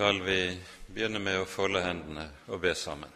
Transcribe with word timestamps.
skal 0.00 0.22
vi 0.22 0.60
begynne 0.86 1.20
med 1.20 1.42
å 1.42 1.44
folde 1.44 1.82
hendene 1.84 2.22
og 2.48 2.62
be 2.62 2.70
sammen. 2.72 3.10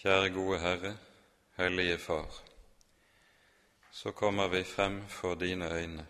Kjære 0.00 0.32
gode 0.34 0.58
Herre, 0.64 0.92
Hellige 1.60 2.00
Far. 2.02 2.40
Så 3.94 4.10
kommer 4.10 4.50
vi 4.50 4.64
frem 4.66 4.98
for 5.06 5.38
dine 5.38 5.70
øyne 5.70 6.08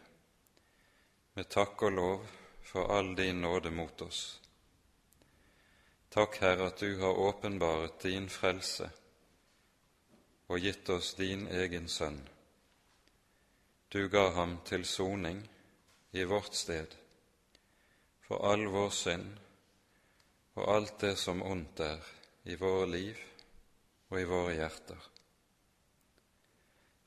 med 1.36 1.52
takk 1.52 1.84
og 1.90 1.96
lov 2.00 2.26
for 2.72 2.88
all 2.96 3.12
din 3.20 3.44
nåde 3.44 3.76
mot 3.76 4.08
oss. 4.08 4.24
Takk, 6.08 6.40
Herre, 6.40 6.72
at 6.72 6.80
du 6.80 6.96
har 7.04 7.24
åpenbaret 7.28 8.00
din 8.08 8.32
frelse 8.32 8.88
og 10.48 10.64
gitt 10.64 10.88
oss 10.88 11.12
din 11.20 11.44
egen 11.60 11.92
sønn. 11.92 12.22
Du 13.92 14.08
ga 14.08 14.28
ham 14.30 14.58
til 14.64 14.84
soning 14.86 15.40
i 16.12 16.24
vårt 16.24 16.54
sted 16.54 16.92
for 18.22 18.44
all 18.46 18.68
vår 18.70 18.90
synd 18.94 19.30
og 20.54 20.68
alt 20.74 21.00
det 21.02 21.16
som 21.18 21.42
ondt 21.42 21.80
er 21.82 22.04
i 22.44 22.54
våre 22.60 22.84
liv 22.86 23.18
og 24.10 24.20
i 24.20 24.28
våre 24.30 24.52
hjerter. 24.54 25.08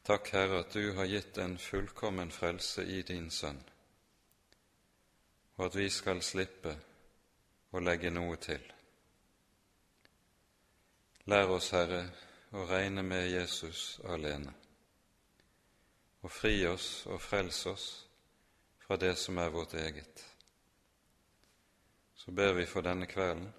Takk, 0.04 0.28
Herre, 0.36 0.60
at 0.66 0.76
du 0.76 0.92
har 0.98 1.08
gitt 1.08 1.40
en 1.40 1.56
fullkommen 1.58 2.32
frelse 2.32 2.84
i 2.84 3.00
din 3.08 3.30
Sønn, 3.32 3.62
og 5.56 5.66
at 5.70 5.78
vi 5.80 5.88
skal 5.90 6.20
slippe 6.20 6.74
å 7.72 7.80
legge 7.80 8.12
noe 8.12 8.36
til. 8.44 8.66
Lær 11.32 11.56
oss, 11.56 11.72
Herre, 11.72 12.04
å 12.52 12.68
regne 12.68 13.08
med 13.08 13.30
Jesus 13.32 14.02
alene, 14.12 14.52
og 16.24 16.32
fri 16.32 16.56
oss 16.68 17.06
og 17.12 17.20
frels 17.22 17.66
oss 17.68 17.88
fra 18.84 18.98
det 19.00 19.16
som 19.20 19.38
er 19.38 19.52
vårt 19.52 19.74
eget. 19.74 20.24
Så 22.16 22.32
ber 22.32 22.54
vi 22.54 22.66
for 22.66 22.82
denne 22.82 23.08
kvelden. 23.08 23.50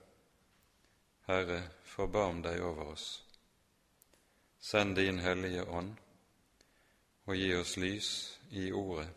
Herre, 1.28 1.60
forbarm 1.84 2.42
deg 2.44 2.62
over 2.64 2.92
oss. 2.94 3.24
Send 4.60 4.96
din 4.96 5.20
Hellige 5.20 5.64
Ånd 5.64 5.92
og 7.26 7.36
gi 7.36 7.50
oss 7.56 7.76
lys 7.76 8.10
i 8.50 8.70
Ordet, 8.72 9.08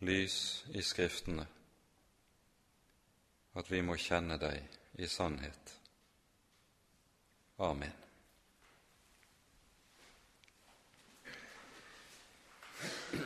lys 0.00 0.36
i 0.72 0.82
Skriftene, 0.82 1.46
at 3.54 3.70
vi 3.70 3.80
må 3.84 3.96
kjenne 4.00 4.40
deg 4.40 4.78
i 5.00 5.08
sannhet. 5.08 5.76
Amen. 7.58 8.11
I 13.12 13.16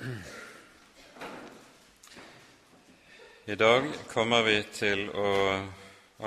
dag 3.55 3.87
kommer 4.11 4.43
vi 4.43 4.59
til 4.75 5.07
å 5.15 5.63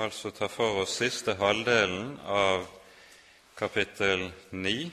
altså 0.00 0.32
ta 0.32 0.48
for 0.48 0.80
oss 0.80 0.96
siste 1.02 1.34
halvdelen 1.36 2.16
av 2.24 2.64
kapittel 3.58 4.32
9. 4.56 4.90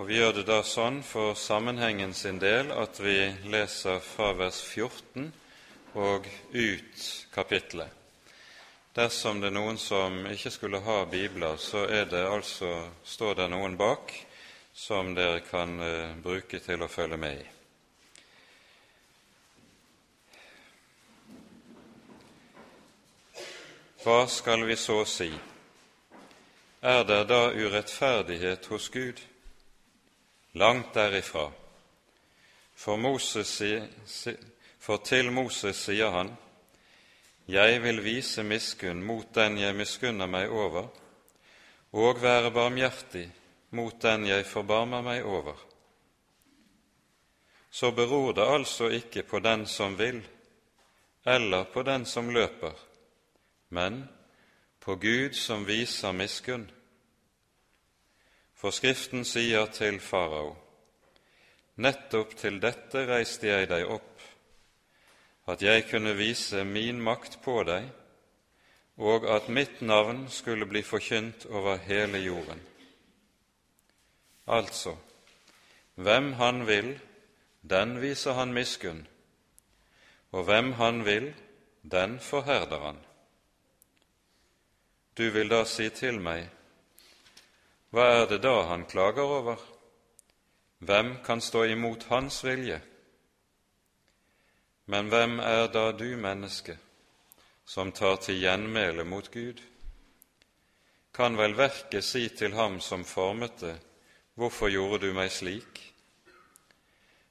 Og 0.00 0.08
vi 0.08 0.16
gjør 0.16 0.32
det 0.38 0.46
da 0.48 0.62
sånn 0.64 1.02
for 1.04 1.36
sammenhengen 1.36 2.16
sin 2.16 2.40
del 2.40 2.72
at 2.72 2.96
vi 3.04 3.36
leser 3.52 4.00
fra 4.00 4.32
vers 4.38 4.62
14 4.64 5.28
og 6.00 6.24
ut 6.56 7.28
kapittelet. 7.34 7.92
Dersom 8.96 9.44
det 9.44 9.52
er 9.52 9.58
noen 9.60 9.76
som 9.80 10.26
ikke 10.32 10.50
skulle 10.56 10.80
ha 10.88 11.04
bibler, 11.04 11.56
så 11.60 11.84
det 11.86 12.24
altså, 12.24 12.88
står 13.04 13.34
det 13.42 13.48
noen 13.52 13.76
bak 13.76 14.31
som 14.72 15.14
dere 15.14 15.40
kan 15.40 15.80
uh, 15.80 16.16
bruke 16.22 16.58
til 16.58 16.82
å 16.82 16.88
følge 16.88 17.16
med 17.20 17.40
i. 17.40 17.48
Hva 24.02 24.26
skal 24.26 24.64
vi 24.66 24.76
så 24.76 25.04
si? 25.06 25.30
er 26.82 27.04
det 27.04 27.24
da 27.30 27.52
urettferdighet 27.54 28.66
hos 28.66 28.88
Gud? 28.88 29.20
Langt 30.52 30.94
derifra. 30.94 31.52
For, 32.74 32.96
Moses, 32.96 33.62
for 34.78 34.96
til 35.06 35.30
Moses 35.30 35.76
sier 35.76 36.10
han:" 36.10 36.36
Jeg 37.48 37.82
vil 37.82 38.04
vise 38.04 38.42
miskunn 38.42 39.02
mot 39.02 39.34
den 39.34 39.58
jeg 39.58 39.74
miskunner 39.74 40.26
meg 40.26 40.50
over, 40.50 40.86
og 41.92 42.22
være 42.22 42.50
barmhjertig 42.50 43.28
mot 43.72 43.96
den 44.00 44.26
jeg 44.28 44.46
forbarmer 44.46 45.02
meg 45.04 45.24
over. 45.24 45.56
Så 47.72 47.90
beror 47.96 48.34
det 48.36 48.44
altså 48.44 48.90
ikke 48.92 49.22
på 49.24 49.40
den 49.40 49.66
som 49.66 49.96
vil, 49.98 50.20
eller 51.24 51.64
på 51.64 51.82
den 51.82 52.04
som 52.06 52.28
løper, 52.30 52.72
men 53.68 54.04
på 54.80 54.96
Gud 55.00 55.32
som 55.38 55.64
viser 55.66 56.12
miskunn. 56.12 56.66
For 58.54 58.70
Skriften 58.70 59.24
sier 59.24 59.66
til 59.72 60.00
farao, 60.00 60.52
nettopp 61.82 62.36
til 62.36 62.60
dette 62.62 63.06
reiste 63.08 63.48
jeg 63.48 63.70
deg 63.70 63.88
opp, 63.88 64.20
at 65.48 65.62
jeg 65.62 65.88
kunne 65.88 66.12
vise 66.18 66.60
min 66.64 67.00
makt 67.02 67.40
på 67.42 67.62
deg, 67.66 67.88
og 69.00 69.24
at 69.26 69.48
mitt 69.48 69.80
navn 69.80 70.26
skulle 70.30 70.68
bli 70.68 70.84
forkynt 70.84 71.46
over 71.50 71.80
hele 71.88 72.20
jorden. 72.22 72.60
Altså, 74.46 74.96
hvem 75.94 76.32
han 76.32 76.66
vil, 76.66 77.00
den 77.62 78.00
viser 78.00 78.32
han 78.32 78.52
miskunn, 78.52 79.06
og 80.32 80.44
hvem 80.44 80.72
han 80.72 81.04
vil, 81.04 81.34
den 81.82 82.20
forherder 82.20 82.78
han. 82.78 82.98
Du 85.18 85.30
vil 85.30 85.50
da 85.50 85.64
si 85.68 85.90
til 85.90 86.20
meg, 86.20 86.48
hva 87.92 88.06
er 88.22 88.26
det 88.30 88.40
da 88.42 88.62
han 88.70 88.86
klager 88.88 89.28
over? 89.28 89.60
Hvem 90.78 91.18
kan 91.24 91.40
stå 91.40 91.66
imot 91.68 92.08
hans 92.08 92.40
vilje? 92.44 92.80
Men 94.86 95.08
hvem 95.12 95.38
er 95.38 95.66
da 95.68 95.90
du, 95.92 96.16
menneske, 96.16 96.78
som 97.64 97.92
tar 97.92 98.16
til 98.16 98.40
gjenmæle 98.40 99.04
mot 99.04 99.30
Gud? 99.30 99.60
Kan 101.14 101.36
vel 101.36 101.54
verket 101.56 102.04
si 102.04 102.28
til 102.28 102.56
ham 102.56 102.80
som 102.80 103.04
formet 103.04 103.60
det, 103.60 103.76
hvorfor 104.34 104.70
gjorde 104.72 105.06
du 105.06 105.12
meg 105.16 105.30
slik? 105.32 105.80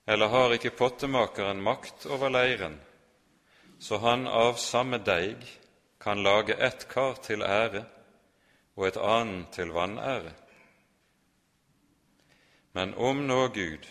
Eller 0.07 0.27
har 0.33 0.53
ikke 0.55 0.73
pottemakeren 0.75 1.61
makt 1.63 2.05
over 2.09 2.33
leiren, 2.33 2.79
så 3.79 3.97
han 4.01 4.27
av 4.27 4.59
samme 4.61 4.99
deig 5.01 5.41
kan 6.01 6.23
lage 6.23 6.57
ett 6.57 6.87
kar 6.89 7.17
til 7.21 7.43
ære 7.45 7.85
og 8.75 8.87
et 8.87 8.97
annet 8.97 9.51
til 9.53 9.73
vanære. 9.73 10.33
Men 12.73 12.93
om 12.95 13.25
nå 13.27 13.47
Gud, 13.53 13.85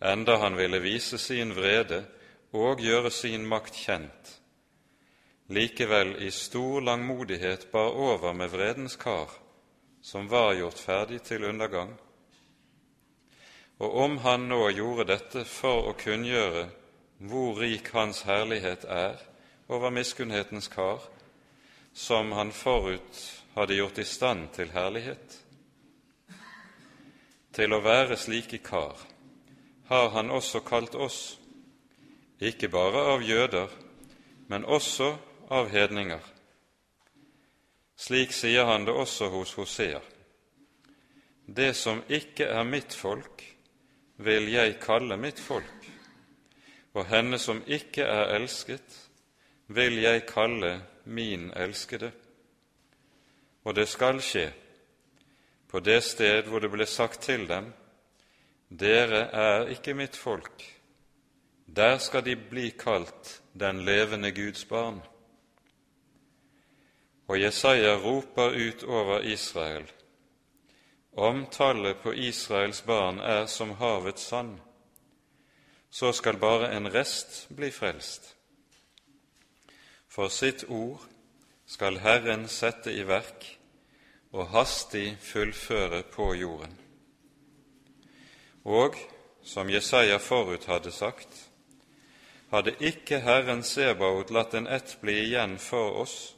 enda 0.00 0.36
han 0.38 0.56
ville 0.56 0.80
vise 0.80 1.18
sin 1.18 1.54
vrede 1.56 2.04
og 2.52 2.80
gjøre 2.80 3.10
sin 3.10 3.46
makt 3.48 3.76
kjent, 3.76 4.32
likevel 5.48 6.14
i 6.22 6.30
stor 6.30 6.80
langmodighet 6.80 7.68
bar 7.72 7.90
over 7.90 8.32
med 8.32 8.52
vredens 8.54 8.96
kar, 8.96 9.41
som 10.02 10.28
var 10.28 10.54
gjort 10.58 10.78
ferdig 10.78 11.22
til 11.22 11.44
undergang, 11.44 11.94
og 13.82 13.94
om 14.04 14.18
han 14.22 14.48
nå 14.50 14.68
gjorde 14.70 15.08
dette 15.10 15.44
for 15.48 15.88
å 15.90 15.98
kunngjøre 15.98 16.68
hvor 17.22 17.58
rik 17.62 17.88
Hans 17.94 18.22
herlighet 18.26 18.84
er, 18.84 19.18
over 19.68 19.94
miskunnhetens 19.94 20.68
kar, 20.68 21.00
som 21.94 22.32
han 22.32 22.52
forut 22.52 23.20
hadde 23.54 23.78
gjort 23.78 23.98
i 23.98 24.04
stand 24.04 24.50
til 24.56 24.72
herlighet. 24.74 25.38
Til 27.52 27.74
å 27.74 27.82
være 27.84 28.16
slike 28.16 28.62
kar 28.64 28.98
har 29.90 30.10
han 30.14 30.30
også 30.30 30.62
kalt 30.64 30.94
oss, 30.94 31.38
ikke 32.40 32.70
bare 32.72 33.06
av 33.14 33.22
jøder, 33.22 33.68
men 34.48 34.64
også 34.64 35.12
av 35.52 35.68
hedninger. 35.70 36.31
Slik 38.02 38.32
sier 38.34 38.64
han 38.66 38.82
det 38.82 38.94
også 38.98 39.28
hos 39.30 39.52
Hosea. 39.54 40.00
Det 41.46 41.70
som 41.78 42.00
ikke 42.10 42.48
er 42.50 42.64
mitt 42.66 42.94
folk, 42.98 43.44
vil 44.16 44.48
jeg 44.50 44.80
kalle 44.82 45.14
mitt 45.20 45.38
folk, 45.38 45.86
og 46.98 47.06
henne 47.06 47.38
som 47.38 47.60
ikke 47.66 48.02
er 48.02 48.34
elsket, 48.40 48.96
vil 49.70 50.00
jeg 50.02 50.24
kalle 50.26 50.72
min 51.04 51.52
elskede. 51.54 52.10
Og 53.62 53.78
det 53.78 53.86
skal 53.88 54.18
skje 54.18 54.48
på 55.70 55.80
det 55.80 56.00
sted 56.02 56.50
hvor 56.50 56.60
det 56.60 56.72
ble 56.74 56.86
sagt 56.90 57.22
til 57.28 57.46
dem, 57.46 57.70
dere 58.66 59.28
er 59.30 59.70
ikke 59.76 59.94
mitt 59.94 60.18
folk, 60.18 60.66
der 61.66 61.98
skal 62.02 62.26
de 62.26 62.34
bli 62.36 62.72
kalt 62.74 63.38
den 63.54 63.84
levende 63.86 64.34
Guds 64.34 64.66
barn. 64.66 64.98
Og 67.32 67.40
Jesaja 67.40 67.94
roper 67.96 68.52
ut 68.52 68.82
over 68.84 69.22
Israel, 69.24 69.86
om 71.12 71.46
tallet 71.46 71.96
på 72.02 72.12
Israels 72.12 72.82
barn 72.84 73.20
er 73.24 73.46
som 73.46 73.70
havets 73.80 74.26
sand, 74.28 74.58
så 75.90 76.10
skal 76.12 76.36
bare 76.36 76.68
en 76.76 76.90
rest 76.92 77.46
bli 77.48 77.70
frelst. 77.72 78.34
For 80.08 80.28
sitt 80.28 80.66
ord 80.68 81.00
skal 81.64 82.02
Herren 82.04 82.44
sette 82.52 82.92
i 82.92 83.06
verk 83.08 83.48
og 84.32 84.52
hastig 84.52 85.16
fullføre 85.24 86.02
på 86.12 86.34
jorden. 86.34 86.76
Og, 88.64 89.00
som 89.42 89.72
Jesaja 89.72 90.20
forut 90.20 90.68
hadde 90.68 90.92
sagt, 90.92 91.48
hadde 92.52 92.76
ikke 92.76 93.24
Herren 93.24 93.64
Sebaot 93.64 94.30
latt 94.30 94.52
en 94.54 94.68
ett 94.68 94.98
bli 95.00 95.16
igjen 95.24 95.56
for 95.58 96.04
oss, 96.04 96.34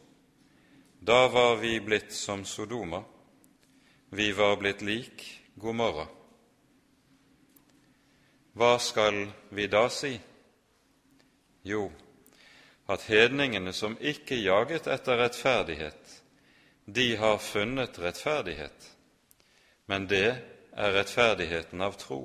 da 1.04 1.28
var 1.28 1.56
vi 1.56 1.80
blitt 1.80 2.12
som 2.12 2.44
Sodoma, 2.44 3.02
vi 4.10 4.32
var 4.32 4.56
blitt 4.56 4.80
lik 4.80 5.42
Gomorra. 5.54 6.06
Hva 8.56 8.78
skal 8.80 9.26
vi 9.50 9.66
da 9.68 9.82
si? 9.92 10.14
Jo, 11.68 11.90
at 12.88 13.04
hedningene 13.10 13.74
som 13.76 13.98
ikke 14.00 14.38
jaget 14.40 14.88
etter 14.88 15.20
rettferdighet, 15.20 16.14
de 16.86 17.06
har 17.20 17.36
funnet 17.36 18.00
rettferdighet, 18.00 18.88
men 19.92 20.08
det 20.08 20.30
er 20.72 20.96
rettferdigheten 20.96 21.84
av 21.84 22.00
tro. 22.00 22.22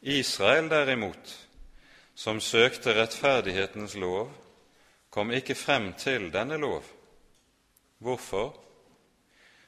Israel 0.00 0.72
derimot, 0.72 1.36
som 2.14 2.40
søkte 2.40 2.96
rettferdighetens 2.96 4.00
lov, 4.00 4.32
kom 5.12 5.36
ikke 5.36 5.60
frem 5.60 5.92
til 6.00 6.30
denne 6.32 6.56
lov. 6.56 7.01
Hvorfor? 8.02 8.56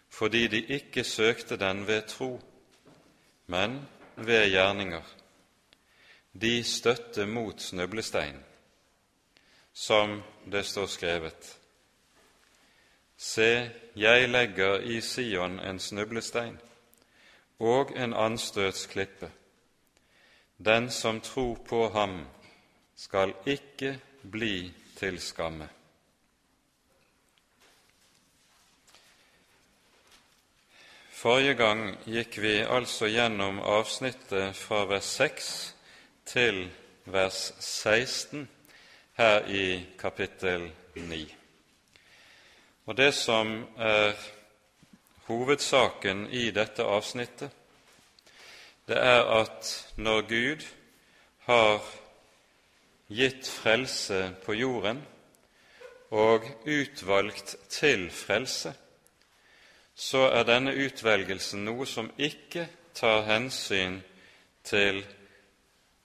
Fordi 0.09 0.47
de 0.47 0.63
ikke 0.79 1.05
søkte 1.05 1.57
den 1.57 1.87
ved 1.87 2.03
tro, 2.09 2.41
men 3.47 3.79
ved 4.17 4.51
gjerninger. 4.51 5.03
De 6.35 6.65
støtte 6.65 7.27
mot 7.27 7.61
snublesteinen 7.61 8.43
som 9.75 10.23
det 10.45 10.63
står 10.67 10.87
skrevet. 10.87 11.59
Se, 13.17 13.71
jeg 13.97 14.29
legger 14.29 14.81
i 14.81 15.01
Sion 15.01 15.59
en 15.61 15.79
snublestein 15.79 16.59
og 17.59 17.91
en 17.99 18.15
anstøtsklippe. 18.15 19.31
Den 20.65 20.91
som 20.91 21.21
tror 21.21 21.59
på 21.69 21.89
ham, 21.89 22.27
skal 22.97 23.35
ikke 23.47 23.99
bli 24.31 24.73
til 24.97 25.19
skamme. 25.21 25.69
Forrige 31.25 31.55
gang 31.56 31.87
gikk 32.05 32.35
vi 32.37 32.59
altså 32.69 33.06
gjennom 33.09 33.56
avsnittet 33.65 34.59
fra 34.61 34.82
vers 34.85 35.06
6 35.17 35.47
til 36.29 36.59
vers 37.09 37.38
16 37.65 38.43
her 39.17 39.49
i 39.49 39.87
kapittel 39.97 40.67
9. 40.94 41.23
Og 42.85 43.00
det 43.00 43.09
som 43.17 43.55
er 43.81 44.12
hovedsaken 45.31 46.26
i 46.29 46.50
dette 46.53 46.85
avsnittet, 46.85 47.49
det 48.85 49.00
er 49.00 49.25
at 49.41 49.73
når 49.97 50.23
Gud 50.29 50.69
har 51.49 51.81
gitt 53.09 53.49
frelse 53.49 54.26
på 54.44 54.61
jorden 54.61 55.00
og 56.12 56.44
utvalgt 56.69 57.56
til 57.81 58.11
frelse, 58.12 58.76
så 59.94 60.29
er 60.35 60.46
denne 60.49 60.75
utvelgelsen 60.75 61.64
noe 61.64 61.87
som 61.87 62.11
ikke 62.19 62.67
tar 62.94 63.25
hensyn 63.29 64.00
til 64.67 65.02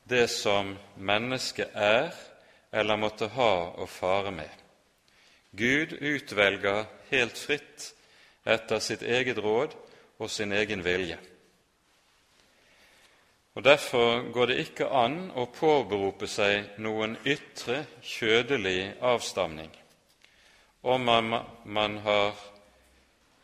det 0.10 0.28
som 0.30 0.76
mennesket 0.96 1.74
er 1.74 2.14
eller 2.72 3.02
måtte 3.02 3.30
ha 3.34 3.54
å 3.82 3.88
fare 3.90 4.32
med. 4.34 4.52
Gud 5.52 5.96
utvelger 5.98 6.86
helt 7.10 7.38
fritt 7.38 7.90
etter 8.46 8.80
sitt 8.80 9.02
eget 9.02 9.42
råd 9.42 9.74
og 10.20 10.30
sin 10.30 10.54
egen 10.54 10.84
vilje. 10.86 11.18
Og 13.58 13.64
Derfor 13.66 14.30
går 14.32 14.52
det 14.52 14.60
ikke 14.62 14.88
an 14.94 15.32
å 15.36 15.50
påberope 15.52 16.30
seg 16.30 16.78
noen 16.80 17.18
ytre, 17.26 17.84
kjødelig 18.06 18.94
avstamning 19.02 19.74
om 20.82 21.02
man, 21.04 21.34
man, 21.64 21.98
har, 21.98 22.36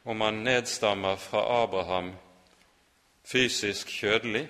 om 0.05 0.17
man 0.17 0.43
nedstammer 0.43 1.15
fra 1.15 1.63
Abraham 1.63 2.13
fysisk 3.25 3.89
kjødelig, 3.89 4.47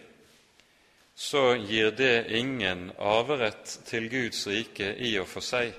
så 1.15 1.55
gir 1.55 1.91
det 1.95 2.27
ingen 2.35 2.91
arverett 2.99 3.79
til 3.87 4.09
Guds 4.11 4.47
rike 4.47 4.91
i 4.99 5.13
og 5.19 5.29
for 5.31 5.45
seg, 5.45 5.71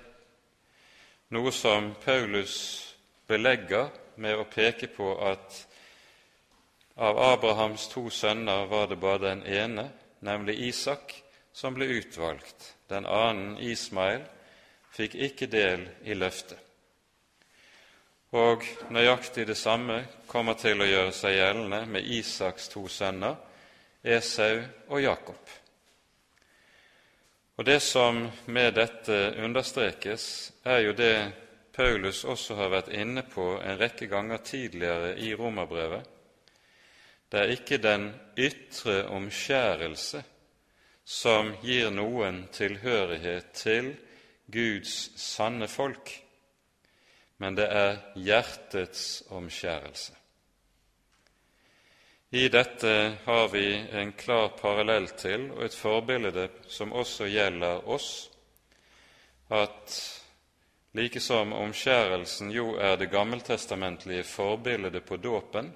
noe 1.37 1.53
som 1.53 1.93
Paulus 2.01 2.57
belegger 3.29 3.93
med 4.17 4.41
å 4.41 4.49
peke 4.49 4.89
på 4.89 5.13
at 5.29 5.61
av 6.97 7.19
Abrahams 7.21 7.91
to 7.93 8.09
sønner 8.09 8.65
var 8.71 8.89
det 8.89 8.97
bare 8.97 9.27
den 9.29 9.43
ene, 9.45 9.91
nemlig 10.25 10.57
Isak, 10.71 11.13
som 11.53 11.77
ble 11.77 11.91
utvalgt. 11.99 12.73
Den 12.89 13.05
annen, 13.05 13.59
Ismail, 13.61 14.25
fikk 14.97 15.19
ikke 15.29 15.51
del 15.53 15.85
i 16.09 16.17
løftet. 16.17 16.66
Og 18.37 18.65
nøyaktig 18.93 19.47
det 19.49 19.57
samme 19.57 20.03
kommer 20.29 20.59
til 20.61 20.83
å 20.83 20.89
gjøre 20.89 21.13
seg 21.17 21.39
gjeldende 21.39 21.79
med 21.89 22.09
Isaks 22.19 22.69
to 22.69 22.83
sønner, 22.93 23.39
Esau 24.05 24.59
og 24.91 25.01
Jakob. 25.01 25.55
Og 27.57 27.65
Det 27.65 27.81
som 27.81 28.27
med 28.47 28.75
dette 28.77 29.17
understrekes, 29.41 30.53
er 30.65 30.83
jo 30.85 30.93
det 30.93 31.33
Paulus 31.73 32.25
også 32.25 32.59
har 32.61 32.69
vært 32.75 32.93
inne 32.93 33.23
på 33.25 33.55
en 33.57 33.81
rekke 33.81 34.07
ganger 34.07 34.45
tidligere 34.45 35.15
i 35.17 35.33
romerbrevet. 35.35 36.05
Det 37.33 37.41
er 37.41 37.55
ikke 37.57 37.81
den 37.81 38.11
ytre 38.37 39.07
omskjærelse 39.17 40.23
som 41.05 41.55
gir 41.65 41.89
noen 41.91 42.45
tilhørighet 42.53 43.51
til 43.57 43.95
Guds 44.53 45.11
sanne 45.17 45.69
folk, 45.69 46.26
men 47.39 47.57
det 47.59 47.67
er 47.69 47.99
hjertets 48.17 49.25
omskjærelse. 49.31 50.15
I 52.37 52.49
dette 52.51 52.93
har 53.25 53.49
vi 53.53 53.69
en 54.01 54.11
klar 54.13 54.49
parallell 54.59 55.07
til 55.15 55.51
og 55.55 55.63
et 55.65 55.77
forbilde 55.79 56.49
som 56.69 56.93
også 56.93 57.29
gjelder 57.31 57.87
oss, 57.89 58.29
at 59.49 59.95
like 60.97 61.21
som 61.23 61.53
omskjærelsen 61.55 62.51
jo 62.51 62.73
er 62.83 62.97
det 62.99 63.13
gammeltestamentlige 63.13 64.25
forbildet 64.27 65.05
på 65.07 65.21
dåpen, 65.23 65.71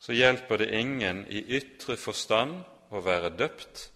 så 0.00 0.12
hjelper 0.12 0.60
det 0.60 0.74
ingen 0.76 1.24
i 1.28 1.40
ytre 1.56 1.96
forstand 1.96 2.60
å 2.90 3.00
være 3.04 3.32
døpt 3.32 3.86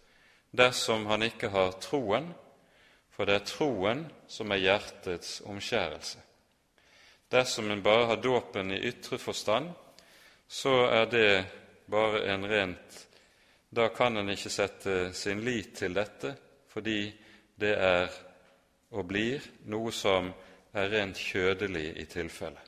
dersom 0.57 1.07
han 1.11 1.27
ikke 1.29 1.53
har 1.53 1.77
troen, 1.83 2.33
for 3.13 3.29
det 3.29 3.37
er 3.37 3.49
troen 3.49 4.05
som 4.29 4.53
er 4.55 4.65
hjertets 4.65 5.43
omskjærelse. 5.45 6.24
Dersom 7.31 7.71
en 7.71 7.83
bare 7.83 8.05
har 8.11 8.23
dåpen 8.23 8.73
i 8.73 8.83
ytre 8.89 9.19
forstand, 9.19 9.71
så 10.49 10.75
er 10.91 11.07
det 11.11 11.31
bare 11.91 12.25
en 12.35 12.47
rent 12.47 13.01
Da 13.75 13.89
kan 13.91 14.17
en 14.17 14.29
ikke 14.31 14.51
sette 14.53 15.13
sin 15.13 15.41
lit 15.43 15.73
til 15.75 15.95
dette, 15.95 16.31
fordi 16.71 17.11
det 17.59 17.73
er 17.75 18.13
og 18.95 19.07
blir 19.11 19.43
noe 19.71 19.91
som 19.93 20.31
er 20.75 20.91
rent 20.93 21.19
kjødelig 21.19 21.89
i 21.99 22.05
tilfelle. 22.11 22.61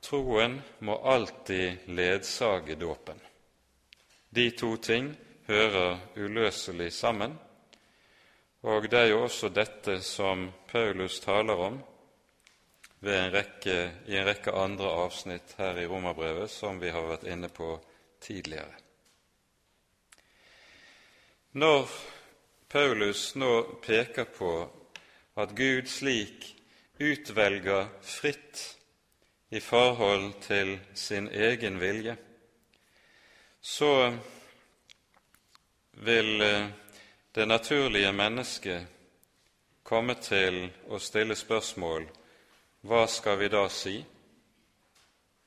Troen 0.00 0.58
må 0.84 0.96
alltid 1.12 1.88
ledsage 1.92 2.76
dåpen. 2.80 3.20
De 4.30 4.50
to 4.56 4.74
ting 4.76 5.10
hører 5.48 5.98
uløselig 6.16 6.92
sammen, 6.92 7.36
og 8.62 8.88
det 8.90 8.98
er 8.98 9.10
jo 9.12 9.24
også 9.24 9.48
dette 9.48 10.00
som 10.04 10.50
Paulus 10.68 11.20
taler 11.20 11.64
om 11.68 11.80
en 13.08 13.32
rekke, 13.32 13.90
i 14.06 14.16
en 14.16 14.26
rekke 14.28 14.52
andre 14.52 14.90
avsnitt 15.06 15.54
her 15.56 15.78
i 15.80 15.86
Romerbrevet 15.88 16.50
som 16.52 16.80
vi 16.80 16.90
har 16.92 17.06
vært 17.08 17.24
inne 17.32 17.48
på 17.48 17.72
tidligere. 18.20 18.76
Når 21.52 21.88
Paulus 22.68 23.34
nå 23.34 23.80
peker 23.82 24.28
på 24.30 24.52
at 25.40 25.54
Gud 25.56 25.88
slik 25.88 26.44
utvelger 27.00 27.88
fritt 28.04 28.76
i 29.50 29.60
forhold 29.60 30.36
til 30.44 30.76
sin 30.94 31.28
egen 31.28 31.80
vilje, 31.80 32.16
så 33.60 34.12
vil 35.92 36.40
eh, 36.40 36.68
det 37.34 37.48
naturlige 37.48 38.12
mennesket 38.12 38.86
komme 39.82 40.14
til 40.22 40.68
å 40.88 41.00
stille 41.02 41.34
spørsmål 41.36 42.06
hva 42.80 43.06
skal 43.06 43.38
vi 43.38 43.48
da 43.48 43.68
si? 43.68 43.98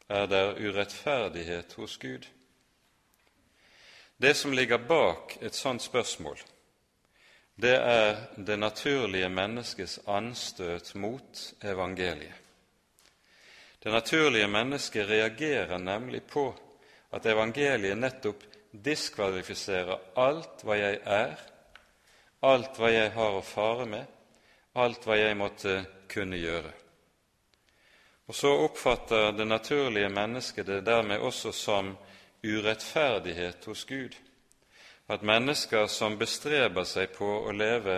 Er 0.07 0.27
det 0.27 0.43
urettferdighet 0.59 1.73
hos 1.73 1.97
Gud? 1.97 2.27
Det 4.17 4.33
som 4.33 4.53
ligger 4.53 4.77
bak 4.77 5.37
et 5.41 5.55
sånt 5.55 5.81
spørsmål, 5.81 6.37
det 7.55 7.75
er 7.75 8.17
det 8.37 8.59
naturlige 8.59 9.29
menneskets 9.29 9.99
anstøt 10.07 10.95
mot 10.95 11.41
evangeliet. 11.61 12.39
Det 13.83 13.91
naturlige 13.91 14.47
mennesket 14.47 15.09
reagerer 15.09 15.77
nemlig 15.77 16.23
på 16.23 16.45
at 17.11 17.25
evangeliet 17.25 17.97
nettopp 17.97 18.45
diskvalifiserer 18.71 19.99
alt 20.15 20.63
hva 20.63 20.77
jeg 20.79 21.01
er, 21.03 21.35
alt 22.41 22.79
hva 22.79 22.93
jeg 22.93 23.11
har 23.17 23.35
å 23.37 23.43
fare 23.43 23.85
med, 23.89 24.05
alt 24.73 25.05
hva 25.05 25.17
jeg 25.19 25.37
måtte 25.37 25.75
kunne 26.09 26.39
gjøre. 26.39 26.71
Og 28.27 28.35
så 28.35 28.51
oppfatter 28.65 29.31
det 29.35 29.47
naturlige 29.47 30.09
mennesket 30.09 30.67
det 30.67 30.85
dermed 30.85 31.19
også 31.19 31.51
som 31.51 31.95
urettferdighet 32.43 33.65
hos 33.65 33.85
Gud. 33.85 34.15
At 35.07 35.23
mennesker 35.23 35.87
som 35.91 36.17
bestreber 36.17 36.87
seg 36.87 37.11
på 37.17 37.27
å 37.43 37.51
leve 37.51 37.97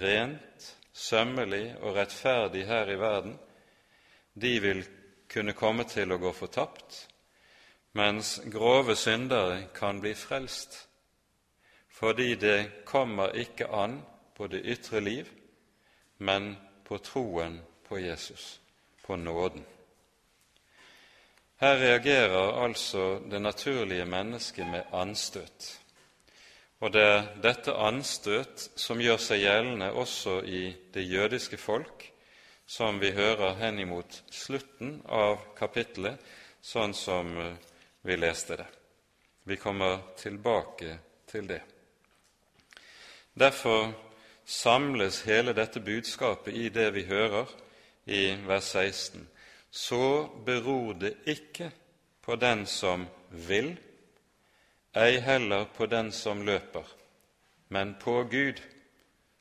rent, 0.00 0.68
sømmelig 0.92 1.74
og 1.80 1.96
rettferdig 1.96 2.66
her 2.68 2.90
i 2.92 2.98
verden, 3.00 3.38
de 4.34 4.52
vil 4.60 4.84
kunne 5.30 5.54
komme 5.56 5.86
til 5.88 6.12
å 6.12 6.18
gå 6.20 6.32
fortapt, 6.36 7.06
mens 7.94 8.40
grove 8.50 8.96
syndere 8.98 9.68
kan 9.74 10.00
bli 10.02 10.14
frelst, 10.14 10.76
fordi 11.94 12.34
det 12.34 12.84
kommer 12.86 13.34
ikke 13.38 13.70
an 13.70 14.00
på 14.34 14.46
det 14.50 14.64
ytre 14.66 15.00
liv, 15.00 15.30
men 16.18 16.56
på 16.84 16.98
troen 16.98 17.60
på 17.88 17.98
Jesus, 18.02 18.60
på 19.06 19.16
nåden. 19.16 19.64
Her 21.60 21.76
reagerer 21.78 22.64
altså 22.64 23.20
det 23.30 23.42
naturlige 23.42 24.04
mennesket 24.04 24.66
med 24.66 24.82
anstøt. 24.92 25.80
Og 26.80 26.92
det 26.92 27.02
er 27.02 27.28
dette 27.42 27.72
anstøt 27.72 28.66
som 28.76 29.00
gjør 29.00 29.20
seg 29.22 29.44
gjeldende 29.44 29.92
også 29.96 30.40
i 30.44 30.64
det 30.94 31.04
jødiske 31.08 31.56
folk, 31.56 32.10
som 32.66 32.98
vi 33.00 33.12
hører 33.16 33.54
henimot 33.60 34.22
slutten 34.32 34.98
av 35.08 35.38
kapittelet, 35.56 36.18
sånn 36.64 36.92
som 36.96 37.30
eh, 37.40 37.56
vi 38.04 38.16
leste 38.16 38.56
det. 38.60 38.66
Vi 39.44 39.56
kommer 39.60 40.00
tilbake 40.16 40.98
til 41.28 41.48
det. 41.48 41.60
Derfor 43.34 43.92
samles 44.44 45.22
hele 45.28 45.52
dette 45.52 45.80
budskapet 45.80 46.56
i 46.56 46.68
det 46.68 46.90
vi 46.94 47.04
hører 47.08 47.48
i 48.06 48.34
vers 48.46 48.64
16. 48.64 49.28
Så 49.70 50.28
beror 50.46 50.92
det 50.92 51.16
ikke 51.26 51.70
på 52.22 52.36
den 52.36 52.66
som 52.66 53.06
vil, 53.30 53.76
ei 54.96 55.18
heller 55.20 55.64
på 55.64 55.86
den 55.86 56.12
som 56.12 56.46
løper, 56.46 56.84
men 57.68 57.94
på 58.00 58.22
Gud, 58.30 58.62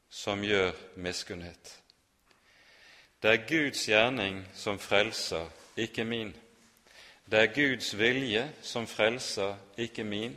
som 0.09 0.43
gjør 0.43 0.71
miskunnhet. 0.95 1.79
Det 3.21 3.31
er 3.31 3.47
Guds 3.47 3.85
gjerning 3.87 4.43
som 4.53 4.79
frelser, 4.79 5.49
ikke 5.77 6.03
min. 6.03 6.33
Det 7.25 7.39
er 7.39 7.53
Guds 7.53 7.93
vilje 7.97 8.51
som 8.61 8.87
frelser, 8.87 9.55
ikke 9.77 10.03
min. 10.03 10.35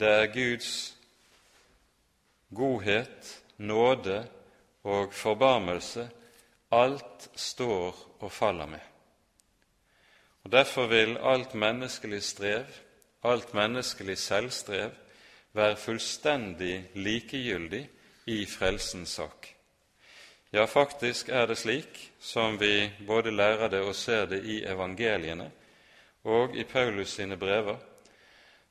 Det 0.00 0.08
er 0.08 0.26
Guds 0.32 0.96
godhet, 2.54 3.42
nåde 3.56 4.28
og 4.82 5.14
forbarmelse 5.14 6.10
alt 6.70 7.28
står 7.34 7.96
og 8.20 8.32
faller 8.32 8.66
med. 8.66 8.86
Og 10.44 10.52
Derfor 10.52 10.86
vil 10.86 11.18
alt 11.18 11.54
menneskelig 11.54 12.22
strev 12.22 12.66
alt 13.22 13.54
menneskelig 13.54 14.18
selvstrev 14.18 14.90
være 15.52 15.76
fullstendig 15.76 16.90
likegyldig 16.94 17.88
i 18.26 18.46
frelsens 18.46 19.08
sak. 19.08 19.48
Ja, 20.52 20.64
faktisk 20.64 21.28
er 21.28 21.46
det 21.46 21.58
slik, 21.58 22.12
som 22.20 22.60
vi 22.60 22.90
både 23.06 23.30
lærer 23.30 23.68
det 23.68 23.80
og 23.80 23.94
ser 23.94 24.26
det 24.26 24.44
i 24.44 24.62
evangeliene 24.64 25.50
og 26.24 26.56
i 26.56 26.64
Paulus 26.64 27.08
sine 27.08 27.36
brever, 27.36 27.76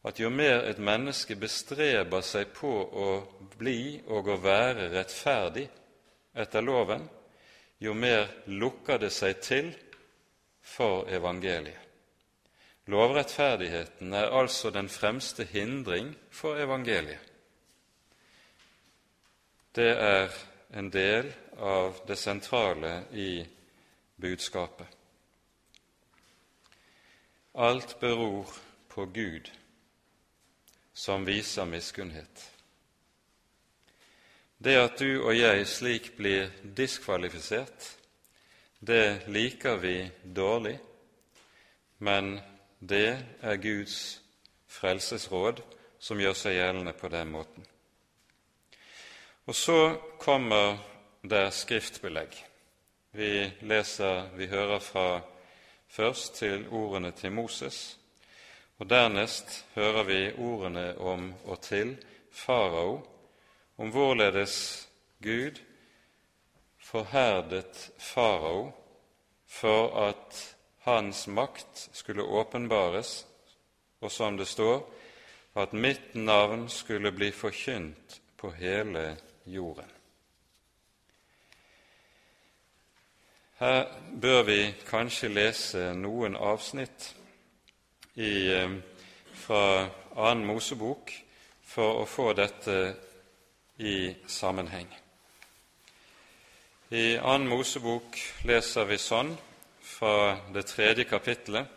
at 0.04 0.20
jo 0.20 0.30
mer 0.30 0.64
et 0.70 0.80
menneske 0.80 1.36
bestreber 1.36 2.22
seg 2.22 2.52
på 2.56 2.72
å 2.72 3.08
bli 3.58 4.02
og 4.08 4.28
å 4.28 4.38
være 4.42 4.90
rettferdig 4.94 5.68
etter 6.36 6.62
loven, 6.64 7.08
jo 7.80 7.94
mer 7.94 8.28
lukker 8.46 9.00
det 9.00 9.12
seg 9.14 9.40
til 9.44 9.72
for 10.62 11.08
evangeliet. 11.10 11.86
Lovrettferdigheten 12.90 14.14
er 14.14 14.34
altså 14.34 14.72
den 14.74 14.90
fremste 14.90 15.46
hindring 15.46 16.16
for 16.34 16.58
evangeliet. 16.58 17.22
Det 19.76 19.92
er 19.94 20.34
en 20.74 20.90
del 20.90 21.30
av 21.62 22.02
det 22.08 22.18
sentrale 22.18 23.04
i 23.14 23.46
budskapet. 24.18 24.88
Alt 27.54 28.00
beror 28.00 28.50
på 28.90 29.06
Gud, 29.06 29.52
som 30.94 31.26
viser 31.26 31.66
miskunnhet. 31.66 32.59
Det 34.60 34.76
at 34.76 35.00
du 35.00 35.22
og 35.24 35.32
jeg 35.38 35.64
slik 35.72 36.10
blir 36.18 36.50
diskvalifisert, 36.76 37.86
det 38.80 39.28
liker 39.32 39.78
vi 39.80 39.94
dårlig, 40.24 40.74
men 42.04 42.42
det 42.80 43.20
er 43.40 43.62
Guds 43.64 44.20
frelsesråd 44.68 45.62
som 46.00 46.20
gjør 46.20 46.36
seg 46.36 46.58
gjeldende 46.58 46.92
på 46.92 47.08
den 47.12 47.32
måten. 47.32 47.64
Og 49.48 49.56
så 49.56 49.96
kommer 50.20 50.76
det 51.24 51.46
skriftbelegg. 51.56 52.36
Vi 53.16 53.32
leser, 53.62 54.28
vi 54.36 54.48
hører 54.52 54.84
fra 54.84 55.22
først 55.88 56.36
til 56.42 56.68
ordene 56.68 57.14
til 57.16 57.32
Moses, 57.32 57.96
og 58.80 58.92
dernest 58.92 59.64
hører 59.76 60.04
vi 60.04 60.20
ordene 60.36 60.92
om 61.00 61.32
og 61.46 61.64
til 61.64 61.96
farao, 62.32 63.00
om 63.80 63.92
hvorledes 63.96 64.90
Gud 65.24 65.62
forherdet 66.78 67.92
farao 67.98 68.72
for 69.48 70.08
at 70.10 70.56
hans 70.78 71.28
makt 71.28 71.90
skulle 71.94 72.24
åpenbares, 72.24 73.28
og 74.02 74.12
som 74.12 74.38
det 74.38 74.48
står, 74.48 74.84
at 75.56 75.74
mitt 75.74 76.16
navn 76.16 76.70
skulle 76.70 77.12
bli 77.12 77.32
forkynt 77.32 78.22
på 78.38 78.52
hele 78.52 79.18
jorden. 79.46 79.90
Her 83.60 83.86
bør 84.22 84.44
vi 84.44 84.62
kanskje 84.88 85.28
lese 85.28 85.94
noen 85.94 86.36
avsnitt 86.36 87.16
i, 88.16 88.52
eh, 88.52 88.72
fra 89.34 89.90
annen 90.16 90.46
Mosebok 90.46 91.12
for 91.64 92.04
å 92.04 92.06
få 92.06 92.34
dette 92.34 93.09
i 93.80 94.16
sammenheng. 94.28 94.88
I 96.90 97.18
annen 97.18 97.48
Mosebok 97.48 98.18
leser 98.50 98.88
vi 98.90 98.98
sånn 99.00 99.36
fra 99.86 100.40
det 100.54 100.66
tredje 100.68 101.06
kapittelet. 101.08 101.68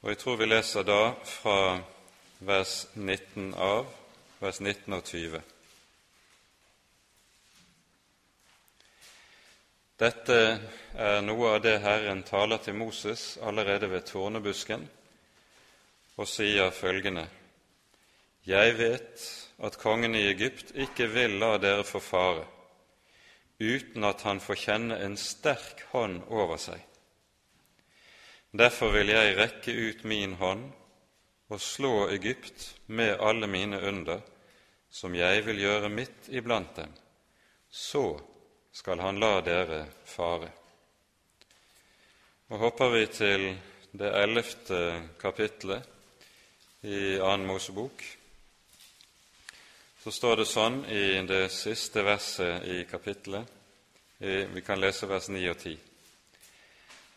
Og 0.00 0.12
jeg 0.12 0.20
tror 0.20 0.36
vi 0.40 0.48
leser 0.48 0.86
da 0.86 1.00
fra 1.26 1.56
vers 2.46 2.74
19 2.94 3.54
av, 3.56 3.88
vers 4.40 4.60
19 4.60 4.96
og 4.96 5.02
20. 5.04 5.42
Dette 10.00 10.38
er 10.96 11.20
noe 11.26 11.56
av 11.56 11.60
det 11.64 11.74
Herren 11.84 12.22
taler 12.24 12.62
til 12.64 12.78
Moses 12.80 13.34
allerede 13.44 13.90
ved 13.92 14.06
tornebusken, 14.08 14.88
og 16.16 16.28
sier 16.28 16.70
følgende.: 16.72 17.26
Jeg 18.48 18.76
vet 18.78 19.26
at 19.60 19.76
kongen 19.76 20.14
i 20.16 20.24
Egypt 20.30 20.72
ikke 20.72 21.10
vil 21.12 21.36
la 21.42 21.56
dere 21.60 21.84
få 21.84 22.00
fare 22.00 22.46
uten 23.60 24.06
at 24.08 24.22
han 24.24 24.40
får 24.40 24.56
kjenne 24.56 24.96
en 25.04 25.16
sterk 25.20 25.82
hånd 25.92 26.22
over 26.32 26.56
seg. 26.56 26.80
Derfor 28.56 28.94
vil 28.96 29.12
jeg 29.12 29.36
rekke 29.36 29.74
ut 29.76 30.04
min 30.08 30.38
hånd 30.40 30.70
og 31.52 31.60
slå 31.60 32.08
Egypt 32.14 32.64
med 32.86 33.20
alle 33.20 33.46
mine 33.50 33.78
under, 33.84 34.22
som 34.90 35.14
jeg 35.14 35.44
vil 35.46 35.60
gjøre 35.60 35.90
midt 35.92 36.30
iblant 36.32 36.72
dem. 36.76 36.94
Så 37.70 38.16
skal 38.72 39.02
han 39.04 39.20
la 39.20 39.40
dere 39.44 39.84
fare. 40.08 40.48
Og 42.50 42.58
hopper 42.64 42.90
vi 42.96 43.04
til 43.12 43.44
det 43.92 44.10
ellevte 44.22 44.80
kapitlet 45.20 45.86
i 46.86 47.18
Annen 47.20 47.46
Mosebok, 47.46 48.02
så 50.00 50.12
står 50.12 50.36
det 50.36 50.48
sånn 50.48 50.78
i 50.88 51.20
det 51.28 51.50
siste 51.52 52.00
verset 52.02 52.64
i 52.64 52.84
kapittelet. 52.88 53.44
Vi 54.18 54.62
kan 54.64 54.80
lese 54.80 55.08
vers 55.08 55.28
9 55.28 55.42
og 55.50 55.58
10. 55.60 55.74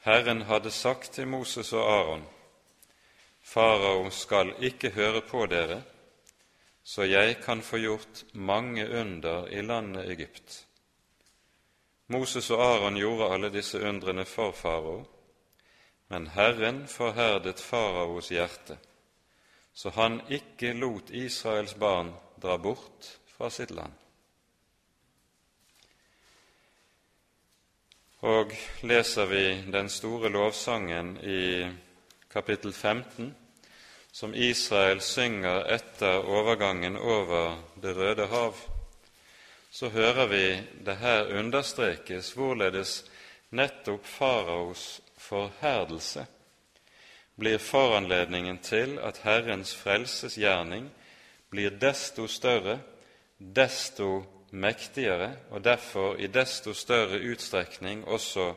Herren 0.03 0.41
hadde 0.49 0.71
sagt 0.71 1.13
til 1.15 1.29
Moses 1.31 1.71
og 1.73 1.87
Aron, 1.87 2.25
Farao 3.43 4.09
skal 4.11 4.51
ikke 4.59 4.91
høre 4.95 5.21
på 5.23 5.45
dere, 5.47 5.81
så 6.83 7.07
jeg 7.07 7.37
kan 7.43 7.61
få 7.63 7.79
gjort 7.79 8.23
mange 8.33 8.83
under 8.99 9.47
i 9.47 9.61
landet 9.61 10.09
Egypt. 10.11 10.65
Moses 12.07 12.49
og 12.51 12.63
Aron 12.65 12.99
gjorde 12.99 13.29
alle 13.31 13.51
disse 13.53 13.79
undrene 13.79 14.25
for 14.25 14.51
farao, 14.51 15.05
men 16.11 16.27
Herren 16.35 16.83
forherdet 16.87 17.63
faraos 17.63 18.27
hjerte, 18.31 18.77
så 19.73 19.89
han 19.95 20.19
ikke 20.27 20.73
lot 20.75 21.15
Israels 21.15 21.79
barn 21.79 22.11
dra 22.43 22.57
bort 22.57 23.09
fra 23.37 23.49
sitt 23.49 23.71
land. 23.71 23.93
Og 28.23 28.51
leser 28.87 29.27
vi 29.31 29.45
den 29.71 29.89
store 29.91 30.31
lovsangen 30.31 31.15
i 31.23 31.67
kapittel 32.31 32.73
15, 32.73 33.33
som 34.11 34.35
Israel 34.35 35.01
synger 35.01 35.65
etter 35.75 36.23
overgangen 36.23 36.95
over 36.97 37.57
Det 37.81 37.95
røde 37.97 38.27
hav, 38.27 38.55
så 39.71 39.89
hører 39.89 40.27
vi 40.27 40.45
det 40.85 40.95
her 41.01 41.31
understrekes 41.39 42.31
hvorledes 42.37 43.03
nettopp 43.49 44.05
faraos 44.05 45.01
forherdelse 45.17 46.25
blir 47.35 47.57
foranledningen 47.57 48.59
til 48.59 48.99
at 48.99 49.23
Herrens 49.23 49.75
frelsesgjerning 49.75 50.91
blir 51.53 51.75
desto 51.77 52.25
større, 52.27 52.79
desto 53.37 54.23
mektigere, 54.51 55.35
og 55.49 55.63
derfor 55.63 56.15
i 56.17 56.27
desto 56.27 56.73
større 56.73 57.19
utstrekning 57.29 58.07
også 58.07 58.53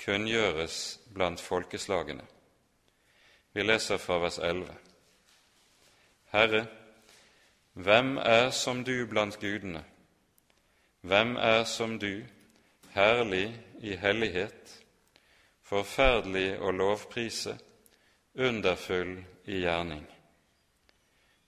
kunngjøres 0.00 1.00
blant 1.14 1.40
folkeslagene. 1.40 2.24
Vi 3.52 3.62
leser 3.62 4.00
fra 4.00 4.16
vers 4.22 4.38
11. 4.38 4.76
Herre, 6.32 6.66
hvem 7.72 8.16
er 8.16 8.50
som 8.50 8.84
du 8.84 9.06
blant 9.10 9.36
gudene? 9.40 9.82
Hvem 11.00 11.36
er 11.36 11.64
som 11.64 11.98
du, 11.98 12.22
herlig 12.94 13.50
i 13.80 13.96
hellighet, 13.96 14.78
forferdelig 15.62 16.54
å 16.60 16.72
lovprise, 16.72 17.58
underfull 18.34 19.18
i 19.44 19.60
gjerning? 19.64 20.06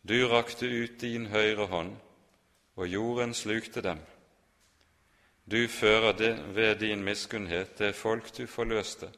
Du 0.09 0.29
rakte 0.29 0.67
ut 0.67 1.01
din 1.01 1.27
høyre 1.27 1.67
hånd, 1.67 1.97
og 2.77 2.89
jorden 2.89 3.35
slukte 3.35 3.83
dem. 3.83 4.01
Du 5.45 5.69
fører 5.69 6.13
det 6.13 6.33
ved 6.55 6.77
din 6.81 7.05
miskunnhet 7.05 7.79
det 7.79 7.95
folk 7.95 8.31
du 8.37 8.47
forløste. 8.47 9.11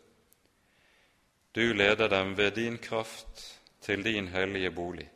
Du 1.54 1.72
leder 1.72 2.08
dem 2.08 2.36
ved 2.36 2.50
din 2.50 2.78
kraft 2.78 3.60
til 3.80 4.04
din 4.04 4.28
hellige 4.28 4.70
bolig. 4.70 5.10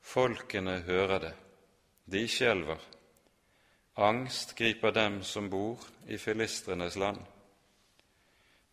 Folkene 0.00 0.80
hører 0.80 1.18
det, 1.18 1.34
de 2.12 2.28
skjelver. 2.28 2.78
Angst 3.96 4.56
griper 4.56 4.90
dem 4.90 5.22
som 5.22 5.50
bor 5.50 5.80
i 6.08 6.18
filistrenes 6.18 6.96
land. 6.96 7.20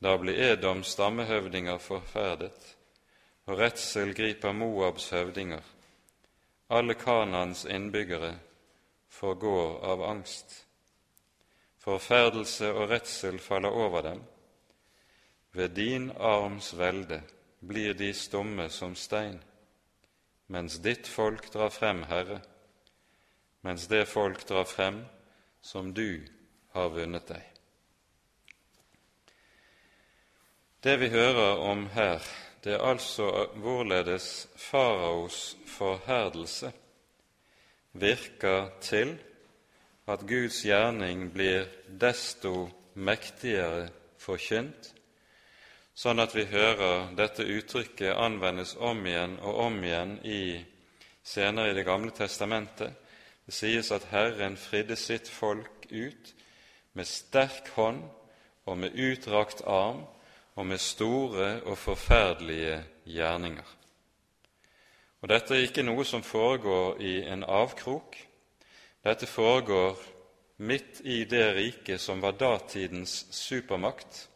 Da 0.01 0.17
blir 0.17 0.33
Edoms 0.33 0.88
stammehøvdinger 0.88 1.77
forferdet, 1.77 2.77
og 3.51 3.60
redsel 3.60 4.13
griper 4.15 4.55
Moabs 4.55 5.10
høvdinger. 5.12 5.63
Alle 6.72 6.96
Kanans 6.96 7.65
innbyggere 7.67 8.31
forgår 9.12 9.81
av 9.91 10.03
angst. 10.08 10.53
Forferdelse 11.84 12.70
og 12.72 12.93
redsel 12.93 13.39
faller 13.43 13.75
over 13.75 14.05
dem. 14.08 14.22
Ved 15.51 15.75
din 15.75 16.12
arms 16.15 16.72
velde 16.79 17.20
blir 17.60 17.93
de 17.93 18.13
stumme 18.15 18.70
som 18.70 18.96
stein 18.96 19.41
mens 20.51 20.81
ditt 20.84 21.08
folk 21.08 21.46
drar 21.53 21.70
frem, 21.72 22.01
Herre, 22.03 22.41
mens 23.63 23.86
det 23.88 24.04
folk 24.12 24.41
drar 24.49 24.65
frem 24.67 24.97
som 25.63 25.93
du 25.95 26.25
har 26.75 26.89
vunnet 26.91 27.28
deg. 27.30 27.45
Det 30.84 30.97
vi 30.99 31.08
hører 31.13 31.62
om 31.71 31.86
her, 31.95 32.19
det 32.63 32.74
er 32.74 32.86
altså 32.86 33.47
hvorledes 33.56 34.47
faraos 34.56 35.58
forherdelse 35.67 36.71
virker 37.93 38.69
til 38.82 39.17
at 40.08 40.26
Guds 40.28 40.62
gjerning 40.63 41.30
blir 41.34 41.65
desto 42.02 42.69
mektigere 42.95 43.89
forkynt 44.21 44.93
sånn 46.02 46.21
at 46.24 46.34
vi 46.36 46.47
hører 46.50 47.12
dette 47.17 47.45
uttrykket 47.45 48.15
anvendes 48.15 48.76
om 48.80 49.04
igjen 49.06 49.38
og 49.41 49.60
om 49.67 49.84
igjen 49.84 50.15
i, 50.26 50.62
senere 51.24 51.71
i 51.71 51.76
Det 51.78 51.86
gamle 51.86 52.12
testamentet. 52.15 52.93
Det 53.45 53.54
sies 53.54 53.91
at 53.91 54.08
Herren 54.12 54.58
fridde 54.58 54.95
sitt 54.95 55.30
folk 55.30 55.86
ut 55.91 56.34
med 56.93 57.08
sterk 57.08 57.69
hånd 57.76 58.04
og 58.65 58.78
med 58.78 58.95
utdrakt 58.95 59.63
arm 59.65 60.06
og 60.55 60.65
med 60.65 60.77
store 60.77 61.61
og 61.61 61.77
forferdelige 61.77 62.83
gjerninger. 63.05 63.77
Og 65.21 65.29
Dette 65.29 65.55
er 65.55 65.67
ikke 65.67 65.85
noe 65.85 66.05
som 66.05 66.23
foregår 66.23 67.01
i 67.01 67.21
en 67.29 67.43
avkrok. 67.43 68.17
Dette 69.05 69.27
foregår 69.29 69.99
midt 70.57 71.01
i 71.03 71.23
det 71.25 71.45
riket 71.55 72.01
som 72.01 72.21
var 72.21 72.37
datidens 72.37 73.25
supermakt, 73.31 74.27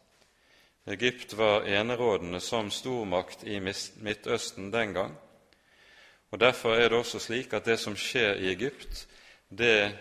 Egypt 0.86 1.32
var 1.32 1.64
enerådende 1.66 2.40
som 2.40 2.70
stormakt 2.70 3.44
i 3.44 3.58
Midtøsten 3.96 4.72
den 4.72 4.92
gang. 4.94 5.16
Og 6.30 6.40
Derfor 6.40 6.74
er 6.74 6.88
det 6.88 6.98
også 6.98 7.18
slik 7.18 7.52
at 7.52 7.64
det 7.64 7.78
som 7.78 7.96
skjer 7.96 8.34
i 8.34 8.52
Egypt, 8.52 9.08
det 9.50 9.98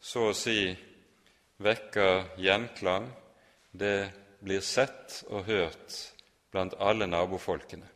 så 0.00 0.30
å 0.30 0.34
si 0.34 0.74
vekker 1.62 2.34
gjenklang, 2.42 3.06
det 3.72 4.10
blir 4.44 4.60
sett 4.60 5.22
og 5.26 5.48
hørt 5.48 5.98
blant 6.52 6.76
alle 6.78 7.08
nabofolkene. 7.08 7.88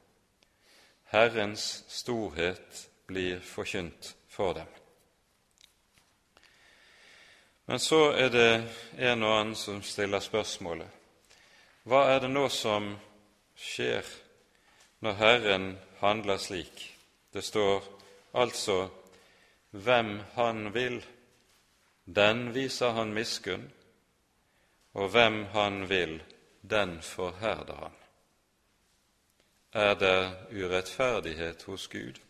Herrens 1.12 1.84
storhet 1.88 2.88
blir 3.06 3.40
forkynt 3.40 4.14
for 4.28 4.56
dem. 4.56 4.68
Men 7.68 7.78
så 7.78 8.10
er 8.16 8.32
det 8.32 8.52
en 8.96 9.22
og 9.22 9.34
annen 9.34 9.56
som 9.56 9.82
stiller 9.84 10.24
spørsmålet 10.24 10.98
hva 11.88 12.02
er 12.12 12.18
det 12.20 12.28
nå 12.28 12.42
som 12.52 12.90
skjer 13.56 14.04
når 15.00 15.14
Herren 15.16 15.68
handler 16.02 16.36
slik? 16.36 16.82
Det 17.32 17.40
står 17.44 17.86
altså 18.36 18.90
hvem 19.70 20.18
Han 20.34 20.74
vil, 20.74 20.98
den 22.04 22.50
viser 22.52 22.92
Han 22.92 23.14
miskunn, 23.16 23.64
og 24.92 25.08
hvem 25.14 25.46
Han 25.54 25.88
vil, 25.88 26.18
den 26.70 27.02
forherder 27.02 27.74
Han. 27.74 27.98
Er 29.72 29.94
det 29.94 30.32
urettferdighet 30.52 31.62
hos 31.62 31.88
Gud? 31.88 32.20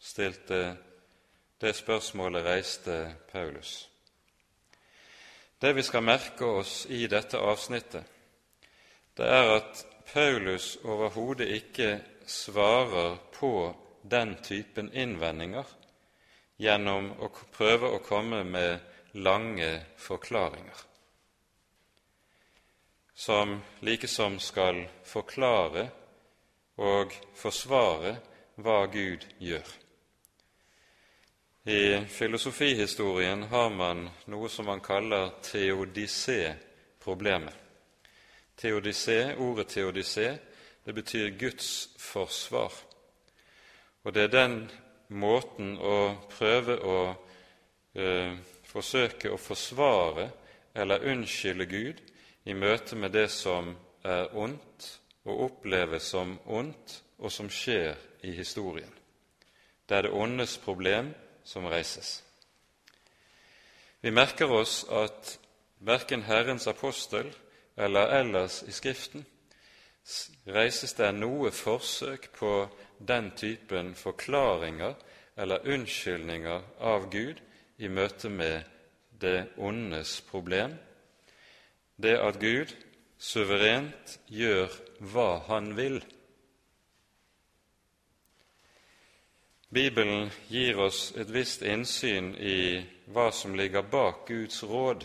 stilte 0.00 0.76
det 1.60 1.74
spørsmålet 1.76 2.44
reiste 2.44 3.14
Paulus. 3.32 3.88
Det 5.60 5.74
vi 5.76 5.82
skal 5.82 6.02
merke 6.02 6.44
oss 6.44 6.86
i 6.88 7.04
dette 7.06 7.38
avsnittet, 7.38 8.04
det 9.16 9.26
er 9.28 9.50
at 9.58 9.82
Paulus 10.12 10.78
overhodet 10.84 11.48
ikke 11.52 12.00
svarer 12.26 13.18
på 13.34 13.74
den 14.10 14.38
typen 14.42 14.88
innvendinger 14.96 15.68
gjennom 16.60 17.12
å 17.20 17.28
prøve 17.52 17.90
å 17.92 18.00
komme 18.04 18.40
med 18.44 18.80
lange 19.20 19.68
forklaringer, 20.00 20.86
som 23.20 23.60
likesom 23.80 24.38
skal 24.40 24.88
forklare 25.04 25.90
og 26.80 27.12
forsvare 27.36 28.14
hva 28.64 28.86
Gud 28.88 29.26
gjør. 29.36 29.68
I 31.68 32.00
filosofihistorien 32.08 33.42
har 33.50 33.68
man 33.76 34.08
noe 34.32 34.48
som 34.48 34.64
man 34.72 34.80
kaller 34.80 35.36
teodisé-problemet. 35.44 37.52
Teodisé, 38.56 39.36
Ordet 39.36 39.68
teodisé 39.68 40.38
det 40.84 40.92
betyr 40.96 41.36
Guds 41.36 41.92
forsvar. 42.00 42.72
Og 44.02 44.14
det 44.16 44.22
er 44.22 44.32
den 44.32 44.70
måten 45.12 45.76
å 45.76 46.16
prøve 46.32 46.80
å 46.80 47.12
eh, 47.92 48.32
forsøke 48.64 49.28
å 49.28 49.36
forsvare 49.36 50.30
eller 50.72 51.04
unnskylde 51.12 51.68
Gud 51.68 52.00
i 52.44 52.54
møte 52.54 52.96
med 52.96 53.12
det 53.12 53.28
som 53.30 53.74
er 54.04 54.30
ondt 54.36 54.86
og 55.24 55.44
oppleves 55.46 56.08
som 56.12 56.38
ondt, 56.46 57.02
og 57.18 57.32
som 57.32 57.50
skjer 57.52 57.98
i 58.24 58.32
historien. 58.32 58.92
Det 59.88 59.96
er 59.96 60.06
det 60.06 60.16
åndes 60.16 60.56
problem 60.58 61.12
som 61.44 61.66
reises. 61.68 62.22
Vi 64.00 64.10
merker 64.10 64.48
oss 64.48 64.84
at 64.88 65.36
verken 65.84 66.22
Herrens 66.22 66.66
apostel 66.66 67.28
eller 67.76 68.14
ellers 68.20 68.62
i 68.62 68.72
Skriften 68.72 69.26
reises 70.48 70.94
det 70.96 71.10
noe 71.14 71.50
forsøk 71.52 72.30
på 72.32 72.52
den 72.98 73.30
typen 73.36 73.94
forklaringer 73.94 74.94
eller 75.36 75.68
unnskyldninger 75.68 76.62
av 76.80 77.10
Gud 77.12 77.40
i 77.78 77.88
møte 77.88 78.28
med 78.32 78.64
det 79.20 79.50
ondes 79.58 80.20
problem, 80.30 80.72
det 82.02 82.16
at 82.18 82.40
Gud 82.40 82.72
suverent 83.20 84.16
gjør 84.26 84.72
hva 85.12 85.28
Han 85.48 85.74
vil. 85.76 86.00
Bibelen 89.70 90.30
gir 90.48 90.80
oss 90.82 91.12
et 91.16 91.30
visst 91.30 91.62
innsyn 91.62 92.32
i 92.34 92.80
hva 93.14 93.28
som 93.30 93.54
ligger 93.54 93.86
bak 93.86 94.24
Guds 94.26 94.64
råd 94.66 95.04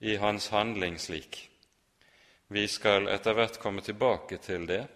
i 0.00 0.16
hans 0.16 0.48
handling 0.48 0.96
slik. 0.98 1.50
Vi 2.48 2.64
skal 2.68 3.08
etter 3.12 3.36
hvert 3.36 3.58
komme 3.60 3.84
tilbake 3.84 4.38
til 4.40 4.64
det, 4.68 4.86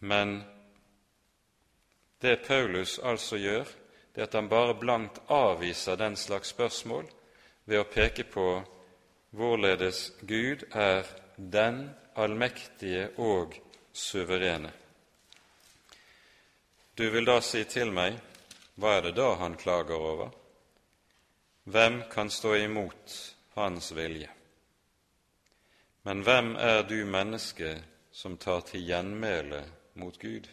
men 0.00 0.42
det 2.20 2.44
Paulus 2.46 2.98
altså 2.98 3.36
gjør, 3.40 3.64
det 4.14 4.22
er 4.22 4.28
at 4.28 4.36
han 4.36 4.48
bare 4.48 4.76
blankt 4.80 5.18
avviser 5.28 5.96
den 5.96 6.16
slags 6.16 6.52
spørsmål 6.52 7.08
ved 7.64 7.80
å 7.80 7.88
peke 7.88 8.24
på 8.24 8.46
hvorledes 9.30 10.12
Gud 10.20 10.64
er 10.72 11.06
den 11.36 11.90
allmektige 12.16 13.10
og 13.18 13.54
suverene. 13.92 14.72
Du 16.98 17.10
vil 17.10 17.26
da 17.28 17.40
si 17.44 17.64
til 17.68 17.92
meg, 17.92 18.16
hva 18.80 18.96
er 18.96 19.08
det 19.08 19.16
da 19.18 19.34
han 19.40 19.56
klager 19.60 20.00
over? 20.00 20.30
Hvem 21.64 22.02
kan 22.12 22.30
stå 22.30 22.54
imot 22.54 23.16
hans 23.56 23.90
vilje? 23.96 24.30
Men 26.06 26.22
hvem 26.22 26.54
er 26.56 26.84
du 26.86 27.00
menneske 27.04 27.74
som 28.12 28.36
tar 28.38 28.60
til 28.68 28.84
gjenmæle 28.86 29.64
mot 30.00 30.18
Gud? 30.22 30.46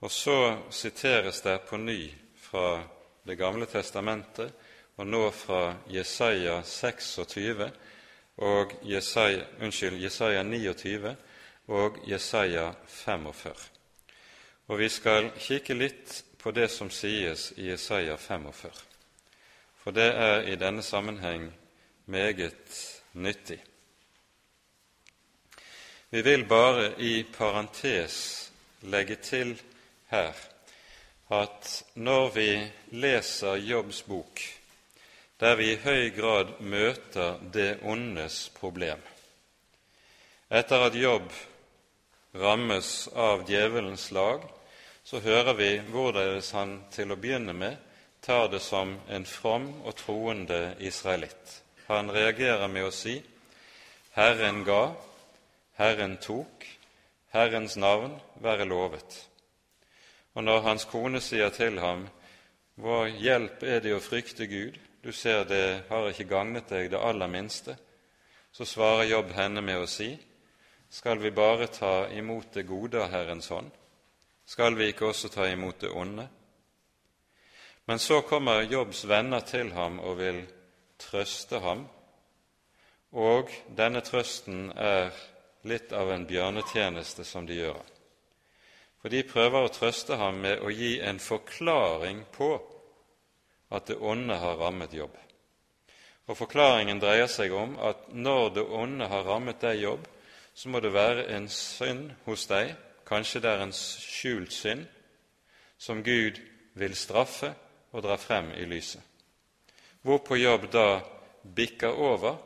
Og 0.00 0.10
så 0.10 0.38
siteres 0.70 1.42
det 1.42 1.58
på 1.68 1.76
ny 1.76 2.08
fra 2.34 2.82
Det 3.28 3.36
gamle 3.36 3.66
testamentet, 3.66 4.54
og 4.98 5.06
nå 5.06 5.30
fra 5.30 5.76
Jesaja 5.86 6.58
26 6.66 7.70
og 8.36 8.72
Jesaja, 8.82 9.44
unnskyld, 9.62 10.00
Jesaja 10.02 10.42
29 10.42 11.16
og 11.68 11.98
Jesaja 12.06 12.72
45. 12.86 13.54
Og 14.68 14.78
vi 14.78 14.88
skal 14.90 15.30
kikke 15.38 15.74
litt 15.78 16.24
på 16.42 16.50
det 16.50 16.66
som 16.74 16.90
sies 16.90 17.52
i 17.56 17.70
Jesaja 17.70 18.16
45, 18.18 18.74
for 19.78 19.94
det 19.94 20.10
er 20.10 20.50
i 20.50 20.58
denne 20.58 20.82
sammenheng 20.82 21.48
meget 22.06 22.76
nyttig. 23.14 23.62
Vi 26.10 26.22
vil 26.22 26.44
bare 26.48 26.92
i 26.98 27.22
parentes 27.22 28.50
legge 28.82 29.14
til 29.14 29.60
her 30.10 30.32
at 31.30 31.84
når 31.94 32.30
vi 32.34 32.50
leser 32.90 33.54
Jobbs 33.54 34.02
bok, 34.02 34.57
der 35.38 35.56
vi 35.56 35.72
i 35.72 35.80
høy 35.82 36.10
grad 36.16 36.58
møter 36.60 37.38
det 37.54 37.78
ondes 37.82 38.48
problem 38.58 39.02
Etter 40.50 40.86
at 40.86 40.96
Jobb 40.96 41.28
rammes 42.38 43.08
av 43.12 43.42
djevelens 43.48 44.10
lag, 44.16 44.40
så 45.04 45.20
hører 45.20 45.54
vi 45.56 45.68
hvorledes 45.92 46.50
han 46.56 46.78
til 46.92 47.12
å 47.12 47.18
begynne 47.20 47.52
med 47.52 47.76
tar 48.24 48.48
det 48.48 48.60
som 48.60 48.96
en 49.08 49.24
from 49.24 49.68
og 49.84 49.94
troende 49.96 50.74
israelitt. 50.80 51.62
Han 51.86 52.10
reagerer 52.10 52.68
med 52.68 52.88
å 52.88 52.92
si:" 52.92 53.22
Herren 54.12 54.64
ga, 54.64 54.94
Herren 55.76 56.16
tok, 56.16 56.66
Herrens 57.32 57.76
navn 57.76 58.18
være 58.40 58.64
lovet. 58.64 59.28
Og 60.34 60.44
når 60.44 60.60
hans 60.60 60.84
kone 60.84 61.20
sier 61.20 61.50
til 61.50 61.78
ham, 61.78 62.08
Vår 62.78 63.08
hjelp 63.08 63.62
er 63.62 63.80
det 63.80 63.94
å 63.94 64.00
frykte 64.00 64.46
Gud, 64.46 64.76
du 65.02 65.12
ser 65.12 65.44
det 65.44 65.82
har 65.88 66.08
ikke 66.10 66.28
gagnet 66.28 66.68
deg 66.70 66.90
det 66.92 67.00
aller 67.00 67.30
minste, 67.30 67.76
så 68.52 68.66
svarer 68.66 69.10
Jobb 69.10 69.32
henne 69.36 69.62
med 69.62 69.82
å 69.82 69.86
si, 69.86 70.16
Skal 70.90 71.18
vi 71.18 71.30
bare 71.30 71.66
ta 71.66 72.08
imot 72.08 72.52
det 72.52 72.62
gode 72.62 73.02
av 73.02 73.10
Herrens 73.12 73.50
hånd? 73.52 73.68
Skal 74.46 74.74
vi 74.74 74.86
ikke 74.88 75.10
også 75.10 75.28
ta 75.28 75.44
imot 75.44 75.80
det 75.80 75.90
onde? 75.92 76.24
Men 77.84 77.98
så 77.98 78.22
kommer 78.22 78.62
Jobbs 78.62 79.04
venner 79.04 79.40
til 79.40 79.72
ham 79.72 80.00
og 80.00 80.16
vil 80.18 80.40
trøste 80.98 81.60
ham, 81.60 81.84
og 83.12 83.52
denne 83.76 84.00
trøsten 84.00 84.72
er 84.72 85.12
litt 85.68 85.92
av 85.92 86.10
en 86.10 86.26
bjørnetjeneste 86.26 87.24
som 87.24 87.46
de 87.46 87.60
gjør 87.60 87.84
for 88.98 89.14
de 89.14 89.22
prøver 89.26 89.64
å 89.64 89.72
trøste 89.72 90.18
ham 90.18 90.40
med 90.42 90.62
å 90.64 90.72
gi 90.74 90.98
en 91.04 91.20
forklaring 91.22 92.24
på 92.34 92.50
at 93.70 93.88
det 93.88 93.98
onde 94.00 94.36
har 94.36 94.60
rammet 94.60 94.94
jobb. 94.94 95.16
Og 96.28 96.36
Forklaringen 96.36 97.00
dreier 97.00 97.28
seg 97.30 97.52
om 97.56 97.76
at 97.80 98.08
når 98.12 98.50
det 98.56 98.64
onde 98.64 99.08
har 99.08 99.24
rammet 99.24 99.60
deg 99.64 99.82
jobb, 99.82 100.06
så 100.54 100.68
må 100.68 100.80
det 100.80 100.92
være 100.92 101.28
en 101.36 101.48
synd 101.48 102.10
hos 102.26 102.46
deg, 102.50 102.74
kanskje 103.08 103.40
det 103.44 103.50
er 103.50 103.62
en 103.64 103.72
skjult 103.72 104.52
synd, 104.52 104.84
som 105.78 106.02
Gud 106.04 106.40
vil 106.78 106.96
straffe 106.98 107.52
og 107.92 108.02
dra 108.04 108.18
frem 108.20 108.50
i 108.58 108.66
lyset. 108.68 109.00
Hvorpå 110.02 110.36
jobb 110.36 110.68
da 110.72 111.00
bikker 111.54 111.94
over 111.94 112.36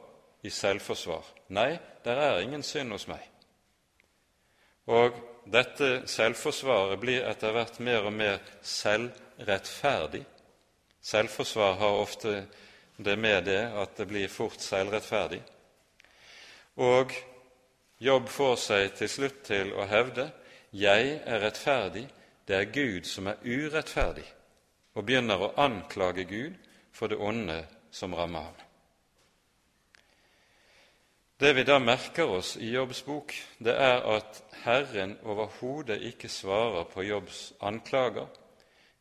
i 0.43 0.51
selvforsvar. 0.51 1.25
Nei, 1.49 1.79
der 2.05 2.21
er 2.21 2.41
ingen 2.41 2.63
synd 2.63 2.93
hos 2.93 3.07
meg. 3.11 3.23
Og 4.91 5.17
dette 5.47 6.03
selvforsvaret 6.11 7.01
blir 7.01 7.27
etter 7.27 7.55
hvert 7.55 7.79
mer 7.81 8.09
og 8.09 8.15
mer 8.15 8.39
selvrettferdig. 8.67 10.25
Selvforsvar 11.03 11.75
har 11.81 11.99
ofte 11.99 12.47
det 12.97 13.17
med 13.19 13.45
det 13.45 13.63
at 13.83 13.97
det 13.97 14.07
blir 14.07 14.31
fort 14.31 14.61
selvrettferdig. 14.63 15.43
Og 16.79 17.13
Jobb 18.03 18.29
får 18.29 18.57
seg 18.59 18.95
til 18.99 19.09
slutt 19.11 19.43
til 19.47 19.73
å 19.79 19.87
hevde 19.87 20.31
'Jeg 20.73 21.21
er 21.27 21.41
rettferdig, 21.41 22.09
det 22.49 22.57
er 22.57 22.73
Gud 22.73 23.05
som 23.05 23.27
er 23.27 23.37
urettferdig', 23.45 24.33
og 24.95 25.07
begynner 25.07 25.39
å 25.39 25.55
anklage 25.57 26.25
Gud 26.25 26.55
for 26.93 27.07
det 27.07 27.19
onde 27.19 27.67
som 27.91 28.15
rammer 28.15 28.41
ham. 28.41 28.55
Det 31.41 31.57
vi 31.57 31.63
da 31.63 31.79
merker 31.79 32.25
oss 32.25 32.57
i 32.57 32.71
Jobbs 32.71 33.03
bok, 33.03 33.35
det 33.59 33.75
er 33.75 34.03
at 34.17 34.43
Herren 34.65 35.19
overhodet 35.23 36.03
ikke 36.03 36.29
svarer 36.29 36.85
på 36.85 37.03
Jobbs 37.03 37.53
anklager, 37.61 38.27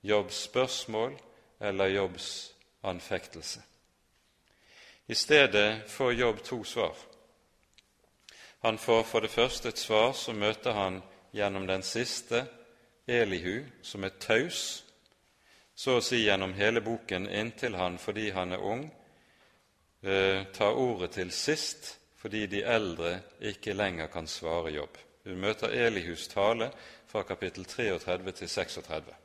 Jobbs 0.03 0.43
spørsmål 0.43 1.17
eller 1.61 1.87
Jobbs 1.87 2.53
anfektelse. 2.81 3.61
I 5.05 5.15
stedet 5.15 5.91
får 5.91 6.13
Jobb 6.13 6.43
to 6.43 6.63
svar. 6.63 6.95
Han 8.59 8.77
får 8.77 9.03
for 9.03 9.19
det 9.19 9.31
første 9.31 9.69
et 9.69 9.77
svar 9.77 10.13
som 10.13 10.37
møter 10.37 10.73
han 10.77 11.01
gjennom 11.33 11.67
den 11.67 11.83
siste, 11.83 12.45
Elihu, 13.07 13.63
som 13.81 14.03
er 14.03 14.13
taus, 14.21 14.83
så 15.75 15.97
å 15.97 16.03
si 16.05 16.21
gjennom 16.21 16.53
hele 16.53 16.83
boken 16.85 17.25
inntil 17.29 17.75
han, 17.75 17.97
fordi 17.97 18.29
han 18.29 18.53
er 18.53 18.61
ung, 18.61 18.83
eh, 20.03 20.45
tar 20.53 20.77
ordet 20.77 21.11
til 21.11 21.31
sist 21.31 21.97
fordi 22.21 22.45
de 22.45 22.61
eldre 22.61 23.15
ikke 23.41 23.73
lenger 23.73 24.07
kan 24.07 24.27
svare 24.27 24.69
jobb. 24.69 24.97
Du 25.25 25.33
møter 25.35 25.73
Elihus 25.73 26.27
tale 26.27 26.69
fra 27.07 27.23
kapittel 27.23 27.65
33 27.65 28.31
til 28.31 28.49
36. 28.49 29.15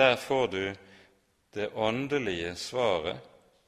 Der 0.00 0.16
får 0.16 0.48
du 0.48 0.74
det 1.52 1.68
åndelige 1.74 2.54
svaret 2.54 3.18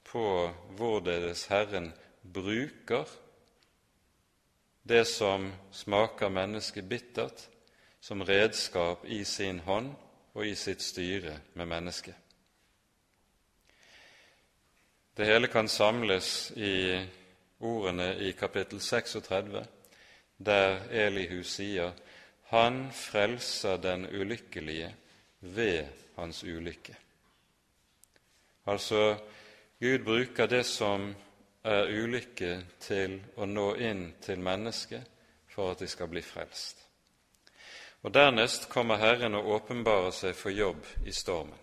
på 0.04 0.50
hvorledes 0.78 1.44
Herren 1.46 1.92
bruker 2.22 3.04
det 4.82 5.04
som 5.04 5.52
smaker 5.72 6.32
mennesket 6.32 6.88
bittert, 6.88 7.48
som 8.00 8.24
redskap 8.24 9.04
i 9.04 9.24
sin 9.28 9.60
hånd 9.60 9.92
og 10.32 10.46
i 10.48 10.54
sitt 10.56 10.80
styre 10.80 11.36
med 11.52 11.68
mennesket. 11.68 12.16
Det 15.12 15.28
hele 15.28 15.52
kan 15.52 15.68
samles 15.68 16.50
i 16.56 16.96
ordene 17.60 18.14
i 18.24 18.32
kapittel 18.32 18.80
36, 18.80 19.66
der 20.38 20.80
Elihu 20.88 21.42
sier 21.44 21.92
han 22.48 22.86
frelser 22.92 23.76
den 23.76 24.08
ulykkelige 24.08 24.94
ved 25.40 26.01
hans 26.16 26.44
ulykke. 26.44 26.96
Altså, 28.66 29.16
Gud 29.80 30.04
bruker 30.04 30.46
det 30.46 30.64
som 30.66 31.14
er 31.64 31.90
ulykke, 31.90 32.52
til 32.80 33.20
å 33.36 33.46
nå 33.46 33.74
inn 33.78 34.04
til 34.22 34.38
mennesket 34.42 35.08
for 35.50 35.72
at 35.72 35.82
de 35.82 35.88
skal 35.90 36.10
bli 36.10 36.22
frelst. 36.22 36.78
Og 38.02 38.14
Dernest 38.14 38.68
kommer 38.70 38.98
Herren 38.98 39.34
og 39.38 39.50
åpenbarer 39.56 40.10
seg 40.14 40.34
for 40.34 40.50
jobb 40.50 40.86
i 41.06 41.12
stormen. 41.14 41.58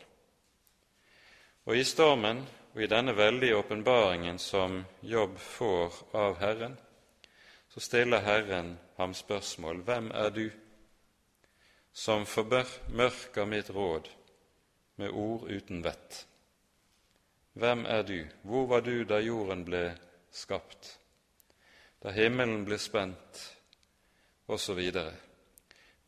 Og 1.68 1.76
i 1.76 1.84
stormen 1.84 2.46
og 2.74 2.84
i 2.84 2.88
denne 2.88 3.16
veldige 3.18 3.58
åpenbaringen 3.60 4.40
som 4.40 4.86
Jobb 5.02 5.38
får 5.40 5.94
av 6.16 6.38
Herren, 6.40 6.78
så 7.70 7.80
stiller 7.80 8.24
Herren 8.24 8.78
ham 8.98 9.14
spørsmål 9.14 9.84
Hvem 9.86 10.12
er 10.14 10.30
du 10.30 10.50
som 11.94 12.26
formørker 12.26 13.46
mitt 13.46 13.70
råd 13.70 14.08
med 15.00 15.16
ord 15.16 15.48
uten 15.48 15.82
vett? 15.84 16.26
Hvem 17.60 17.86
er 17.86 18.04
du? 18.04 18.28
Hvor 18.44 18.68
var 18.68 18.82
du 18.84 19.04
da 19.08 19.20
jorden 19.24 19.64
ble 19.68 19.84
skapt, 20.32 20.98
da 22.04 22.12
himmelen 22.16 22.66
ble 22.68 22.78
spent, 22.80 23.40
osv.? 24.48 24.80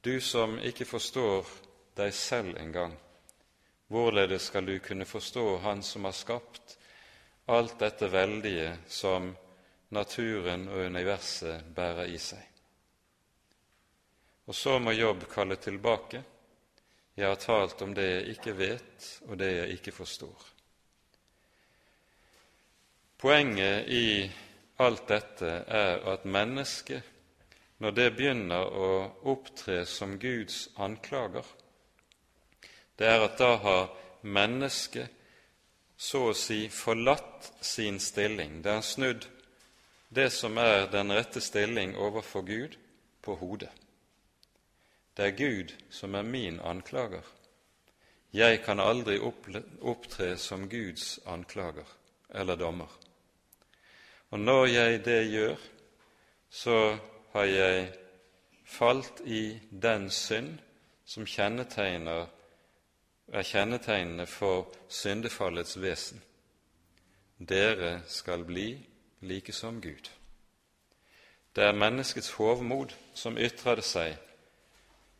Du 0.02 0.14
som 0.22 0.58
ikke 0.60 0.86
forstår 0.86 1.48
deg 1.98 2.14
selv 2.16 2.60
engang, 2.60 2.94
hvorledes 3.92 4.50
skal 4.50 4.66
du 4.66 4.78
kunne 4.80 5.06
forstå 5.06 5.58
Han 5.66 5.84
som 5.84 6.08
har 6.08 6.16
skapt 6.16 6.78
alt 7.52 7.80
dette 7.80 8.08
veldige 8.12 8.78
som 8.88 9.34
naturen 9.90 10.68
og 10.70 10.86
universet 10.88 11.68
bærer 11.76 12.12
i 12.12 12.18
seg? 12.18 12.44
Og 14.48 14.56
så 14.56 14.80
må 14.80 14.92
Jobb 14.92 15.28
kalle 15.32 15.56
tilbake. 15.56 16.24
Jeg 17.22 17.30
har 17.30 17.38
talt 17.38 17.82
om 17.86 17.92
det 17.94 18.06
jeg 18.08 18.30
ikke 18.34 18.54
vet, 18.58 19.08
og 19.30 19.38
det 19.38 19.52
jeg 19.54 19.74
ikke 19.76 19.92
forstår. 19.94 20.46
Poenget 23.22 23.92
i 23.94 24.06
alt 24.82 25.04
dette 25.06 25.52
er 25.70 26.02
at 26.10 26.26
mennesket, 26.26 27.04
når 27.78 27.94
det 27.94 28.08
begynner 28.18 28.74
å 28.74 28.88
opptre 29.30 29.84
som 29.86 30.16
Guds 30.18 30.64
anklager, 30.82 31.46
det 32.98 33.06
er 33.12 33.28
at 33.28 33.38
da 33.38 33.52
har 33.68 33.94
mennesket 34.26 35.14
så 35.94 36.24
å 36.32 36.34
si 36.34 36.64
forlatt 36.74 37.52
sin 37.62 38.02
stilling. 38.02 38.64
Det 38.66 38.80
har 38.80 38.86
snudd 38.86 39.30
det 40.10 40.32
som 40.34 40.58
er 40.58 40.90
den 40.90 41.14
rette 41.14 41.42
stilling 41.42 41.94
overfor 42.02 42.50
Gud, 42.50 42.82
på 43.22 43.38
hodet. 43.38 43.70
Det 45.18 45.26
er 45.26 45.38
Gud 45.38 45.74
som 45.90 46.16
er 46.16 46.22
min 46.22 46.60
anklager. 46.60 47.24
Jeg 48.34 48.62
kan 48.64 48.80
aldri 48.80 49.18
opptre 49.82 50.38
som 50.38 50.70
Guds 50.70 51.20
anklager 51.26 51.88
eller 52.30 52.56
dommer. 52.56 52.88
Og 54.30 54.40
når 54.40 54.66
jeg 54.66 55.06
det 55.06 55.32
gjør, 55.32 55.56
så 56.50 56.98
har 57.34 57.44
jeg 57.44 57.94
falt 58.66 59.22
i 59.26 59.60
den 59.82 60.10
synd 60.10 60.60
som 61.06 61.26
kjennetegner, 61.28 62.28
er 63.34 63.44
kjennetegnende 63.44 64.26
for 64.28 64.72
syndefallets 64.90 65.82
vesen. 65.82 66.22
Dere 67.40 68.02
skal 68.08 68.44
bli 68.44 68.88
like 69.22 69.52
som 69.52 69.82
Gud. 69.82 70.12
Det 71.56 71.64
er 71.64 71.76
menneskets 71.76 72.32
hovmod 72.32 72.96
som 73.14 73.38
ytrer 73.38 73.82
seg 73.84 74.16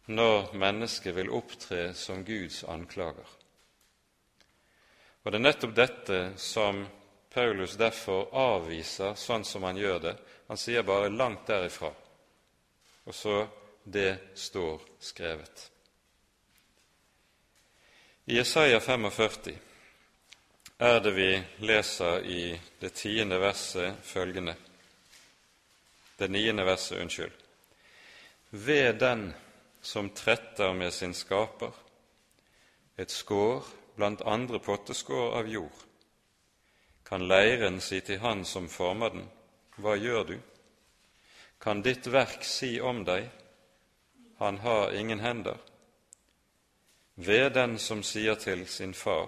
når 0.06 0.54
mennesket 0.58 1.16
vil 1.16 1.30
opptre 1.30 1.94
som 1.94 2.26
Guds 2.26 2.64
anklager. 2.64 3.28
Og 5.24 5.32
det 5.32 5.38
er 5.38 5.46
nettopp 5.46 5.76
dette 5.78 6.20
som 6.42 6.82
Paulus 7.32 7.78
derfor 7.80 8.32
avviser 8.36 9.16
sånn 9.16 9.46
som 9.48 9.64
han 9.64 9.78
gjør 9.78 10.00
det. 10.04 10.16
Han 10.48 10.58
sier 10.58 10.84
bare 10.84 11.10
'langt 11.10 11.48
derifra', 11.48 11.94
og 13.06 13.14
så 13.16 13.48
'det 13.84 14.18
står 14.36 14.82
skrevet'. 15.00 15.70
I 18.26 18.36
Jesaja 18.36 18.80
45 18.80 19.60
er 20.80 21.00
det 21.00 21.12
vi 21.12 21.44
leser 21.60 22.24
i 22.26 22.60
det 22.80 22.94
tiende 22.94 23.40
verset 23.40 23.96
følgende 24.04 24.56
Det 26.20 26.30
niende 26.30 26.66
verset, 26.66 27.02
unnskyld. 27.02 27.32
Ved 28.52 28.94
den 29.00 29.34
som 29.82 30.10
tretter 30.10 30.74
med 30.74 30.94
sin 30.94 31.14
skaper, 31.14 31.72
et 32.98 33.12
skår 33.12 33.66
blant 33.96 34.22
andre 34.22 34.60
potteskår 34.60 35.40
av 35.40 35.48
jord 35.50 35.88
kan 37.12 37.28
leiren 37.28 37.82
si 37.84 37.98
til 38.02 38.22
Han 38.24 38.46
som 38.48 38.70
former 38.72 39.10
den, 39.12 39.26
Hva 39.76 39.98
gjør 40.00 40.24
du? 40.30 40.38
Kan 41.60 41.82
ditt 41.84 42.08
verk 42.08 42.46
si 42.48 42.80
om 42.80 43.04
deg, 43.04 43.28
Han 44.40 44.58
har 44.58 44.94
ingen 44.96 45.20
hender? 45.20 45.58
Ved 47.16 47.52
den 47.52 47.78
som 47.80 48.04
sier 48.04 48.36
til 48.36 48.64
sin 48.68 48.94
far, 48.94 49.28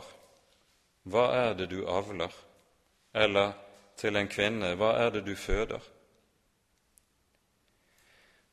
Hva 1.03 1.25
er 1.35 1.53
det 1.59 1.69
du 1.69 1.83
avler? 1.83 2.31
Eller 3.13 3.51
til 3.97 4.15
en 4.15 4.31
kvinne, 4.31 4.75
Hva 4.75 4.93
er 5.03 5.09
det 5.09 5.25
du 5.25 5.35
føder? 5.35 5.83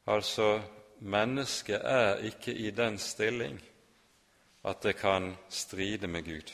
Altså, 0.06 0.60
mennesket 1.00 1.80
er 1.84 2.22
ikke 2.28 2.54
i 2.54 2.70
den 2.70 2.98
stilling 2.98 3.60
at 4.64 4.82
det 4.82 4.96
kan 4.96 5.36
stride 5.48 6.06
med 6.06 6.24
Gud. 6.24 6.52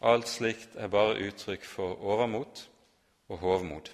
Alt 0.00 0.28
slikt 0.28 0.76
er 0.76 0.92
bare 0.92 1.16
uttrykk 1.28 1.64
for 1.64 1.96
overmot 2.04 2.68
og 3.28 3.38
hovmod. 3.38 3.90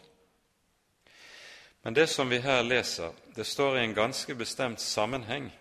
Men 1.83 1.95
det 1.95 2.09
som 2.09 2.31
vi 2.31 2.39
her 2.39 2.63
leser, 2.63 3.13
det 3.37 3.47
står 3.47 3.77
i 3.77 3.85
en 3.85 3.95
ganske 3.95 4.35
bestemt 4.35 4.81
sammenheng 4.81 5.53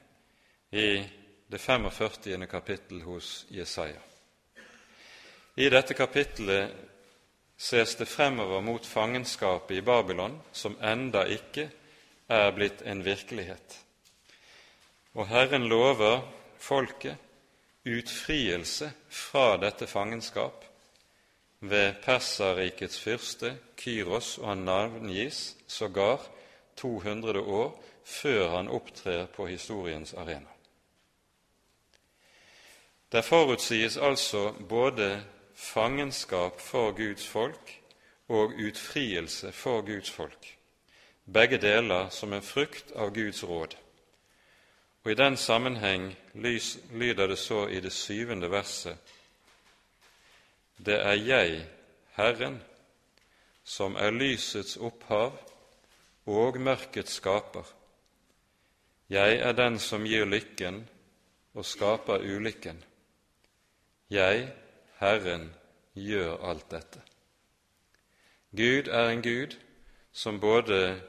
i 0.72 1.04
det 1.52 1.60
45. 1.60 2.48
kapittel 2.48 3.02
hos 3.02 3.46
Jesaja. 3.50 4.02
I 5.56 5.70
dette 5.70 5.94
kapittelet 5.94 6.72
ses 7.58 7.96
det 7.96 8.08
fremover 8.08 8.62
mot 8.62 8.86
fangenskapet 8.86 9.76
i 9.78 9.82
Babylon, 9.82 10.42
som 10.52 10.78
enda 10.82 11.26
ikke 11.26 11.70
er 12.30 12.52
blitt 12.56 12.82
en 12.82 13.06
virkelighet. 13.06 13.78
Og 15.14 15.28
Herren 15.28 15.68
lover 15.68 16.22
folket 16.58 17.18
utfrielse 17.86 18.92
fra 19.10 19.58
dette 19.58 19.88
fangenskap 19.88 20.66
ved 21.60 21.94
Perserrikets 22.04 23.00
fyrste, 23.00 23.58
Kyros, 23.78 24.38
og 24.38 24.48
han 24.48 24.58
navngis 24.58 25.58
sågar 25.68 26.22
200 26.78 27.42
år 27.42 27.84
før 28.04 28.50
han 28.50 28.68
opptrer 28.68 29.26
på 29.26 29.46
historiens 29.48 30.14
arena. 30.14 30.48
Der 33.12 33.22
forutsies 33.22 33.98
altså 33.98 34.54
både 34.70 35.24
fangenskap 35.56 36.62
for 36.62 36.92
Guds 36.92 37.28
folk 37.28 37.82
og 38.28 38.54
utfrielse 38.68 39.52
for 39.52 39.82
Guds 39.82 40.12
folk, 40.12 40.58
begge 41.34 41.58
deler 41.58 42.10
som 42.10 42.34
en 42.34 42.42
frukt 42.42 42.92
av 42.96 43.14
Guds 43.14 43.44
råd. 43.44 43.76
Og 45.04 45.12
I 45.12 45.16
den 45.16 45.38
sammenheng 45.38 46.18
lyder 46.92 47.28
det 47.28 47.38
så 47.38 47.68
i 47.68 47.80
det 47.80 47.94
syvende 47.94 48.52
verset 48.52 48.98
Det 50.78 50.98
er 51.00 51.14
jeg, 51.14 51.66
Herren, 52.16 52.62
som 53.64 53.96
er 53.96 54.12
lysets 54.12 54.78
opphav 54.78 55.38
og 56.26 56.58
mørkets 56.58 57.14
skaper. 57.14 57.64
Jeg 59.10 59.36
er 59.36 59.52
den 59.52 59.80
som 59.80 60.04
gir 60.04 60.26
lykken 60.26 60.90
og 61.54 61.66
skaper 61.66 62.24
ulykken. 62.24 62.84
Jeg, 64.10 64.54
Herren, 65.00 65.54
gjør 65.94 66.38
alt 66.50 66.72
dette. 66.72 67.02
Gud 68.52 68.88
er 68.88 69.10
en 69.10 69.22
Gud 69.22 69.58
som 70.12 70.40
både 70.40 71.02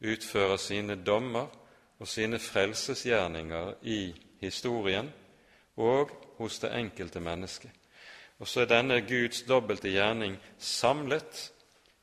utfører 0.00 0.56
sine 0.56 1.04
dommer 1.04 1.46
og 1.98 2.08
sine 2.08 2.38
frelsesgjerninger 2.38 3.72
i 3.82 4.14
historien 4.40 5.10
og 5.76 6.10
hos 6.38 6.58
det 6.62 6.72
enkelte 6.78 7.20
mennesket. 7.20 7.70
Og 8.38 8.48
så 8.48 8.62
er 8.62 8.70
denne 8.70 9.00
Guds 9.02 9.42
dobbelte 9.42 9.90
gjerning 9.90 10.36
samlet 10.58 11.48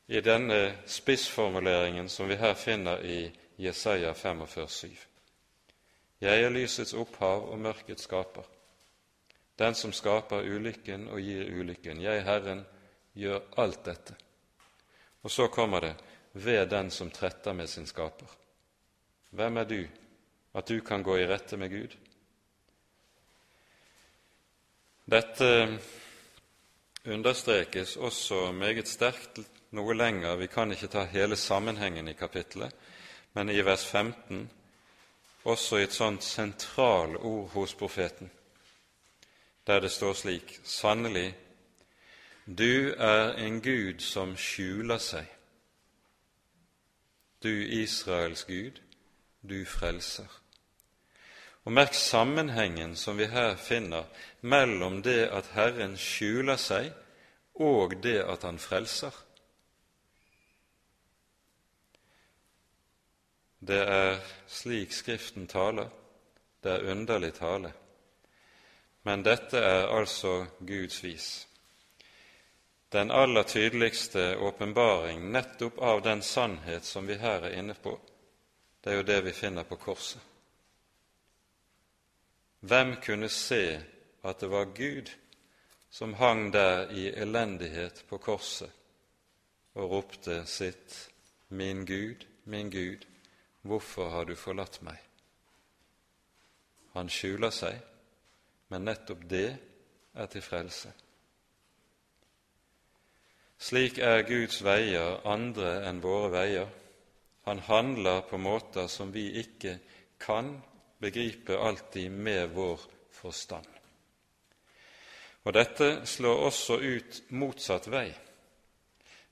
i 0.08 0.22
denne 0.22 0.76
spissformuleringen 0.88 2.10
som 2.10 2.30
vi 2.30 2.36
her 2.36 2.54
finner 2.54 3.04
i 3.04 3.32
Jesaja 3.58 4.12
45,7. 4.12 4.90
Jeg 6.22 6.44
er 6.44 6.52
lysets 6.52 6.94
opphav 6.94 7.48
og 7.52 7.60
mørkets 7.60 8.04
skaper, 8.04 8.44
den 9.60 9.76
som 9.76 9.94
skaper 9.94 10.44
ulykken 10.44 11.08
og 11.08 11.22
gir 11.24 11.48
ulykken. 11.60 12.02
Jeg, 12.04 12.24
Herren, 12.24 12.66
gjør 13.16 13.40
alt 13.58 13.86
dette. 13.86 14.16
Og 15.24 15.32
så 15.32 15.48
kommer 15.48 15.80
det 15.80 15.96
ved 16.34 16.68
den 16.68 16.92
som 16.92 17.12
tretter 17.12 17.54
med 17.54 17.68
sin 17.68 17.88
skaper. 17.88 18.28
Hvem 19.36 19.58
er 19.58 19.64
du, 19.64 19.82
at 20.56 20.70
du 20.70 20.80
kan 20.80 21.04
gå 21.04 21.18
i 21.18 21.28
rette 21.28 21.58
med 21.58 21.70
Gud? 21.70 21.96
Dette 25.12 25.50
understrekes 27.06 27.98
også 27.98 28.52
meget 28.56 28.88
sterkt 28.88 29.42
noe 29.76 29.94
lenger. 29.94 30.38
Vi 30.40 30.48
kan 30.48 30.72
ikke 30.72 30.88
ta 30.88 31.04
hele 31.12 31.36
sammenhengen 31.36 32.08
i 32.08 32.16
kapittelet, 32.16 32.72
men 33.34 33.52
i 33.52 33.60
vers 33.60 33.84
15 33.86 34.48
også 35.44 35.82
i 35.82 35.84
et 35.84 35.94
sånt 35.94 36.24
sentralord 36.24 37.52
hos 37.58 37.76
profeten, 37.76 38.32
der 39.68 39.84
det 39.84 39.92
står 39.92 40.14
slik 40.14 40.60
Sannelig, 40.64 41.36
du 42.48 42.96
er 42.98 43.36
en 43.36 43.60
Gud 43.62 44.00
som 44.00 44.38
skjuler 44.38 44.98
seg. 44.98 45.26
du 47.44 47.62
Israels 47.62 48.44
Gud, 48.46 48.85
du 49.48 49.66
frelser. 49.66 50.28
Og 51.66 51.74
merk 51.74 51.94
sammenhengen 51.98 52.96
som 52.96 53.18
vi 53.18 53.26
her 53.26 53.56
finner 53.58 54.06
mellom 54.42 55.02
det 55.02 55.26
at 55.34 55.50
Herren 55.56 55.98
skjuler 55.98 56.60
seg, 56.62 56.92
og 57.56 57.96
det 58.04 58.20
at 58.22 58.44
Han 58.44 58.60
frelser. 58.60 59.16
Det 63.60 63.82
er 63.82 64.20
slik 64.48 64.94
Skriften 64.94 65.48
taler. 65.48 65.90
Det 66.64 66.72
er 66.72 66.92
underlig 66.92 67.34
tale. 67.34 67.72
Men 69.04 69.24
dette 69.24 69.58
er 69.58 69.88
altså 69.88 70.46
Guds 70.60 71.04
vis. 71.04 71.48
Den 72.92 73.12
aller 73.12 73.44
tydeligste 73.44 74.38
åpenbaring 74.38 75.32
nettopp 75.32 75.80
av 75.80 76.02
den 76.02 76.22
sannhet 76.22 76.86
som 76.86 77.08
vi 77.08 77.18
her 77.18 77.44
er 77.44 77.58
inne 77.58 77.74
på, 77.74 77.98
det 78.86 78.94
er 78.94 79.00
jo 79.00 79.08
det 79.10 79.18
vi 79.26 79.32
finner 79.34 79.66
på 79.66 79.76
korset. 79.82 80.22
Hvem 82.60 82.96
kunne 83.02 83.30
se 83.30 83.82
at 84.24 84.40
det 84.40 84.50
var 84.50 84.70
Gud 84.78 85.10
som 85.90 86.14
hang 86.14 86.54
der 86.54 86.90
i 86.94 87.08
elendighet 87.10 88.06
på 88.10 88.18
korset 88.18 88.72
og 89.74 89.92
ropte 89.92 90.46
sitt 90.46 91.10
Min 91.50 91.86
Gud, 91.86 92.26
min 92.46 92.72
Gud, 92.72 93.06
Hvorfor 93.66 94.10
har 94.10 94.26
du 94.26 94.36
forlatt 94.38 94.78
meg? 94.86 94.98
Han 96.94 97.10
skjuler 97.10 97.50
seg, 97.50 97.80
men 98.70 98.86
nettopp 98.86 99.24
det 99.30 99.58
er 100.14 100.28
til 100.30 100.44
frelse. 100.46 100.92
Slik 103.58 103.98
er 103.98 104.22
Guds 104.28 104.60
veier 104.62 105.26
andre 105.26 105.80
enn 105.90 106.04
våre 106.04 106.30
veier. 106.36 106.70
Han 107.46 107.60
handler 107.60 108.22
på 108.22 108.38
måter 108.38 108.88
som 108.88 109.12
vi 109.14 109.28
ikke 109.40 109.78
kan 110.18 110.62
begripe 110.98 111.58
alltid 111.58 112.12
med 112.12 112.50
vår 112.50 112.82
forstand. 113.14 113.68
Og 115.46 115.54
dette 115.54 115.90
slår 116.10 116.46
også 116.48 116.80
ut 116.82 117.20
motsatt 117.38 117.86
vei, 117.94 118.08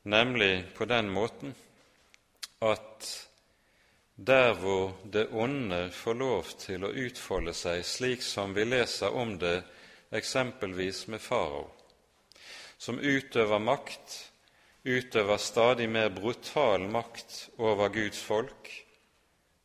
nemlig 0.06 0.76
på 0.78 0.86
den 0.86 1.10
måten 1.10 1.56
at 2.62 3.08
der 4.15 4.54
hvor 4.54 4.93
det 5.10 5.32
onde 5.34 5.88
får 5.91 6.13
lov 6.13 6.52
til 6.62 6.86
å 6.86 6.91
utfolde 6.93 7.54
seg 7.58 7.82
slik 7.82 8.21
som 8.21 8.54
vi 8.54 8.67
leser 8.67 9.10
om 9.10 9.39
det 9.41 9.63
eksempelvis 10.13 11.08
med 11.10 11.21
farao, 11.21 11.65
som 12.78 12.99
utøver 13.02 13.60
makt, 13.60 14.33
utøver 14.84 15.38
stadig 15.38 15.88
mer 15.89 16.10
brutal 16.10 16.88
makt 16.91 17.50
over 17.58 17.89
Guds 17.89 18.19
folk, 18.24 18.69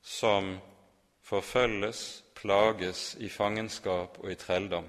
som 0.02 0.58
forfølges, 1.22 2.22
plages 2.38 3.16
i 3.18 3.28
fangenskap 3.28 4.18
og 4.22 4.30
i 4.32 4.38
trelldom. 4.38 4.86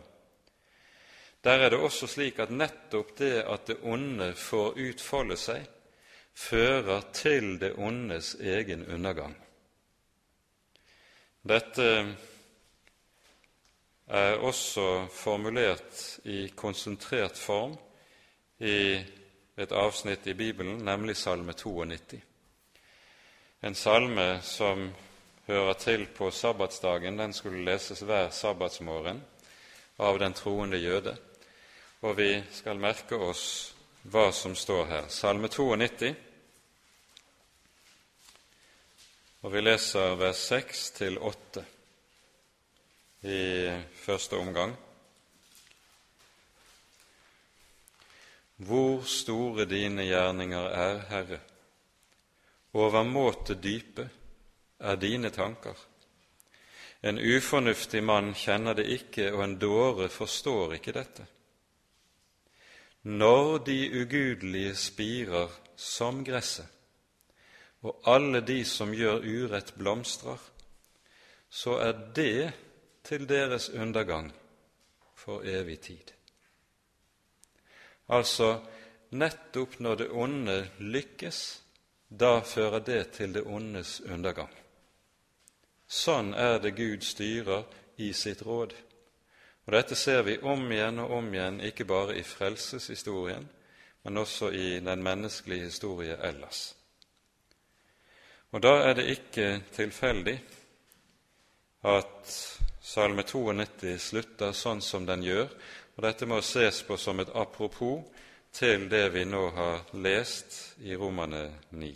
Der 1.44 1.52
er 1.64 1.70
det 1.70 1.80
også 1.80 2.08
slik 2.08 2.40
at 2.40 2.52
nettopp 2.52 3.16
det 3.18 3.42
at 3.42 3.68
det 3.68 3.80
onde 3.84 4.34
får 4.36 4.78
utfolde 4.78 5.38
seg, 5.40 5.64
fører 6.36 7.06
til 7.16 7.56
det 7.60 7.74
ondes 7.80 8.36
egen 8.40 8.86
undergang. 8.88 9.36
Dette 11.48 11.88
er 14.08 14.44
også 14.44 15.08
formulert 15.14 16.20
i 16.28 16.50
konsentrert 16.56 17.40
form 17.40 17.78
i 18.60 19.00
et 19.60 19.72
avsnitt 19.72 20.28
i 20.28 20.34
Bibelen, 20.34 20.78
nemlig 20.86 21.18
Salme 21.18 21.54
92. 21.54 22.22
En 23.62 23.76
salme 23.76 24.40
som 24.42 24.86
hører 25.48 25.74
til 25.74 26.06
på 26.16 26.32
sabbatsdagen. 26.32 27.20
Den 27.20 27.34
skulle 27.34 27.66
leses 27.66 28.00
hver 28.02 28.30
sabbatsmorgen 28.30 29.20
av 30.00 30.20
den 30.20 30.34
troende 30.34 30.80
jøde. 30.80 31.18
Og 32.02 32.16
vi 32.18 32.30
skal 32.56 32.80
merke 32.80 33.20
oss 33.20 33.74
hva 34.08 34.30
som 34.32 34.56
står 34.56 34.86
her. 34.86 35.08
Salme 35.12 35.52
92 35.52 36.16
Og 39.42 39.54
vi 39.54 39.62
leser 39.62 40.16
vers 40.20 40.40
6 40.52 40.92
til 40.92 41.18
8 41.20 41.66
i 43.24 43.44
første 43.96 44.36
omgang. 44.36 44.74
Hvor 48.60 49.06
store 49.08 49.66
dine 49.66 50.04
gjerninger 50.04 50.66
er, 50.76 50.98
Herre, 51.10 51.40
overmåte 52.76 53.56
dype 53.56 54.10
er 54.80 55.00
dine 55.00 55.30
tanker. 55.32 55.78
En 57.04 57.20
ufornuftig 57.20 58.02
mann 58.04 58.34
kjenner 58.36 58.76
det 58.76 58.90
ikke, 58.92 59.30
og 59.32 59.44
en 59.46 59.56
dåre 59.60 60.10
forstår 60.12 60.76
ikke 60.76 60.96
dette. 60.98 61.26
Når 63.08 63.58
de 63.64 63.80
ugudelige 64.02 64.76
spirer 64.76 65.56
som 65.80 66.20
gresset, 66.28 66.68
og 67.82 68.02
alle 68.12 68.42
de 68.44 68.66
som 68.68 68.92
gjør 68.92 69.24
urett, 69.24 69.72
blomstrer, 69.80 70.40
så 71.50 71.80
er 71.80 71.96
det 72.16 72.52
til 73.08 73.24
deres 73.30 73.70
undergang 73.70 74.34
for 75.16 75.48
evig 75.48 75.80
tid. 75.80 76.12
Altså, 78.10 78.60
nettopp 79.10 79.80
når 79.80 79.96
det 79.96 80.10
onde 80.10 80.58
lykkes, 80.80 81.62
da 82.10 82.40
fører 82.42 82.80
det 82.80 83.04
til 83.20 83.34
det 83.34 83.44
ondes 83.46 84.00
undergang. 84.02 84.52
Sånn 85.90 86.34
er 86.34 86.60
det 86.62 86.76
Gud 86.78 87.06
styrer 87.06 87.66
i 87.98 88.12
sitt 88.14 88.42
råd. 88.46 88.74
Og 89.66 89.74
Dette 89.74 89.96
ser 89.98 90.24
vi 90.26 90.40
om 90.42 90.64
igjen 90.72 91.02
og 91.04 91.12
om 91.20 91.34
igjen, 91.34 91.62
ikke 91.62 91.86
bare 91.86 92.18
i 92.18 92.26
frelseshistorien, 92.26 93.46
men 94.04 94.18
også 94.18 94.52
i 94.52 94.80
den 94.82 95.04
menneskelige 95.06 95.70
historie 95.70 96.18
ellers. 96.26 96.76
Og 98.50 98.64
da 98.66 98.80
er 98.88 98.96
det 98.98 99.12
ikke 99.14 99.50
tilfeldig 99.76 100.40
at 101.86 102.34
Salme 102.90 103.22
92 103.22 104.00
slutter 104.02 104.56
sånn 104.58 104.82
som 104.82 105.06
den 105.06 105.22
gjør, 105.22 105.52
og 106.00 106.06
dette 106.06 106.24
må 106.32 106.38
ses 106.40 106.78
på 106.88 106.96
som 106.96 107.20
et 107.20 107.32
apropos 107.36 108.06
til 108.56 108.86
det 108.88 109.10
vi 109.12 109.26
nå 109.28 109.42
har 109.52 109.82
lest 110.00 110.78
i 110.80 110.96
Romane 110.96 111.42
9. 111.76 111.90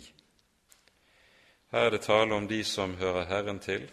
Her 1.72 1.86
er 1.86 1.94
det 1.94 2.02
tale 2.04 2.36
om 2.36 2.48
de 2.48 2.58
som 2.68 2.98
hører 3.00 3.24
Herren 3.30 3.62
til. 3.64 3.86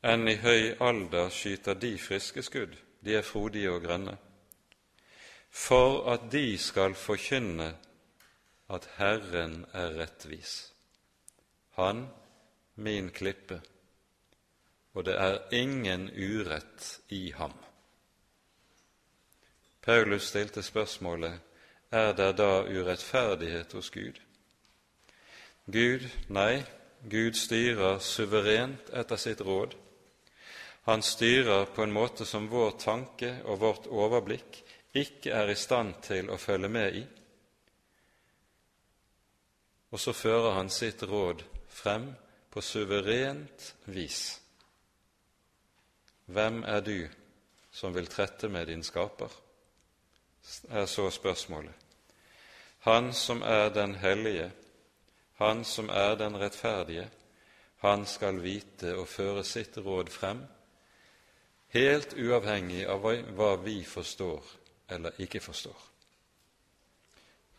Enn 0.00 0.24
i 0.32 0.38
høy 0.40 0.78
alder 0.80 1.28
skyter 1.28 1.76
de 1.76 1.92
friske 2.00 2.46
skudd, 2.46 2.72
de 3.04 3.18
er 3.20 3.28
frodige 3.34 3.76
og 3.76 3.84
grønne, 3.84 4.16
for 5.52 6.08
at 6.08 6.32
de 6.32 6.56
skal 6.56 6.96
forkynne 6.96 7.68
at 8.72 8.90
Herren 8.96 9.66
er 9.76 9.92
rettvis 10.00 10.56
han 11.76 12.06
min 12.80 13.12
klippe, 13.12 13.60
og 14.96 15.04
det 15.04 15.20
er 15.20 15.42
ingen 15.52 16.08
urett 16.16 16.94
i 17.12 17.26
ham. 17.36 17.67
Paulus 19.88 20.26
stilte 20.28 20.60
spørsmålet 20.60 21.40
er 21.96 22.10
det 22.12 22.34
da 22.36 22.60
urettferdighet 22.68 23.72
hos 23.72 23.88
Gud? 23.90 24.18
Gud, 25.64 26.04
nei, 26.28 26.60
Gud 27.08 27.38
styrer 27.40 27.96
suverent 28.04 28.90
etter 28.92 29.16
sitt 29.16 29.40
råd. 29.40 29.72
Han 30.90 31.00
styrer 31.00 31.64
på 31.72 31.86
en 31.86 31.96
måte 31.96 32.28
som 32.28 32.50
vår 32.52 32.76
tanke 32.84 33.32
og 33.46 33.62
vårt 33.64 33.88
overblikk 33.88 34.60
ikke 34.92 35.32
er 35.32 35.54
i 35.54 35.56
stand 35.56 35.96
til 36.04 36.28
å 36.28 36.36
følge 36.36 36.68
med 36.68 37.00
i. 37.00 37.04
Og 39.88 40.04
så 40.04 40.12
fører 40.12 40.60
han 40.60 40.68
sitt 40.68 41.08
råd 41.08 41.48
frem 41.80 42.10
på 42.52 42.60
suverent 42.60 43.72
vis. 43.88 44.22
Hvem 46.28 46.64
er 46.76 46.84
du 46.84 46.98
som 47.72 47.96
vil 47.96 48.12
trette 48.12 48.52
med 48.52 48.68
din 48.68 48.84
skaper? 48.84 49.47
Er 50.70 50.86
så 50.86 51.10
spørsmålet. 51.10 51.74
Han 52.86 53.12
som 53.12 53.42
er 53.42 53.68
den 53.74 53.94
hellige, 53.94 54.50
han 55.38 55.64
som 55.64 55.88
er 55.88 56.14
den 56.14 56.36
rettferdige, 56.40 57.10
han 57.78 58.06
skal 58.06 58.42
vite 58.42 58.96
og 58.98 59.08
føre 59.08 59.44
sitt 59.44 59.76
råd 59.78 60.10
frem, 60.10 60.40
helt 61.74 62.14
uavhengig 62.18 62.86
av 62.90 63.04
hva 63.36 63.52
vi 63.62 63.82
forstår 63.84 64.42
eller 64.90 65.20
ikke 65.22 65.40
forstår. 65.40 65.78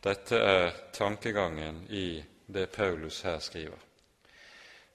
Dette 0.04 0.40
er 0.40 0.72
tankegangen 0.96 1.86
i 1.90 2.24
det 2.48 2.70
Paulus 2.72 3.22
her 3.22 3.40
skriver. 3.40 3.80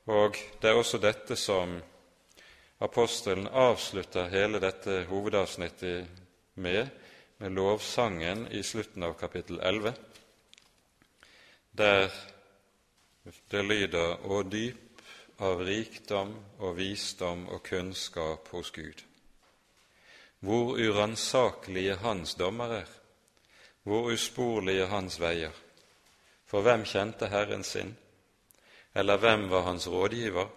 Og 0.06 0.36
det 0.60 0.70
er 0.70 0.76
også 0.76 0.98
dette 0.98 1.36
som 1.36 1.76
apostelen 2.80 3.48
avslutter 3.48 4.28
hele 4.32 4.60
dette 4.60 5.04
hovedavsnittet 5.08 6.08
med, 6.54 6.88
lovsangen 7.50 8.46
i 8.48 8.62
slutten 8.62 9.02
av 9.02 9.12
kapittel 9.12 9.60
11, 9.60 9.94
der 11.72 12.12
det 13.48 13.62
lyder 13.62 14.16
'Å 14.24 14.42
dyp 14.42 15.02
av 15.38 15.60
rikdom 15.60 16.34
og 16.58 16.76
visdom 16.76 17.48
og 17.48 17.62
kunnskap 17.62 18.48
hos 18.48 18.70
Gud'. 18.70 19.04
Hvor 20.40 20.76
uransakelige 20.76 21.96
hans 21.96 22.34
dommer 22.34 22.72
er, 22.72 22.88
hvor 23.82 24.12
usporlige 24.12 24.86
hans 24.86 25.20
veier. 25.20 25.52
For 26.46 26.62
hvem 26.62 26.84
kjente 26.84 27.28
Herren 27.28 27.64
sin? 27.64 27.96
Eller 28.94 29.16
hvem 29.16 29.50
var 29.50 29.62
hans 29.62 29.88
rådgiver? 29.88 30.48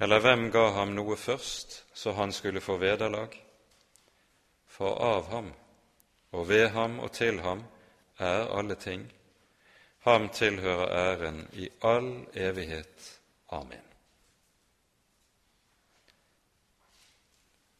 Eller 0.00 0.20
hvem 0.20 0.50
ga 0.50 0.70
ham 0.70 0.94
noe 0.96 1.16
først, 1.16 1.84
så 1.94 2.12
han 2.12 2.32
skulle 2.32 2.60
få 2.60 2.76
vederlag? 2.76 3.36
For 4.66 4.96
av 4.96 5.28
ham, 5.28 5.52
og 6.32 6.48
ved 6.48 6.68
ham 6.68 6.98
og 6.98 7.12
til 7.12 7.40
ham, 7.40 7.64
er 8.18 8.58
alle 8.58 8.74
ting. 8.74 9.12
Ham 9.98 10.28
tilhører 10.28 10.88
æren 10.88 11.48
i 11.52 11.68
all 11.82 12.26
evighet. 12.34 13.20
Amen. 13.48 13.82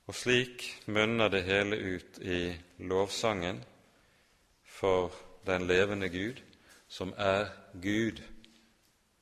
Og 0.06 0.14
slik 0.14 0.82
munner 0.86 1.28
det 1.28 1.44
hele 1.44 1.76
ut 1.94 2.18
i 2.18 2.56
lovsangen 2.78 3.64
for 4.64 5.14
den 5.46 5.66
levende 5.66 6.08
Gud, 6.08 6.40
som 6.88 7.14
er 7.16 7.46
Gud, 7.72 8.22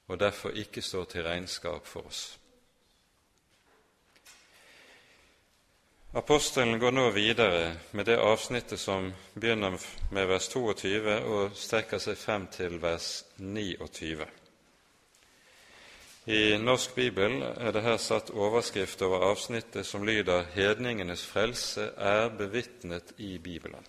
og 0.07 0.21
derfor 0.21 0.51
ikke 0.51 0.83
står 0.83 1.05
til 1.05 1.23
regnskap 1.23 1.87
for 1.87 2.07
oss. 2.07 2.38
Apostelen 6.19 6.79
går 6.79 6.91
nå 6.91 7.11
videre 7.15 7.77
med 7.95 8.09
det 8.09 8.17
avsnittet 8.19 8.81
som 8.81 9.13
begynner 9.39 9.77
med 10.11 10.27
vers 10.27 10.49
22 10.51 11.13
og 11.15 11.53
strekker 11.55 12.01
seg 12.03 12.17
frem 12.19 12.49
til 12.51 12.81
vers 12.83 13.07
29. 13.39 14.27
I 16.35 16.41
Norsk 16.59 16.97
bibel 16.97 17.37
er 17.47 17.71
det 17.71 17.85
her 17.85 18.01
satt 18.03 18.33
overskrift 18.35 19.05
over 19.07 19.29
avsnittet 19.29 19.87
som 19.87 20.03
lyder 20.03 20.43
'Hedningenes 20.55 21.23
frelse 21.23 21.93
er 21.97 22.29
bevitnet 22.29 23.15
i 23.19 23.39
Bibelen'. 23.39 23.87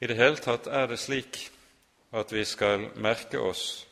I 0.00 0.06
det 0.06 0.16
hele 0.16 0.36
tatt 0.36 0.66
er 0.66 0.86
det 0.86 0.98
slik 0.98 1.50
at 2.12 2.32
vi 2.32 2.44
skal 2.44 2.88
merke 2.96 3.40
oss 3.40 3.86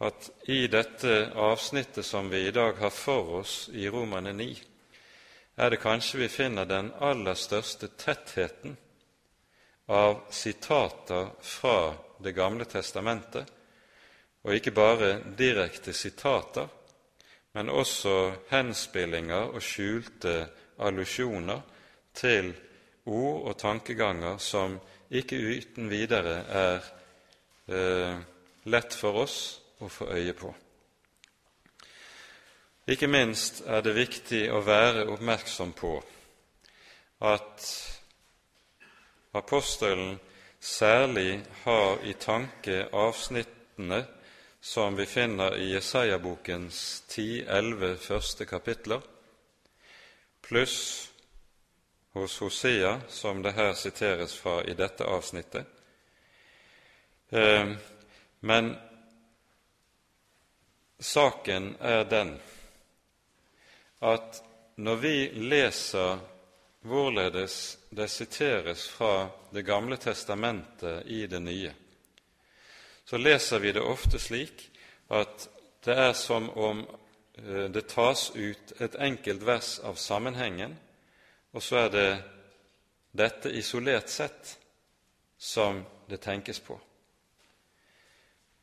at 0.00 0.30
i 0.48 0.66
dette 0.66 1.30
avsnittet 1.34 2.04
som 2.04 2.30
vi 2.30 2.48
i 2.48 2.50
dag 2.50 2.74
har 2.76 2.90
for 2.90 3.38
oss 3.38 3.70
i 3.72 3.88
Romane 3.88 4.32
9, 4.32 4.62
er 5.56 5.70
det 5.70 5.80
kanskje 5.82 6.22
vi 6.22 6.28
finner 6.28 6.64
den 6.68 6.92
aller 7.00 7.34
største 7.34 7.88
tettheten 7.98 8.76
av 9.86 10.22
sitater 10.30 11.28
fra 11.40 11.94
Det 12.22 12.32
gamle 12.32 12.64
testamentet, 12.70 13.48
og 14.46 14.54
ikke 14.54 14.70
bare 14.70 15.08
direkte 15.34 15.90
sitater, 15.92 16.68
men 17.52 17.68
også 17.68 18.12
henspillinger 18.50 19.50
og 19.50 19.58
skjulte 19.58 20.36
allusjoner 20.78 21.64
til 22.14 22.52
ord 23.10 23.48
og 23.50 23.58
tankeganger 23.58 24.38
som 24.38 24.78
ikke 25.10 25.36
uten 25.36 25.90
videre 25.90 26.36
er 26.46 26.90
eh, 27.66 28.22
lett 28.70 28.94
for 28.94 29.24
oss 29.24 29.38
å 29.82 29.90
få 29.90 30.12
øye 30.14 30.36
på. 30.38 30.54
Ikke 32.92 33.08
minst 33.08 33.62
er 33.64 33.80
det 33.80 33.94
viktig 33.96 34.42
å 34.52 34.58
være 34.66 35.06
oppmerksom 35.14 35.70
på 35.72 35.94
at 37.24 37.62
apostelen 39.32 40.18
særlig 40.60 41.38
har 41.62 42.04
i 42.04 42.12
tanke 42.20 42.90
avsnittene 42.92 44.02
som 44.60 44.98
vi 44.98 45.06
finner 45.08 45.56
i 45.56 45.70
Jesaja-bokens 45.72 46.82
10-11 47.08 47.96
første 47.96 48.50
kapitler, 48.50 49.00
pluss 50.44 50.78
hos 52.12 52.38
Hosea, 52.44 52.98
som 53.08 53.40
det 53.42 53.56
her 53.56 53.72
siteres 53.72 54.36
fra 54.36 54.60
i 54.68 54.76
dette 54.76 55.08
avsnittet. 55.08 55.66
Eh, 57.30 57.72
men 58.40 58.74
saken 61.00 61.76
er 61.80 62.04
den 62.04 62.36
at 64.02 64.42
når 64.82 64.96
vi 64.98 65.16
leser 65.46 66.18
hvorledes 66.82 67.78
det 67.90 68.08
siteres 68.10 68.88
fra 68.90 69.28
Det 69.52 69.62
gamle 69.62 69.96
testamentet 69.96 71.06
i 71.06 71.26
det 71.26 71.40
nye, 71.42 71.74
så 73.04 73.18
leser 73.18 73.58
vi 73.58 73.72
det 73.72 73.82
ofte 73.84 74.18
slik 74.18 74.70
at 75.12 75.48
det 75.84 75.92
er 75.92 76.12
som 76.16 76.48
om 76.50 76.80
eh, 77.36 77.68
det 77.68 77.84
tas 77.90 78.30
ut 78.34 78.72
et 78.80 78.94
enkelt 78.96 79.42
vers 79.44 79.78
av 79.84 79.94
sammenhengen, 80.00 80.78
og 81.52 81.62
så 81.62 81.84
er 81.84 81.90
det 81.92 82.08
dette 83.12 83.52
isolert 83.52 84.08
sett 84.08 84.56
som 85.36 85.82
det 86.08 86.22
tenkes 86.24 86.60
på. 86.64 86.78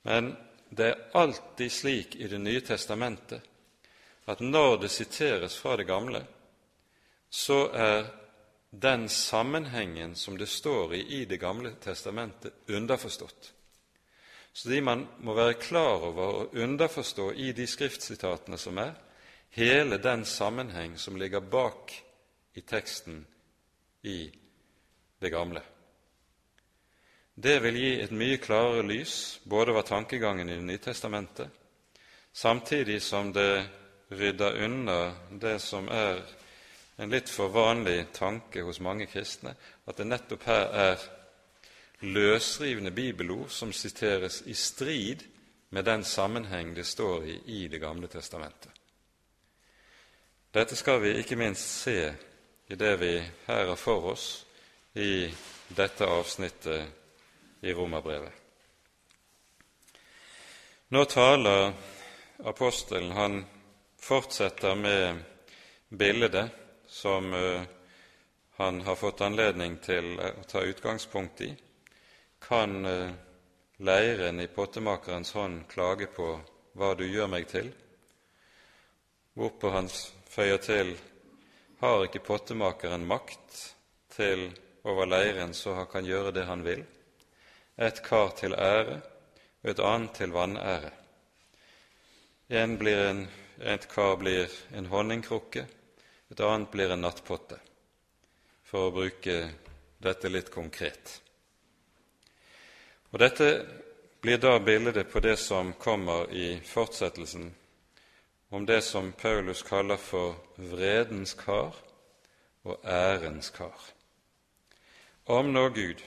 Men 0.10 0.34
det 0.70 0.90
er 0.90 1.06
alltid 1.14 1.72
slik 1.72 2.16
i 2.16 2.28
Det 2.28 2.42
nye 2.42 2.62
testamentet 2.62 3.49
at 4.30 4.42
når 4.46 4.78
det 4.84 4.92
siteres 4.94 5.58
fra 5.58 5.76
det 5.78 5.88
gamle, 5.90 6.22
så 7.30 7.64
er 7.74 8.10
den 8.70 9.08
sammenhengen 9.10 10.16
som 10.16 10.38
det 10.38 10.50
står 10.50 10.94
i 10.94 11.02
i 11.22 11.26
Det 11.26 11.38
gamle 11.38 11.72
testamentet, 11.82 12.54
underforstått. 12.68 13.54
Så 14.54 14.70
de 14.70 14.82
man 14.82 15.08
må 15.18 15.34
være 15.34 15.54
klar 15.54 16.06
over 16.06 16.28
og 16.42 16.54
underforstå 16.54 17.32
i 17.32 17.52
de 17.52 17.68
skriftsitatene 17.68 18.58
som 18.58 18.78
er, 18.78 18.94
hele 19.50 19.98
den 19.98 20.26
sammenheng 20.26 20.98
som 20.98 21.16
ligger 21.16 21.40
bak 21.40 21.94
i 22.54 22.62
teksten 22.62 23.26
i 24.04 24.32
det 25.20 25.30
gamle. 25.30 25.62
Det 27.36 27.60
vil 27.64 27.78
gi 27.78 27.92
et 28.02 28.12
mye 28.12 28.38
klarere 28.38 28.84
lys 28.84 29.40
både 29.46 29.72
over 29.72 29.82
tankegangen 29.82 30.50
i 30.50 30.56
Det 30.56 30.66
nye 30.66 30.78
testamentet, 30.78 31.50
samtidig 32.34 33.02
som 33.02 33.34
det 33.34 33.79
rydda 34.10 34.52
unna 34.52 35.16
det 35.30 35.60
som 35.60 35.88
er 35.88 36.22
en 36.98 37.10
litt 37.10 37.30
for 37.30 37.54
vanlig 37.54 38.10
tanke 38.14 38.64
hos 38.66 38.82
mange 38.84 39.06
kristne, 39.08 39.54
at 39.86 39.98
det 39.98 40.08
nettopp 40.08 40.44
her 40.50 40.66
er 40.74 41.06
løsrivende 42.02 42.92
bibelord 42.92 43.50
som 43.54 43.72
siteres 43.74 44.42
i 44.46 44.54
strid 44.54 45.24
med 45.70 45.86
den 45.86 46.04
sammenheng 46.04 46.74
det 46.76 46.86
står 46.88 47.24
i 47.24 47.40
i 47.46 47.68
Det 47.68 47.80
gamle 47.80 48.08
testamentet. 48.08 48.72
Dette 50.54 50.76
skal 50.76 51.02
vi 51.02 51.18
ikke 51.20 51.36
minst 51.36 51.82
se 51.84 52.14
i 52.68 52.76
det 52.76 53.00
vi 53.00 53.14
her 53.48 53.68
har 53.68 53.76
for 53.76 54.12
oss 54.12 54.46
i 54.96 55.30
dette 55.68 56.06
avsnittet 56.06 56.88
i 57.62 57.74
Romerbrevet. 57.74 58.34
Nå 60.90 61.06
taler 61.06 61.74
apostelen, 62.44 63.12
han 63.12 63.46
fortsetter 64.00 64.76
med 64.76 65.20
bildet 65.90 66.50
som 66.88 67.34
eh, 67.34 67.62
han 68.56 68.82
har 68.82 68.96
fått 68.96 69.22
anledning 69.22 69.78
til 69.78 70.20
å 70.20 70.44
ta 70.48 70.62
utgangspunkt 70.62 71.42
i. 71.42 71.54
Kan 72.40 72.86
eh, 72.86 73.12
leiren 73.78 74.40
i 74.40 74.48
pottemakerens 74.48 75.34
hånd 75.34 75.68
klage 75.72 76.10
på 76.16 76.34
hva 76.76 76.94
du 76.96 77.06
gjør 77.08 77.30
meg 77.32 77.48
til? 77.48 77.70
Hvorpå 79.40 79.72
han 79.72 79.88
føyer 80.28 80.60
til 80.64 80.96
har 81.80 82.04
ikke 82.04 82.26
pottemakeren 82.28 83.08
makt 83.08 83.62
til 84.16 84.50
over 84.84 85.08
leiren 85.08 85.54
så 85.56 85.78
han 85.78 85.88
kan 85.92 86.08
gjøre 86.08 86.36
det 86.36 86.48
han 86.50 86.64
vil? 86.66 86.84
Et 87.80 88.04
kar 88.04 88.34
til 88.36 88.56
ære 88.60 89.00
og 89.64 89.70
et 89.72 89.80
annet 89.80 90.16
til 90.20 90.36
vanære. 90.36 90.92
En 92.50 92.76
blir 92.82 93.06
en 93.06 93.28
et 93.60 93.88
kar 93.92 94.18
blir 94.18 94.52
en 94.74 94.86
honningkrukke, 94.86 95.66
et 96.32 96.40
annet 96.40 96.72
blir 96.72 96.92
en 96.94 97.02
nattpotte, 97.02 97.58
for 98.64 98.88
å 98.88 98.94
bruke 98.96 99.40
dette 100.00 100.30
litt 100.32 100.52
konkret. 100.54 101.20
Og 103.12 103.20
Dette 103.20 103.50
blir 104.22 104.38
da 104.38 104.60
bildet 104.60 105.12
på 105.12 105.20
det 105.20 105.38
som 105.42 105.74
kommer 105.74 106.32
i 106.32 106.60
fortsettelsen, 106.66 107.50
om 108.50 108.66
det 108.66 108.82
som 108.82 109.12
Paulus 109.12 109.64
kaller 109.64 109.98
for 109.98 110.36
vredens 110.56 111.34
kar 111.34 111.76
og 112.64 112.86
ærens 112.86 113.50
kar. 113.54 113.78
Om 115.26 115.52
nå 115.54 115.68
Gud, 115.70 116.02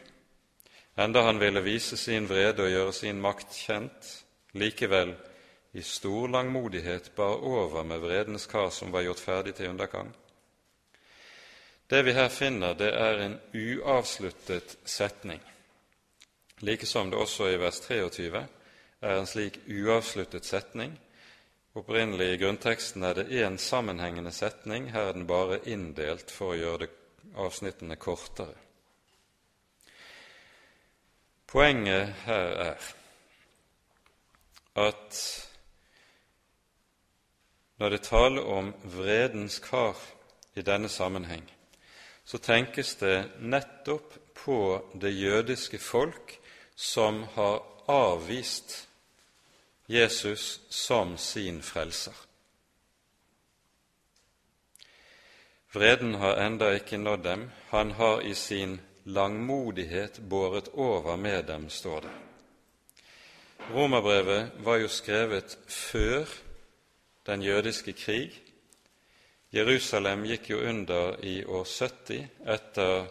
enda 0.96 1.22
han 1.22 1.38
ville 1.40 1.62
vise 1.62 1.96
sin 1.96 2.26
vrede 2.28 2.64
og 2.64 2.72
gjøre 2.72 2.92
sin 2.92 3.20
makt 3.22 3.54
kjent, 3.54 4.08
likevel 4.58 5.14
i 5.72 5.82
stor 5.82 6.28
langmodighet 6.28 7.14
bar 7.14 7.36
over 7.44 7.84
med 7.84 8.00
vredens 8.00 8.46
kar 8.46 8.70
som 8.70 8.92
var 8.92 9.02
gjort 9.02 9.20
ferdig 9.20 9.54
til 9.54 9.68
undergang. 9.68 10.12
Det 11.86 12.02
vi 12.04 12.12
her 12.12 12.28
finner, 12.28 12.74
det 12.74 12.90
er 12.94 13.20
en 13.20 13.38
uavsluttet 13.54 14.76
setning, 14.84 15.40
likesom 16.60 17.10
det 17.10 17.18
også 17.18 17.48
i 17.52 17.60
vers 17.60 17.80
23 17.80 18.46
er 19.02 19.18
en 19.18 19.26
slik 19.26 19.58
uavsluttet 19.68 20.44
setning. 20.44 20.94
Opprinnelig 21.74 22.32
i 22.32 22.40
grunnteksten 22.40 23.02
er 23.02 23.14
det 23.14 23.44
én 23.44 23.56
sammenhengende 23.58 24.32
setning, 24.32 24.90
her 24.92 25.08
er 25.08 25.12
den 25.12 25.26
bare 25.26 25.58
inndelt 25.64 26.30
for 26.30 26.52
å 26.52 26.58
gjøre 26.60 26.88
avsnittene 27.40 27.96
kortere. 27.96 28.54
Poenget 31.48 32.12
her 32.24 32.52
er 32.64 32.92
at 34.80 35.48
når 37.82 37.90
det 37.90 38.04
taler 38.06 38.44
om 38.46 38.68
vredens 38.86 39.56
kar 39.58 39.98
i 40.54 40.62
denne 40.62 40.86
sammenheng, 40.88 41.42
så 42.24 42.38
tenkes 42.38 42.94
det 43.00 43.16
nettopp 43.42 44.14
på 44.38 44.58
det 44.94 45.10
jødiske 45.10 45.80
folk 45.82 46.36
som 46.78 47.24
har 47.34 47.58
avvist 47.90 48.84
Jesus 49.90 50.60
som 50.70 51.16
sin 51.18 51.58
frelser. 51.62 52.14
Vreden 55.74 56.14
har 56.22 56.38
enda 56.44 56.70
ikke 56.78 57.02
nådd 57.02 57.26
dem, 57.26 57.44
han 57.74 57.90
har 57.98 58.22
i 58.22 58.34
sin 58.34 58.78
langmodighet 59.04 60.22
båret 60.30 60.70
over 60.74 61.16
med 61.16 61.50
dem, 61.50 61.66
står 61.70 62.06
det. 62.06 62.14
Romerbrevet 63.74 64.54
var 64.62 64.78
jo 64.84 64.88
skrevet 64.88 65.58
før 65.66 66.30
den 67.26 67.42
jødiske 67.42 67.92
krig. 67.92 68.32
Jerusalem 69.52 70.24
gikk 70.24 70.50
jo 70.50 70.62
under 70.68 71.16
i 71.24 71.42
år 71.44 71.64
70 71.64 72.28
etter 72.48 73.06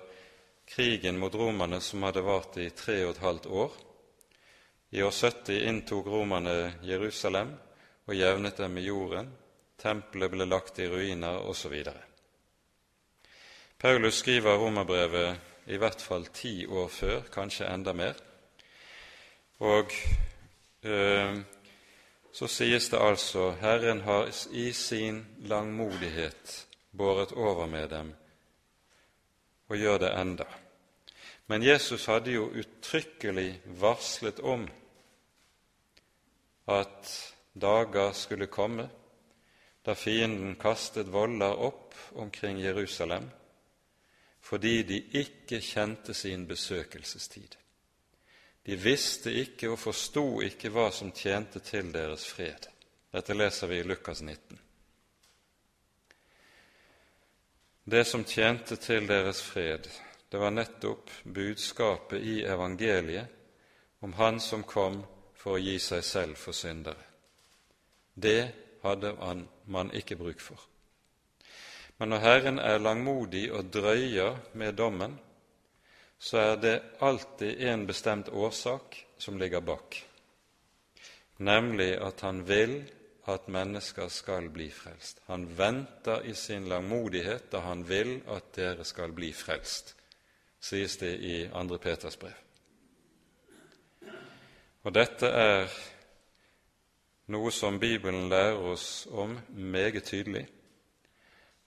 krigen 0.67 1.19
mot 1.19 1.35
romerne 1.35 1.81
som 1.81 2.03
hadde 2.03 2.23
vart 2.25 2.57
i 2.57 2.69
tre 2.69 3.03
og 3.05 3.15
et 3.15 3.21
halvt 3.23 3.45
år. 3.45 3.75
I 4.91 5.01
år 5.01 5.11
70 5.11 5.67
inntok 5.69 6.07
romerne 6.07 6.73
Jerusalem 6.83 7.53
og 8.07 8.17
jevnet 8.17 8.57
dem 8.57 8.71
med 8.71 8.83
jorden. 8.83 9.29
Tempelet 9.79 10.31
ble 10.31 10.45
lagt 10.45 10.79
i 10.79 10.87
ruiner, 10.89 11.39
osv. 11.49 11.73
Paulus 13.79 14.19
skriver 14.21 14.57
romerbrevet 14.57 15.71
i 15.73 15.77
hvert 15.77 16.01
fall 16.01 16.27
ti 16.33 16.65
år 16.65 16.87
før, 16.87 17.21
kanskje 17.33 17.69
enda 17.69 17.93
mer. 17.93 18.19
Og 19.59 19.91
øh, 20.83 21.39
så 22.31 22.47
sies 22.47 22.89
det 22.89 22.99
altså 22.99 23.51
Herren 23.61 24.01
har 24.01 24.29
i 24.51 24.71
sin 24.73 25.25
langmodighet 25.47 26.67
båret 26.91 27.31
over 27.31 27.67
med 27.67 27.89
dem 27.89 28.13
og 29.67 29.77
gjør 29.77 29.97
det 29.97 30.11
enda. 30.19 30.47
Men 31.47 31.63
Jesus 31.63 32.05
hadde 32.05 32.31
jo 32.31 32.49
uttrykkelig 32.49 33.61
varslet 33.79 34.39
om 34.39 34.67
at 36.71 37.11
dager 37.53 38.11
skulle 38.15 38.47
komme 38.47 38.87
da 39.85 39.95
fienden 39.97 40.55
kastet 40.55 41.09
voller 41.11 41.57
opp 41.57 41.95
omkring 42.15 42.61
Jerusalem 42.61 43.29
fordi 44.41 44.81
de 44.83 44.97
ikke 45.21 45.61
kjente 45.61 46.13
sin 46.13 46.47
besøkelsestid. 46.47 47.60
De 48.65 48.75
visste 48.75 49.33
ikke 49.33 49.71
og 49.73 49.79
forsto 49.81 50.41
ikke 50.45 50.69
hva 50.69 50.89
som 50.93 51.11
tjente 51.11 51.59
til 51.65 51.89
deres 51.93 52.27
fred. 52.29 52.67
Dette 53.11 53.35
leser 53.35 53.67
vi 53.67 53.79
i 53.81 53.87
Lukas 53.87 54.21
19. 54.21 54.59
Det 57.91 58.03
som 58.07 58.23
tjente 58.23 58.77
til 58.77 59.07
deres 59.09 59.41
fred, 59.41 59.89
det 60.31 60.39
var 60.39 60.53
nettopp 60.53 61.09
budskapet 61.23 62.21
i 62.21 62.43
evangeliet 62.45 63.27
om 63.99 64.13
Han 64.13 64.39
som 64.39 64.63
kom 64.63 65.01
for 65.35 65.57
å 65.57 65.61
gi 65.61 65.79
seg 65.81 66.03
selv 66.05 66.37
for 66.37 66.53
syndere. 66.53 67.01
Det 68.13 68.51
hadde 68.83 69.15
man, 69.65 69.91
ikke 69.93 70.15
bruk 70.15 70.39
for. 70.41 70.61
Men 71.97 72.13
når 72.13 72.23
Herren 72.23 72.59
er 72.59 72.81
langmodig 72.81 73.51
og 73.53 73.73
drøyer 73.73 74.37
med 74.53 74.77
dommen, 74.77 75.17
så 76.21 76.37
er 76.37 76.55
det 76.61 76.81
alltid 77.01 77.61
en 77.65 77.87
bestemt 77.89 78.29
årsak 78.29 79.05
som 79.17 79.39
ligger 79.41 79.61
bak, 79.65 79.95
nemlig 81.37 81.95
at 81.97 82.21
han 82.21 82.43
vil 82.45 82.75
at 83.25 83.47
mennesker 83.49 84.09
skal 84.09 84.49
bli 84.53 84.67
frelst. 84.69 85.21
Han 85.25 85.47
venter 85.57 86.21
i 86.21 86.33
sin 86.37 86.67
langmodighet 86.69 87.49
da 87.51 87.63
han 87.65 87.81
vil 87.89 88.19
at 88.29 88.51
dere 88.55 88.85
skal 88.85 89.13
bli 89.17 89.31
frelst, 89.33 89.95
sies 90.61 90.97
det 91.01 91.15
i 91.25 91.47
2. 91.49 91.77
Peters 91.81 92.17
brev. 92.17 92.37
Og 94.83 94.93
dette 94.93 95.25
er 95.25 95.73
noe 97.33 97.51
som 97.53 97.79
Bibelen 97.79 98.29
lærer 98.29 98.61
oss 98.73 99.07
om 99.09 99.39
meget 99.49 100.03
tydelig, 100.03 100.45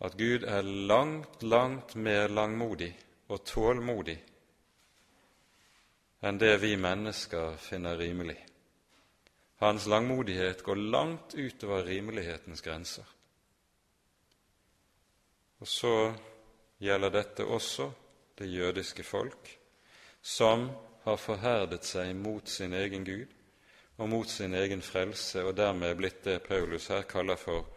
at 0.00 0.14
Gud 0.18 0.46
er 0.46 0.62
langt, 0.62 1.42
langt 1.42 1.96
mer 1.96 2.28
langmodig 2.28 2.92
og 3.28 3.44
tålmodig 3.46 4.18
enn 6.24 6.38
det 6.40 6.56
vi 6.62 6.76
mennesker 6.80 7.56
finner 7.60 7.98
rimelig. 8.00 8.38
Hans 9.60 9.86
langmodighet 9.86 10.62
går 10.64 10.76
langt 10.76 11.34
utover 11.34 11.84
rimelighetens 11.84 12.62
grenser. 12.64 13.04
Og 15.60 15.68
så 15.68 16.14
gjelder 16.80 17.12
dette 17.12 17.44
også 17.44 17.90
det 18.38 18.48
jødiske 18.50 19.04
folk, 19.04 19.50
som 20.22 20.70
har 21.04 21.16
forherdet 21.20 21.84
seg 21.84 22.14
mot 22.16 22.48
sin 22.48 22.72
egen 22.72 23.04
Gud 23.04 23.32
og 23.96 24.08
mot 24.08 24.28
sin 24.28 24.54
egen 24.54 24.82
frelse, 24.82 25.44
og 25.44 25.56
dermed 25.56 25.94
blitt 25.96 26.24
det 26.24 26.42
Paulus 26.48 26.88
her 26.90 27.04
kaller 27.08 27.36
for 27.36 27.68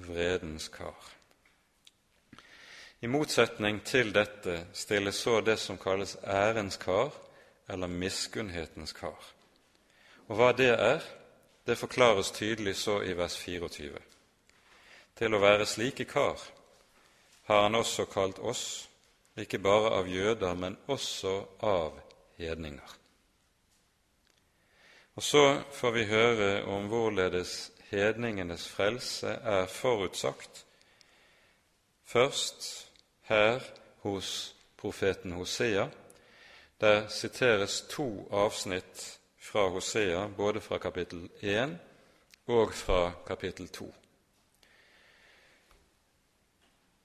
vredens 0.00 0.68
kar. 0.72 1.10
I 3.00 3.08
motsetning 3.08 3.82
til 3.84 4.14
dette 4.14 4.66
stilles 4.72 5.20
så 5.20 5.40
det 5.40 5.58
som 5.58 5.78
kalles 5.78 6.16
ærens 6.24 6.76
kar, 6.80 7.12
eller 7.70 7.88
miskunnhetens 7.88 8.92
kar. 8.92 9.32
Og 10.28 10.36
hva 10.38 10.52
det 10.56 10.70
er, 10.74 11.02
det 11.66 11.78
forklares 11.78 12.32
tydelig 12.34 12.76
så 12.76 13.00
i 13.02 13.14
vers 13.14 13.36
24. 13.38 14.00
Til 15.18 15.34
å 15.34 15.42
være 15.42 15.66
slike 15.68 16.06
kar 16.10 16.38
har 17.50 17.66
han 17.66 17.74
også 17.78 18.06
kalt 18.10 18.38
oss, 18.38 18.64
ikke 19.38 19.58
bare 19.62 19.92
av 19.98 20.08
jøder, 20.08 20.54
men 20.54 20.76
også 20.90 21.34
av 21.66 21.98
hedninger. 22.38 22.96
Og 25.18 25.22
så 25.22 25.44
får 25.74 25.92
vi 25.92 26.04
høre 26.08 26.50
om 26.70 26.86
hvorledes 26.88 27.70
hedningenes 27.90 28.68
frelse 28.70 29.34
er 29.34 29.66
forutsagt, 29.66 30.64
først 32.06 32.68
her 33.28 33.62
hos 34.04 34.54
profeten 34.78 35.32
Hosea, 35.36 35.88
der 36.80 37.08
siteres 37.08 37.80
to 37.88 38.28
avsnitt 38.30 39.20
fra 39.38 39.68
Hosea, 39.68 40.28
både 40.36 40.60
fra 40.60 40.78
kapittel 40.78 41.28
1 41.40 41.78
og 42.46 42.74
fra 42.74 43.12
kapittel 43.26 43.68
2. 43.68 43.94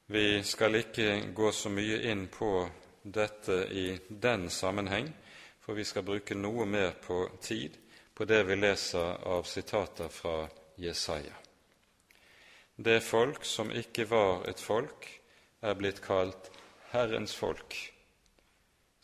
Vi 0.07 0.43
skal 0.43 0.75
ikke 0.75 1.33
gå 1.35 1.51
så 1.51 1.69
mye 1.69 1.97
inn 2.11 2.27
på 2.31 2.69
dette 3.03 3.65
i 3.71 3.87
den 4.09 4.49
sammenheng, 4.49 5.09
for 5.59 5.73
vi 5.73 5.83
skal 5.83 6.05
bruke 6.05 6.37
noe 6.37 6.65
mer 6.65 6.93
på 7.01 7.25
tid 7.41 7.75
på 8.15 8.25
det 8.25 8.43
vi 8.47 8.55
leser 8.55 9.25
av 9.27 9.43
sitater 9.43 10.07
fra 10.07 10.45
Jesaja. 10.77 11.35
Det 12.75 13.01
folk 13.03 13.43
som 13.45 13.71
ikke 13.71 14.07
var 14.07 14.47
et 14.47 14.61
folk, 14.61 15.09
er 15.61 15.75
blitt 15.75 15.99
kalt 16.05 16.51
Herrens 16.91 17.35
folk 17.35 17.94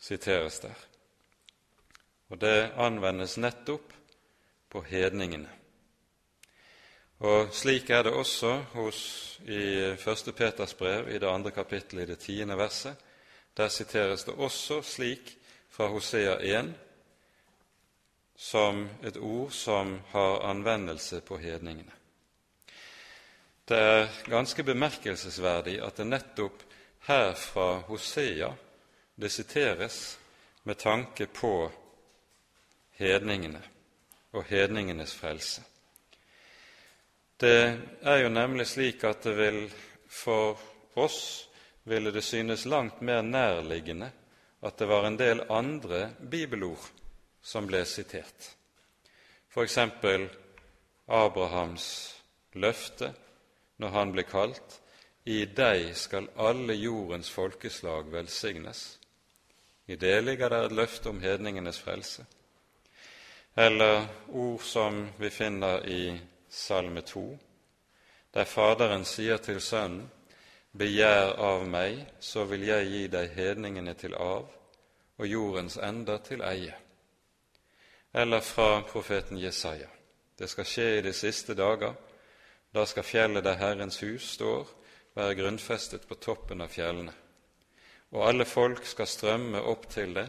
siteres 0.02 0.58
der. 0.60 0.78
Og 2.32 2.40
det 2.40 2.72
anvendes 2.80 3.36
nettopp 3.38 3.92
på 4.72 4.82
hedningene. 4.88 5.50
Og 7.22 7.52
slik 7.54 7.90
er 7.90 8.02
det 8.02 8.12
også 8.18 8.56
hos, 8.74 9.00
i 9.46 9.62
1. 9.94 10.32
Peters 10.36 10.74
brev, 10.74 11.08
i 11.08 11.18
det 11.22 11.28
andre 11.28 11.52
kapittelet, 11.54 12.02
i 12.02 12.12
det 12.12 12.18
tiende 12.18 12.56
verset. 12.58 12.96
Der 13.56 13.68
siteres 13.68 14.24
det 14.24 14.34
også 14.34 14.80
slik 14.82 15.36
fra 15.70 15.86
Hosea 15.86 16.38
1 16.40 16.74
som 18.36 18.88
et 19.02 19.16
ord 19.16 19.50
som 19.50 20.00
har 20.10 20.40
anvendelse 20.50 21.20
på 21.20 21.38
hedningene. 21.38 21.92
Det 23.68 23.78
er 23.78 24.08
ganske 24.26 24.64
bemerkelsesverdig 24.66 25.78
at 25.84 25.96
det 25.96 26.06
nettopp 26.06 26.64
her 27.06 27.34
fra 27.38 27.78
Hosea 27.86 28.50
det 29.22 29.30
siteres 29.30 30.18
med 30.62 30.78
tanke 30.78 31.26
på 31.26 31.70
hedningene 32.98 33.62
og 34.32 34.44
hedningenes 34.48 35.14
frelse. 35.14 35.62
Det 37.40 37.78
er 38.02 38.18
jo 38.22 38.28
nemlig 38.30 38.66
slik 38.70 39.04
at 39.04 39.24
det 39.26 39.34
vil 39.38 39.62
for 40.12 40.60
oss 40.94 41.48
ville 41.84 42.12
det 42.14 42.22
synes 42.24 42.66
langt 42.66 43.00
mer 43.02 43.22
nærliggende 43.22 44.10
at 44.62 44.78
det 44.78 44.86
var 44.86 45.06
en 45.06 45.18
del 45.18 45.42
andre 45.50 46.12
bibelord 46.30 46.84
som 47.42 47.66
ble 47.66 47.82
sitert. 47.84 48.52
f.eks. 49.50 49.78
Abrahams 51.08 51.86
løfte 52.54 53.10
når 53.82 53.88
han 53.88 54.12
ble 54.14 54.22
kalt 54.22 54.78
i 55.24 55.44
deg 55.46 55.92
skal 55.98 56.30
alle 56.38 56.74
jordens 56.74 57.30
folkeslag 57.30 58.10
velsignes. 58.12 58.98
I 59.86 59.96
det 59.96 60.20
ligger 60.24 60.48
det 60.48 60.64
et 60.64 60.72
løfte 60.72 61.08
om 61.08 61.20
hedningenes 61.20 61.80
frelse. 61.80 62.24
Eller 63.56 64.06
ord 64.28 64.60
som 64.60 65.08
vi 65.18 65.30
finner 65.30 65.86
i 65.86 66.20
Salme 66.48 67.00
2, 67.00 67.38
der 68.34 68.44
Faderen 68.44 69.04
sier 69.04 69.36
til 69.36 69.60
Sønnen:" 69.60 70.10
Begjær 70.72 71.34
av 71.36 71.66
meg, 71.68 71.98
så 72.20 72.46
vil 72.48 72.62
jeg 72.64 72.86
gi 72.88 73.00
deg 73.12 73.34
hedningene 73.36 73.92
til 73.94 74.14
arv 74.16 74.46
og 75.18 75.26
jordens 75.28 75.76
ender 75.76 76.22
til 76.24 76.40
eie. 76.40 76.72
Eller 78.14 78.40
fra 78.40 78.80
profeten 78.80 79.36
Jesaja. 79.36 79.90
Det 80.38 80.48
skal 80.48 80.64
skje 80.64 80.86
i 80.98 81.02
de 81.04 81.12
siste 81.12 81.54
dager. 81.54 81.92
Da 82.72 82.86
skal 82.88 83.04
fjellet 83.04 83.44
der 83.44 83.60
Herrens 83.60 84.00
hus 84.00 84.30
står, 84.32 84.68
være 85.14 85.34
grunnfestet 85.34 86.08
på 86.08 86.14
toppen 86.14 86.64
av 86.64 86.72
fjellene. 86.72 87.12
Og 88.12 88.28
alle 88.28 88.44
folk 88.44 88.86
skal 88.86 89.08
strømme 89.08 89.60
opp 89.60 89.88
til 89.90 90.14
det 90.14 90.28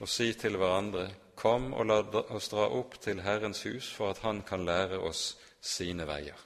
og 0.00 0.08
si 0.08 0.32
til 0.32 0.56
hverandre:" 0.56 1.08
Kom 1.38 1.72
og 1.72 1.86
la 1.86 2.00
oss 2.34 2.48
dra 2.50 2.64
opp 2.66 2.96
til 2.98 3.20
Herrens 3.22 3.62
hus, 3.62 3.92
for 3.94 4.10
at 4.10 4.18
Han 4.18 4.42
kan 4.42 4.64
lære 4.66 4.98
oss 4.98 5.36
sine 5.60 6.06
veier. 6.06 6.38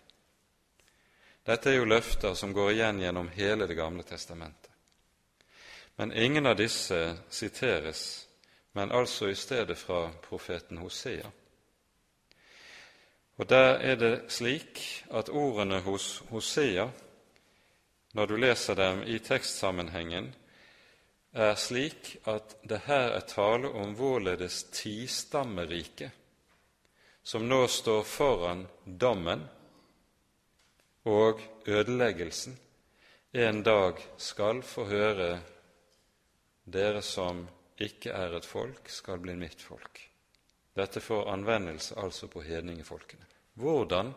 Dette 1.46 1.70
er 1.70 1.78
jo 1.78 1.88
løfter 1.88 2.34
som 2.34 2.52
går 2.52 2.70
igjen 2.70 3.00
gjennom 3.00 3.28
hele 3.28 3.66
Det 3.66 3.76
gamle 3.76 4.02
testamentet. 4.02 4.70
Men 5.96 6.12
ingen 6.12 6.46
av 6.46 6.56
disse 6.56 7.16
siteres, 7.30 8.28
men 8.72 8.92
altså 8.92 9.28
i 9.28 9.34
stedet 9.34 9.78
fra 9.78 10.10
profeten 10.28 10.78
Hosea. 10.78 11.30
Og 13.36 13.48
der 13.48 13.80
er 13.80 13.96
det 13.96 14.24
slik 14.28 15.04
at 15.10 15.28
ordene 15.28 15.80
hos 15.80 16.22
Hosea 16.30 16.88
når 18.12 18.26
du 18.26 18.36
leser 18.36 18.74
dem 18.74 19.02
i 19.02 19.18
tekstsammenhengen, 19.18 20.34
er 21.32 21.54
slik 21.56 22.16
at 22.28 22.56
det 22.68 22.82
her 22.86 23.14
er 23.16 23.24
tale 23.28 23.68
om 23.68 23.94
hvorledes 23.96 24.64
tistammerike, 24.74 26.10
som 27.22 27.46
nå 27.48 27.64
står 27.68 28.02
foran 28.04 28.66
dommen 28.84 29.46
og 31.08 31.40
ødeleggelsen, 31.66 32.58
en 33.32 33.62
dag 33.62 34.00
skal 34.20 34.60
få 34.62 34.84
høre 34.90 35.30
dere 36.64 37.00
som 37.02 37.46
ikke 37.80 38.12
er 38.12 38.36
et 38.36 38.46
folk, 38.46 38.90
skal 38.92 39.18
bli 39.22 39.34
mitt 39.38 39.62
folk. 39.62 40.02
Dette 40.76 41.00
får 41.00 41.30
anvendelse 41.32 41.96
altså 42.00 42.28
på 42.28 42.42
hedningefolkene. 42.44 43.24
Hvordan 43.54 44.12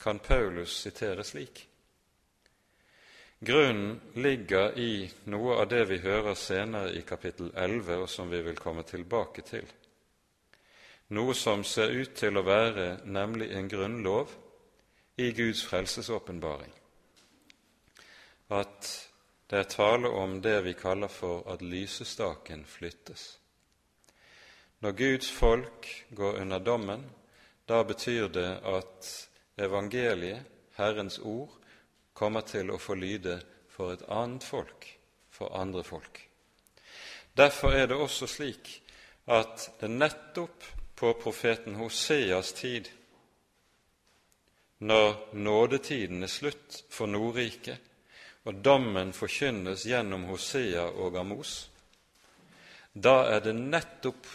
kan 0.00 0.18
Paulus 0.18 0.76
sitere 0.82 1.24
slik? 1.24 1.69
Grunnen 3.40 4.00
ligger 4.14 4.78
i 4.78 5.10
noe 5.32 5.54
av 5.62 5.68
det 5.72 5.86
vi 5.88 5.96
hører 6.02 6.34
senere 6.36 6.92
i 6.92 7.00
kapittel 7.08 7.48
11, 7.56 8.02
og 8.02 8.08
som 8.12 8.28
vi 8.28 8.42
vil 8.44 8.58
komme 8.60 8.82
tilbake 8.84 9.44
til. 9.48 9.64
Noe 11.16 11.32
som 11.34 11.64
ser 11.64 11.94
ut 11.96 12.12
til 12.20 12.36
å 12.36 12.44
være 12.44 12.98
nemlig 13.08 13.48
en 13.56 13.70
grunnlov 13.72 14.34
i 15.16 15.30
Guds 15.32 15.62
frelsesåpenbaring. 15.64 16.74
At 18.52 18.90
det 19.48 19.58
er 19.58 19.72
tale 19.72 20.10
om 20.20 20.36
det 20.44 20.58
vi 20.68 20.76
kaller 20.76 21.08
for 21.08 21.48
at 21.48 21.64
lysestaken 21.64 22.66
flyttes. 22.68 23.24
Når 24.84 24.92
Guds 25.00 25.30
folk 25.32 25.88
går 26.12 26.42
under 26.44 26.60
dommen, 26.60 27.08
da 27.64 27.80
betyr 27.88 28.28
det 28.28 28.50
at 28.68 29.08
evangeliet, 29.56 30.44
Herrens 30.76 31.18
ord, 31.18 31.59
kommer 32.20 32.44
til 32.44 32.68
å 32.68 32.78
få 32.80 32.98
lyde 33.00 33.38
for 33.72 33.94
et 33.94 34.04
annet 34.12 34.44
folk, 34.44 34.84
for 35.32 35.56
andre 35.56 35.84
folk. 35.86 36.20
Derfor 37.36 37.72
er 37.72 37.88
det 37.88 37.96
også 37.96 38.28
slik 38.28 38.74
at 39.30 39.70
det 39.80 39.88
nettopp 39.88 40.66
på 41.00 41.14
profeten 41.22 41.78
Hoseas 41.80 42.52
tid, 42.58 42.90
når 44.84 45.16
nådetiden 45.36 46.24
er 46.24 46.32
slutt 46.32 46.82
for 46.92 47.08
Nordriket, 47.08 47.80
og 48.44 48.60
dommen 48.64 49.12
forkynnes 49.16 49.84
gjennom 49.88 50.24
Hosea 50.28 50.86
og 50.90 51.16
Amos, 51.20 51.56
da 52.92 53.22
er 53.32 53.44
det 53.44 53.56
nettopp 53.56 54.28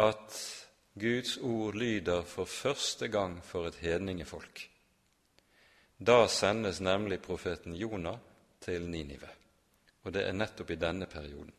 at 0.00 0.36
Guds 1.00 1.38
ord 1.40 1.76
lyder 1.80 2.22
for 2.28 2.48
første 2.48 3.08
gang 3.08 3.40
for 3.44 3.68
et 3.68 3.80
hedningefolk. 3.80 4.71
Da 6.06 6.28
sendes 6.28 6.80
nemlig 6.80 7.20
profeten 7.22 7.74
Jonah 7.78 8.18
til 8.60 8.88
Ninive, 8.90 9.28
og 10.02 10.14
det 10.14 10.24
er 10.26 10.34
nettopp 10.34 10.70
i 10.74 10.80
denne 10.80 11.06
perioden. 11.06 11.52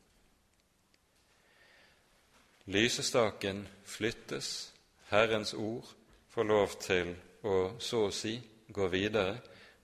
Lysestaken 2.65 3.61
flyttes, 3.85 4.73
Herrens 5.09 5.53
ord 5.53 5.87
får 6.33 6.43
lov 6.43 6.75
til 6.81 7.13
å 7.43 7.55
så 7.79 8.07
å 8.07 8.11
si 8.11 8.33
gå 8.67 8.87
videre 8.91 9.37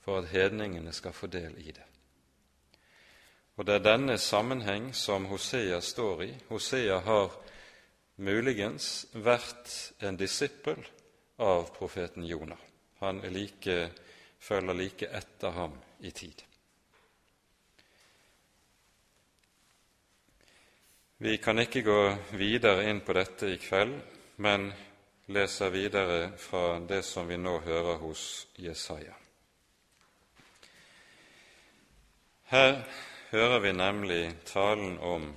for 0.04 0.20
at 0.20 0.32
hedningene 0.34 0.92
skal 0.96 1.16
få 1.16 1.28
del 1.32 1.56
i 1.60 1.72
det. 1.72 1.86
Og 3.60 3.68
det 3.68 3.78
er 3.78 3.86
denne 3.86 4.18
sammenheng 4.18 4.92
som 4.96 5.28
Hosea 5.28 5.82
står 5.84 6.24
i. 6.24 6.30
Hosea 6.50 7.00
har 7.04 7.36
muligens 8.24 9.08
vært 9.14 9.72
en 10.00 10.20
disippel 10.20 10.80
av 11.44 11.72
profeten 11.76 12.28
Jonah. 12.28 12.60
Han 13.00 13.24
er 13.24 13.36
like 13.36 13.82
følger 14.40 14.74
like 14.74 15.10
etter 15.18 15.52
ham 15.52 15.76
i 16.00 16.12
tid. 16.12 16.44
Vi 21.18 21.38
kan 21.38 21.60
ikke 21.60 21.82
gå 21.84 22.00
videre 22.40 22.86
inn 22.90 23.02
på 23.04 23.14
dette 23.14 23.50
i 23.52 23.58
kveld, 23.60 23.98
men 24.40 24.70
leser 25.28 25.70
videre 25.70 26.32
fra 26.40 26.80
det 26.80 27.02
som 27.04 27.28
vi 27.28 27.38
nå 27.38 27.58
hører 27.66 28.00
hos 28.00 28.48
Jesaja. 28.56 29.18
Her 32.50 32.80
hører 33.32 33.60
vi 33.60 33.74
nemlig 33.76 34.24
talen 34.46 34.96
om 34.98 35.28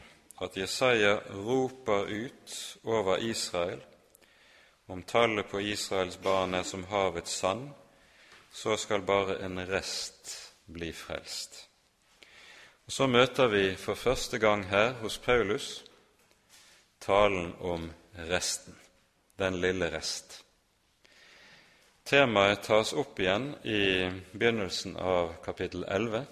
at 0.41 0.57
Jesaja 0.57 1.19
roper 1.35 2.07
ut 2.09 2.79
over 2.85 3.19
Israel 3.19 3.83
om 4.87 5.03
tallet 5.03 5.51
på 5.51 5.61
Israels 5.61 6.17
barn 6.23 6.55
er 6.55 6.63
som 6.63 6.85
havets 6.85 7.35
sand, 7.43 7.69
så 8.53 8.77
skal 8.77 9.03
bare 9.03 9.39
en 9.45 9.59
rest 9.69 10.53
bli 10.67 10.93
frelst. 10.93 11.69
Og 12.87 12.93
Så 12.93 13.07
møter 13.07 13.47
vi 13.49 13.77
for 13.77 13.95
første 13.95 14.39
gang 14.39 14.67
her 14.69 14.93
hos 14.93 15.19
Paulus 15.19 15.85
talen 17.01 17.53
om 17.61 17.91
resten, 18.15 18.75
den 19.39 19.61
lille 19.61 19.91
rest. 19.91 20.45
Temaet 22.05 22.63
tas 22.67 22.93
opp 22.99 23.19
igjen 23.23 23.53
i 23.65 24.11
begynnelsen 24.33 24.97
av 24.99 25.37
kapittel 25.45 25.85
11, 25.89 26.25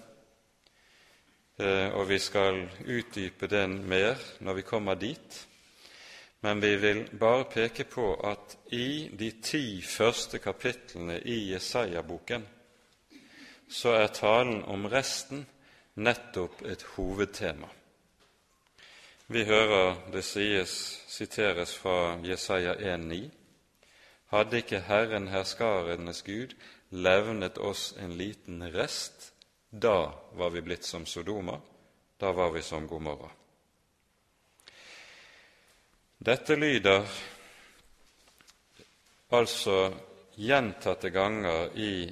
eh, 1.59 1.87
og 1.95 2.07
vi 2.07 2.19
skal 2.19 2.65
utdype 2.85 3.47
den 3.51 3.79
mer 3.87 4.19
når 4.39 4.59
vi 4.59 4.67
kommer 4.67 4.99
dit. 4.99 5.39
Men 6.41 6.61
vi 6.61 6.75
vil 6.75 7.03
bare 7.19 7.43
peke 7.43 7.83
på 7.83 8.13
at 8.25 8.57
i 8.73 9.09
de 9.13 9.29
ti 9.45 9.81
første 9.85 10.39
kapitlene 10.41 11.19
i 11.21 11.51
Jesaja-boken 11.51 12.47
så 13.71 13.93
er 13.95 14.07
talen 14.07 14.63
om 14.67 14.87
resten 14.89 15.45
nettopp 15.95 16.63
et 16.67 16.81
hovedtema. 16.95 17.69
Vi 19.31 19.45
hører 19.47 19.95
det 20.11 20.25
sies, 20.27 20.73
siteres 21.07 21.75
fra 21.77 22.17
Jesaja 22.25 22.73
1,9.: 22.73 23.29
Hadde 24.33 24.57
ikke 24.57 24.81
Herren 24.89 25.27
herskarenes 25.27 26.23
Gud 26.23 26.55
levnet 26.89 27.57
oss 27.57 27.93
en 27.99 28.17
liten 28.17 28.63
rest, 28.73 29.31
da 29.69 30.11
var 30.33 30.49
vi 30.49 30.61
blitt 30.61 30.83
som 30.83 31.05
Sodoma, 31.05 31.59
da 32.19 32.31
var 32.31 32.51
vi 32.51 32.61
som 32.61 32.87
Gomorra. 32.87 33.29
Dette 36.21 36.53
lyder 36.55 37.07
altså 39.33 39.93
gjentatte 40.37 41.09
ganger 41.09 41.71
i 41.73 42.11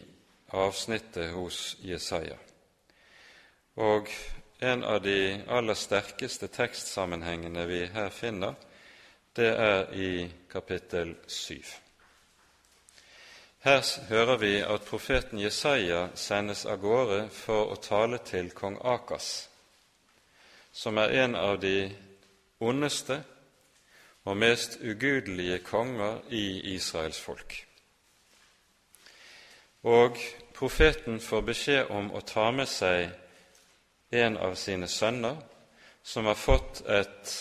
avsnittet 0.49 1.29
hos 1.35 1.77
Jesaja. 1.85 2.39
Og 3.77 4.09
en 4.65 4.81
av 4.83 5.03
de 5.05 5.43
aller 5.45 5.77
sterkeste 5.77 6.49
tekstsammenhengene 6.49 7.67
vi 7.69 7.83
her 7.93 8.09
finner, 8.09 8.57
det 9.37 9.53
er 9.53 9.93
i 9.93 10.11
kapittel 10.49 11.13
7. 11.27 11.61
Her 13.61 13.87
hører 14.09 14.37
vi 14.41 14.55
at 14.65 14.89
profeten 14.89 15.37
Jesaja 15.37 16.07
sendes 16.17 16.65
av 16.65 16.81
gårde 16.81 17.27
for 17.29 17.75
å 17.75 17.77
tale 17.77 18.25
til 18.25 18.55
kong 18.57 18.81
Akas, 18.81 19.49
som 20.73 20.97
er 20.97 21.19
en 21.27 21.35
av 21.37 21.59
de 21.61 21.91
ondeste 22.57 23.21
og 24.25 24.37
mest 24.37 24.77
ugudelige 24.81 25.59
konger 25.59 26.19
i 26.29 26.73
Israels 26.75 27.19
folk. 27.19 27.65
Og 29.83 30.17
profeten 30.55 31.19
får 31.19 31.41
beskjed 31.41 31.91
om 31.95 32.11
å 32.11 32.21
ta 32.21 32.49
med 32.51 32.67
seg 32.67 33.09
en 34.11 34.37
av 34.37 34.55
sine 34.59 34.87
sønner, 34.87 35.37
som 36.03 36.25
har 36.25 36.35
fått 36.35 36.81
et 36.89 37.35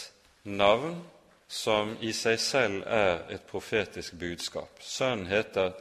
navn 0.45 1.01
som 1.49 1.97
i 2.05 2.13
seg 2.13 2.39
selv 2.41 2.85
er 2.87 3.25
et 3.33 3.47
profetisk 3.49 4.19
budskap. 4.21 4.83
Sønnen 4.85 5.27
heter 5.27 5.73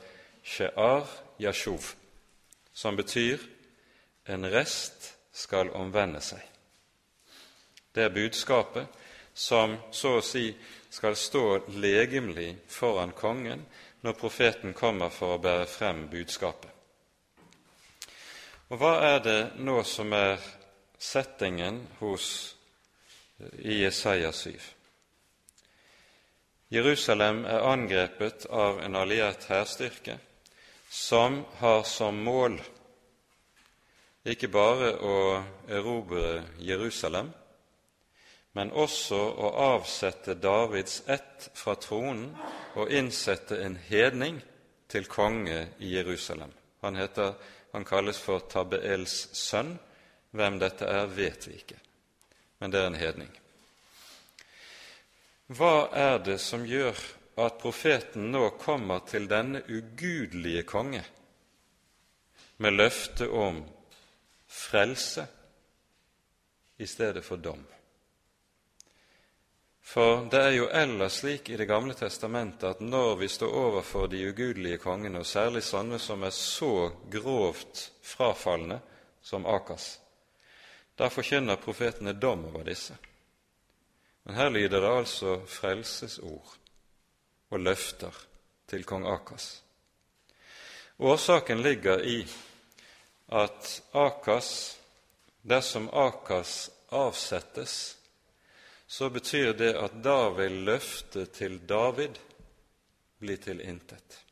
Shear 0.43 1.07
Yashuv, 1.39 1.93
som 2.73 2.95
betyr 2.95 3.37
'en 4.27 4.51
rest 4.51 5.13
skal 5.33 5.69
omvende 5.69 6.19
seg'. 6.19 6.47
Det 7.95 8.03
er 8.03 8.09
budskapet 8.09 8.87
som 9.33 9.77
så 9.91 10.17
å 10.17 10.21
si 10.21 10.55
skal 10.97 11.15
stå 11.15 11.59
legemlig 11.77 12.55
foran 12.67 13.11
kongen 13.13 13.61
når 14.01 14.15
profeten 14.17 14.73
kommer 14.73 15.11
for 15.13 15.35
å 15.35 15.41
bære 15.41 15.67
frem 15.69 16.07
budskapet. 16.09 16.71
Og 18.73 18.81
hva 18.81 18.95
er 19.05 19.19
det 19.21 19.41
nå 19.61 19.77
som 19.85 20.09
er 20.17 20.41
settingen 20.97 21.83
hos, 21.99 22.55
i 23.61 23.83
Jesaja 23.83 24.31
7? 24.33 24.57
Jerusalem 26.73 27.45
er 27.45 27.69
angrepet 27.69 28.49
av 28.49 28.81
en 28.81 28.97
alliert 28.97 29.45
hærstyrke 29.51 30.17
som 30.89 31.43
har 31.61 31.85
som 31.85 32.17
mål 32.25 32.57
ikke 34.27 34.49
bare 34.51 34.95
å 34.97 35.17
erobre 35.69 36.41
Jerusalem, 36.59 37.29
men 38.57 38.71
også 38.73 39.17
å 39.37 39.49
avsette 39.67 40.33
Davids 40.41 41.03
ett 41.05 41.49
fra 41.53 41.75
tronen 41.77 42.31
og 42.79 42.89
innsette 42.89 43.59
en 43.61 43.75
hedning 43.77 44.39
til 44.89 45.05
konge 45.05 45.59
i 45.77 45.91
Jerusalem. 45.93 46.49
Han, 46.81 46.97
heter, 46.97 47.35
han 47.75 47.85
kalles 47.85 48.17
for 48.17 48.47
Tabeels 48.49 49.27
sønn. 49.37 49.75
Hvem 50.33 50.57
dette 50.59 50.89
er, 50.89 51.05
vet 51.13 51.45
vi 51.47 51.53
ikke, 51.59 51.77
men 52.57 52.73
det 52.73 52.81
er 52.81 52.89
en 52.89 52.99
hedning. 52.99 53.29
Hva 55.53 55.87
er 55.93 56.17
det 56.25 56.39
som 56.41 56.65
gjør 56.65 56.97
at 57.45 57.61
profeten 57.61 58.31
nå 58.33 58.49
kommer 58.57 59.05
til 59.07 59.29
denne 59.29 59.61
ugudelige 59.69 60.65
konge 60.67 61.05
med 62.57 62.73
løfte 62.73 63.29
om 63.29 63.61
frelse 64.49 65.29
i 66.81 66.89
stedet 66.89 67.25
for 67.25 67.37
dom? 67.37 67.61
For 69.87 70.25
det 70.27 70.39
er 70.43 70.51
jo 70.51 70.65
ellers 70.67 71.21
slik 71.21 71.49
i 71.49 71.57
Det 71.57 71.65
gamle 71.65 71.93
testamentet 71.95 72.63
at 72.69 72.79
når 72.83 73.15
vi 73.21 73.27
står 73.31 73.53
overfor 73.55 74.07
de 74.11 74.19
ugudelige 74.27 74.81
kongene, 74.83 75.21
og 75.23 75.25
særlig 75.25 75.63
sånne 75.63 75.99
som 75.99 76.25
er 76.27 76.33
så 76.35 76.89
grovt 77.11 77.85
frafalne 78.03 78.81
som 79.23 79.47
Akas, 79.47 79.97
da 80.99 81.07
forkynner 81.07 81.61
profetene 81.61 82.13
dom 82.13 82.45
over 82.49 82.67
disse. 82.67 82.97
Men 84.25 84.35
her 84.35 84.49
lyder 84.49 84.83
det 84.83 84.91
altså 84.91 85.39
frelsesord 85.47 86.57
og 87.49 87.59
løfter 87.59 88.23
til 88.67 88.83
kong 88.83 89.07
Akas. 89.07 89.61
Årsaken 90.99 91.61
ligger 91.63 92.03
i 92.03 92.25
at 93.31 93.81
Akas, 93.93 94.49
dersom 95.47 95.87
Akas 95.93 96.69
avsettes, 96.91 97.96
så 98.87 99.09
betyr 99.09 99.53
det 99.53 99.73
at 99.75 99.97
da 100.03 100.29
vil 100.37 100.63
løftet 100.67 101.31
til 101.35 101.59
David 101.67 102.19
bli 103.19 103.37
til 103.37 103.61
intet. 103.61 104.23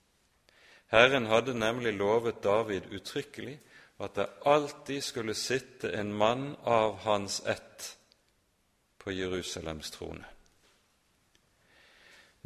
Herren 0.93 1.25
hadde 1.25 1.57
nemlig 1.57 1.93
lovet 1.93 2.43
David 2.43 2.87
uttrykkelig 2.95 3.57
at 3.99 4.15
det 4.15 4.29
alltid 4.45 5.03
skulle 5.03 5.35
sitte 5.35 5.91
en 5.91 6.13
mann 6.13 6.55
av 6.63 6.97
hans 7.03 7.41
ett 7.45 7.97
på 8.97 9.11
Jerusalems 9.11 9.91
trone. 9.91 10.25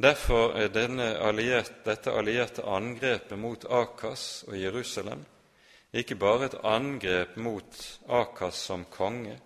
Derfor 0.00 0.56
er 0.56 1.18
alliert, 1.20 1.84
dette 1.84 2.12
allierte 2.12 2.64
angrepet 2.64 3.38
mot 3.38 3.64
Akas 3.64 4.44
og 4.48 4.56
Jerusalem 4.56 5.26
ikke 5.92 6.16
bare 6.16 6.46
et 6.46 6.56
angrep 6.64 7.36
mot 7.36 7.98
Akas 8.08 8.62
som 8.70 8.84
konge 8.84 9.36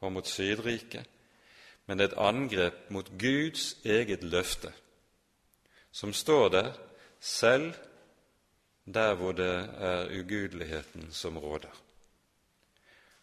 og 0.00 0.12
mot 0.12 0.26
Sydriket, 0.26 1.08
men 1.86 2.00
et 2.00 2.16
angrep 2.18 2.90
mot 2.90 3.08
Guds 3.18 3.76
eget 3.84 4.24
løfte, 4.24 4.72
som 5.92 6.12
står 6.12 6.48
der 6.48 6.72
selv 7.20 7.74
der 8.86 9.14
hvor 9.14 9.32
det 9.32 9.70
er 9.78 10.10
ugudeligheten 10.20 11.12
som 11.12 11.38
råder. 11.38 11.82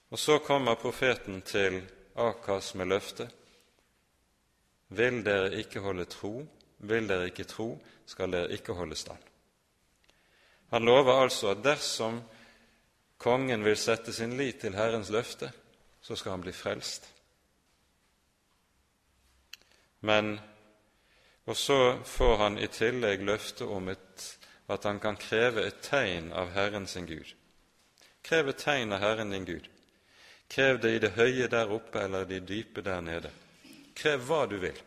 Og 0.09 0.19
så 0.19 0.37
kommer 0.37 0.75
profeten 0.75 1.41
til 1.41 1.81
Akas 2.15 2.75
med 2.75 2.85
løftet. 2.85 3.29
Vil 4.89 5.23
dere 5.25 5.55
ikke 5.55 5.79
holde 5.79 6.05
tro, 6.05 6.45
vil 6.77 7.09
dere 7.09 7.25
ikke 7.25 7.43
tro, 7.43 7.79
skal 8.05 8.31
dere 8.31 8.51
ikke 8.51 8.73
holde 8.73 8.95
stand. 8.95 9.17
Han 10.69 10.85
lover 10.85 11.13
altså 11.13 11.49
at 11.49 11.63
dersom 11.63 12.21
kongen 13.17 13.63
vil 13.63 13.77
sette 13.77 14.13
sin 14.13 14.37
lit 14.37 14.59
til 14.61 14.75
Herrens 14.75 15.09
løfte, 15.09 15.51
så 16.01 16.15
skal 16.15 16.31
han 16.31 16.41
bli 16.41 16.51
frelst. 16.51 17.12
Men 20.03 20.35
Og 21.45 21.57
så 21.57 21.99
får 22.05 22.37
han 22.37 22.57
i 22.57 22.67
tillegg 22.71 23.23
løfte 23.27 23.65
om 23.67 23.89
et, 23.91 24.27
at 24.71 24.83
han 24.87 24.99
kan 24.99 25.17
kreve 25.19 25.65
et 25.67 25.81
tegn 25.83 26.31
av 26.31 26.53
Herren 26.55 26.87
sin 26.87 27.05
Gud. 27.05 27.33
Krev 28.23 28.49
et 28.49 28.61
tegn 28.63 28.95
av 28.95 29.03
Herren 29.03 29.33
din 29.35 29.45
Gud. 29.45 29.67
Krev 30.47 30.79
det 30.79 30.93
i 30.95 30.99
det 31.03 31.11
høye 31.17 31.49
der 31.51 31.71
oppe 31.71 31.99
eller 31.99 32.25
det 32.25 32.45
dype 32.47 32.81
der 32.81 33.01
nede. 33.01 33.31
Krev 33.95 34.23
hva 34.23 34.45
du 34.47 34.57
vil. 34.63 34.77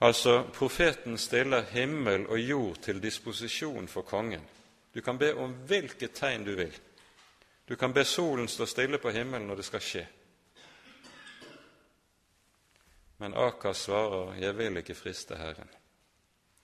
Altså, 0.00 0.44
profeten 0.54 1.18
stiller 1.18 1.66
himmel 1.72 2.26
og 2.26 2.38
jord 2.38 2.82
til 2.86 3.02
disposisjon 3.02 3.88
for 3.88 4.02
kongen. 4.02 4.42
Du 4.94 5.00
kan 5.00 5.18
be 5.18 5.32
om 5.34 5.54
hvilket 5.66 6.14
tegn 6.14 6.44
du 6.44 6.54
vil. 6.54 6.74
Du 7.68 7.74
kan 7.76 7.92
be 7.92 8.04
solen 8.04 8.48
stå 8.48 8.66
stille 8.66 8.98
på 8.98 9.10
himmelen 9.10 9.48
når 9.48 9.56
det 9.56 9.64
skal 9.64 9.82
skje. 9.82 10.06
Men 13.18 13.34
Akas 13.34 13.76
svarer, 13.76 14.34
'Jeg 14.34 14.58
vil 14.58 14.76
ikke 14.76 14.94
friste 14.94 15.36
Herren'. 15.36 15.76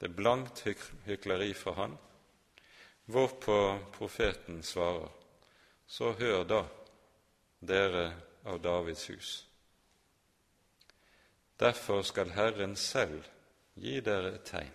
Det 0.01 0.11
er 0.11 0.15
blankt 0.15 0.67
hykleri 1.07 1.55
fra 1.55 1.73
han, 1.73 1.99
hvorpå 3.05 3.79
profeten 3.93 4.63
svarer, 4.63 5.09
'Så 5.87 6.13
hør 6.13 6.45
da' 6.45 6.69
dere 7.61 8.15
av 8.45 8.61
Davids 8.61 9.07
hus. 9.07 9.47
Derfor 11.61 12.03
skal 12.03 12.31
Herren 12.31 12.77
selv 12.77 13.25
gi 13.75 14.01
dere 14.01 14.35
et 14.35 14.45
tegn. 14.45 14.73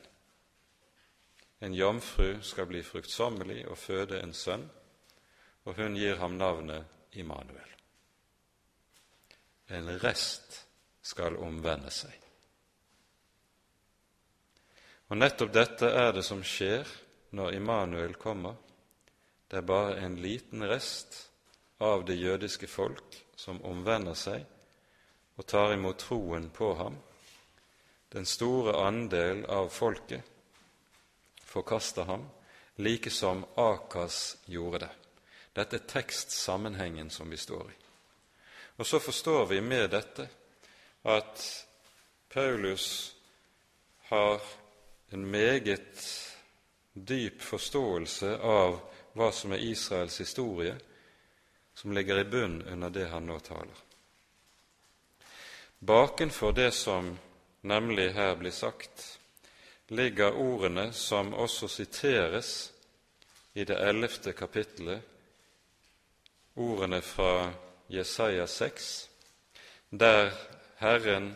En 1.61 1.73
jomfru 1.73 2.41
skal 2.41 2.65
bli 2.65 2.83
fruktsommelig 2.83 3.67
og 3.67 3.77
føde 3.77 4.21
en 4.21 4.33
sønn, 4.33 4.69
og 5.65 5.75
hun 5.75 5.95
gir 5.95 6.15
ham 6.15 6.31
navnet 6.31 6.85
Immanuel. 7.11 7.71
En 9.69 10.03
rest 10.03 10.64
skal 11.05 11.37
omvende 11.37 11.91
seg. 11.93 12.13
Og 15.13 15.19
nettopp 15.19 15.51
dette 15.53 15.89
er 15.93 16.15
det 16.15 16.23
som 16.25 16.41
skjer 16.41 16.89
når 17.37 17.59
Immanuel 17.59 18.15
kommer. 18.17 18.55
Det 19.45 19.59
er 19.61 19.67
bare 19.69 19.99
en 20.01 20.17
liten 20.17 20.65
rest 20.65 21.19
av 21.77 22.07
det 22.07 22.17
jødiske 22.17 22.67
folk 22.67 23.19
som 23.37 23.61
omvender 23.67 24.17
seg 24.17 24.45
og 25.35 25.45
tar 25.45 25.75
imot 25.75 25.99
troen 26.07 26.49
på 26.49 26.71
ham. 26.79 26.95
Den 28.09 28.25
store 28.25 28.73
andel 28.87 29.43
av 29.51 29.69
folket 29.69 30.23
forkaster 31.45 32.07
ham, 32.09 32.23
like 32.75 33.11
som 33.11 33.43
Akas 33.55 34.37
gjorde 34.45 34.87
det. 34.87 34.93
Dette 35.55 35.77
er 35.77 35.87
tekstsammenhengen 35.87 37.11
som 37.13 37.29
vi 37.29 37.37
står 37.37 37.69
i. 37.69 37.77
Og 38.79 38.87
så 38.87 38.99
forstår 38.99 39.45
vi 39.53 39.61
med 39.61 39.89
dette 39.93 40.27
at 41.05 41.65
Paulus 42.29 43.15
har 44.09 44.41
en 45.09 45.31
meget 45.31 46.33
dyp 46.93 47.41
forståelse 47.41 48.37
av 48.37 48.79
hva 49.13 49.29
som 49.31 49.53
er 49.53 49.61
Israels 49.63 50.17
historie, 50.19 50.73
som 51.75 51.93
ligger 51.93 52.19
i 52.19 52.25
bunn 52.25 52.61
under 52.71 52.89
det 52.89 53.05
han 53.11 53.27
nå 53.29 53.37
taler. 53.39 53.77
Bakenfor 55.79 56.55
det 56.57 56.71
som 56.71 57.13
nemlig 57.61 58.13
her 58.13 58.35
blir 58.35 58.51
sagt, 58.51 59.19
ligger 59.87 60.33
ordene 60.33 60.89
som 60.93 61.33
også 61.33 61.67
siteres 61.67 62.71
i 63.53 63.63
det 63.63 63.77
ellevte 63.77 64.33
kapittelet, 64.33 65.01
ordene 66.55 67.01
fra 67.01 67.51
Jesaja 67.87 68.47
6, 68.47 69.09
der 69.89 70.33
Herren 70.81 71.31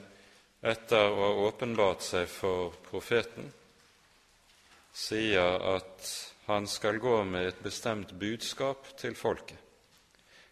etter 0.62 1.12
å 1.12 1.20
ha 1.22 1.30
åpenbart 1.48 2.04
seg 2.04 2.28
for 2.28 2.74
profeten, 2.90 3.48
sier 4.92 5.64
at 5.76 6.10
han 6.50 6.68
skal 6.68 6.98
gå 7.00 7.22
med 7.24 7.48
et 7.48 7.62
bestemt 7.64 8.12
budskap 8.20 8.90
til 9.00 9.16
folket. 9.16 9.60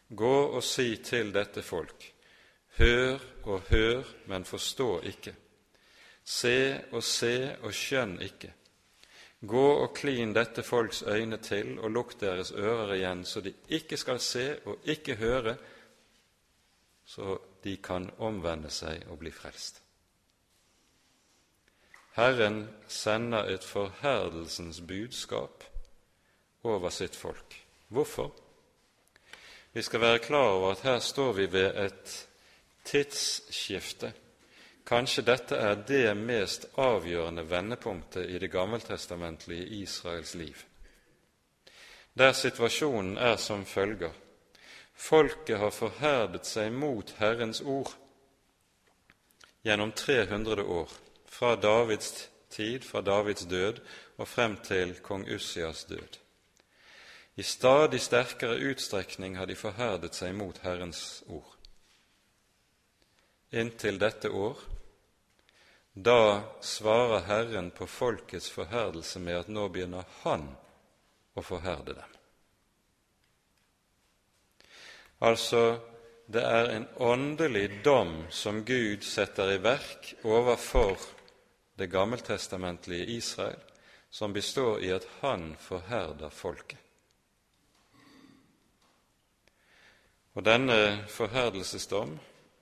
Gå 0.08 0.36
og 0.56 0.64
si 0.64 0.94
til 1.04 1.34
dette 1.36 1.64
folk, 1.66 2.06
hør 2.78 3.18
og 3.44 3.68
hør, 3.72 4.06
men 4.32 4.48
forstå 4.48 4.92
ikke. 5.12 5.34
Se 6.24 6.58
og 6.92 7.04
se 7.04 7.34
og 7.64 7.74
skjønn 7.76 8.16
ikke. 8.24 8.54
Gå 9.48 9.66
og 9.84 9.92
klin 9.96 10.32
dette 10.34 10.64
folks 10.64 11.04
øyne 11.04 11.38
til 11.44 11.76
og 11.78 11.92
lukk 11.92 12.16
deres 12.22 12.52
ører 12.52 12.96
igjen, 12.96 13.26
så 13.26 13.42
de 13.42 13.54
ikke 13.68 13.98
skal 13.98 14.20
se 14.24 14.48
og 14.66 14.88
ikke 14.90 15.18
høre, 15.20 15.58
så 17.06 17.38
de 17.64 17.78
kan 17.78 18.10
omvende 18.18 18.70
seg 18.70 19.08
og 19.12 19.20
bli 19.20 19.32
frelst. 19.32 19.82
Herren 22.18 22.64
sender 22.88 23.46
et 23.54 23.64
forherdelsens 23.64 24.82
budskap 24.82 25.64
over 26.64 26.90
sitt 26.90 27.16
folk. 27.16 27.56
Hvorfor? 27.88 28.32
Vi 29.74 29.82
skal 29.82 30.02
være 30.02 30.20
klar 30.20 30.50
over 30.56 30.72
at 30.72 30.82
her 30.82 31.00
står 31.00 31.34
vi 31.34 31.52
ved 31.52 31.76
et 31.86 32.28
tidsskifte. 32.84 34.14
Kanskje 34.88 35.22
dette 35.28 35.56
er 35.56 35.76
det 35.88 36.18
mest 36.18 36.66
avgjørende 36.80 37.44
vendepunktet 37.50 38.30
i 38.30 38.40
det 38.40 38.52
gammeltestamentlige 38.52 39.66
Israels 39.82 40.34
liv, 40.36 40.56
der 42.18 42.32
situasjonen 42.32 43.18
er 43.18 43.36
som 43.36 43.66
følger. 43.66 44.12
Folket 44.98 45.60
har 45.62 45.72
forherdet 45.72 46.46
seg 46.50 46.72
mot 46.74 47.12
Herrens 47.22 47.62
ord 47.62 47.94
gjennom 49.62 49.92
300 49.92 50.64
år, 50.64 50.90
fra 51.26 51.56
Davids 51.56 52.30
tid, 52.50 52.84
fra 52.84 53.02
Davids 53.02 53.46
død 53.46 53.82
og 54.18 54.28
frem 54.28 54.58
til 54.66 54.96
kong 55.06 55.28
Ussias 55.30 55.86
død. 55.86 56.18
I 57.38 57.44
stadig 57.44 58.02
sterkere 58.02 58.58
utstrekning 58.72 59.38
har 59.38 59.46
de 59.46 59.56
forherdet 59.56 60.18
seg 60.18 60.34
mot 60.36 60.58
Herrens 60.64 61.22
ord. 61.28 61.54
Inntil 63.54 64.00
dette 64.02 64.32
år, 64.34 64.58
da 65.94 66.44
svarer 66.62 67.26
Herren 67.30 67.70
på 67.72 67.86
folkets 67.86 68.50
forherdelse 68.54 69.20
med 69.20 69.44
at 69.44 69.54
nå 69.54 69.70
begynner 69.70 70.10
Han 70.24 70.50
å 71.38 71.46
forherde 71.46 71.94
dem. 72.00 72.17
Altså, 75.22 75.80
det 76.28 76.44
er 76.44 76.70
en 76.76 76.88
åndelig 76.98 77.80
dom 77.86 78.28
som 78.30 78.66
Gud 78.66 79.02
setter 79.02 79.56
i 79.56 79.62
verk 79.64 80.14
overfor 80.24 81.00
det 81.78 81.90
gammeltestamentlige 81.90 83.06
Israel, 83.18 83.60
som 84.10 84.34
består 84.34 84.80
i 84.80 84.92
at 84.94 85.08
han 85.22 85.56
forherder 85.60 86.30
folket. 86.30 86.78
Og 90.38 90.46
denne 90.46 91.08
forherdelsesdom 91.10 92.12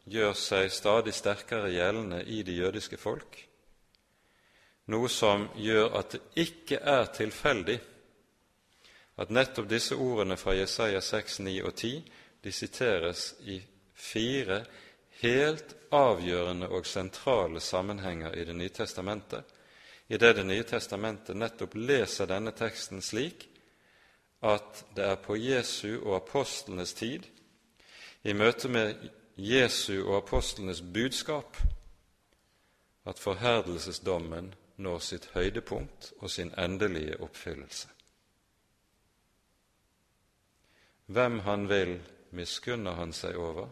gjør 0.07 0.31
seg 0.39 0.69
stadig 0.71 1.11
sterkere 1.13 1.73
gjeldende 1.73 2.21
i 2.23 2.39
det 2.47 2.55
jødiske 2.55 2.97
folk, 2.97 3.35
noe 4.87 5.09
som 5.11 5.49
gjør 5.59 5.97
at 5.99 6.13
det 6.15 6.21
ikke 6.45 6.79
er 6.79 7.09
tilfeldig 7.11 7.79
at 9.17 9.31
nettopp 9.31 9.67
disse 9.67 9.95
ordene 9.95 10.37
fra 10.37 10.53
Jesaja 10.55 11.01
6, 11.01 11.39
9 11.39 11.55
og 11.65 11.73
10 11.73 11.91
de 12.45 12.51
siteres 12.53 13.33
i 13.41 13.57
fire 13.97 14.59
helt 15.23 15.71
avgjørende 15.89 16.67
og 16.69 16.85
sentrale 16.85 17.59
sammenhenger 17.59 18.35
i 18.37 18.45
Det 18.45 18.55
nye 18.55 18.69
testamentet, 18.69 19.43
i 20.07 20.17
det 20.17 20.35
Det 20.35 20.45
nye 20.45 20.63
testamentet 20.63 21.35
nettopp 21.35 21.73
leser 21.73 22.29
denne 22.29 22.53
teksten 22.53 23.01
slik 23.01 23.47
at 24.45 24.83
det 24.93 25.05
er 25.09 25.17
på 25.17 25.39
Jesu 25.41 26.03
og 26.03 26.15
apostlenes 26.19 26.93
tid, 26.93 27.25
i 28.23 28.33
møte 28.33 28.69
med 28.69 29.09
Jesu 29.37 30.03
og 30.03 30.17
apostlenes 30.17 30.81
budskap, 30.81 31.57
at 33.05 33.19
forherdelsesdommen 33.19 34.53
når 34.77 34.99
sitt 34.99 35.29
høydepunkt 35.33 36.13
og 36.19 36.29
sin 36.29 36.53
endelige 36.57 37.17
oppfyllelse. 37.21 37.89
Hvem 41.05 41.39
han 41.39 41.69
vil 41.69 41.97
miskunner 42.29 42.97
han 42.99 43.13
seg 43.13 43.37
over. 43.37 43.69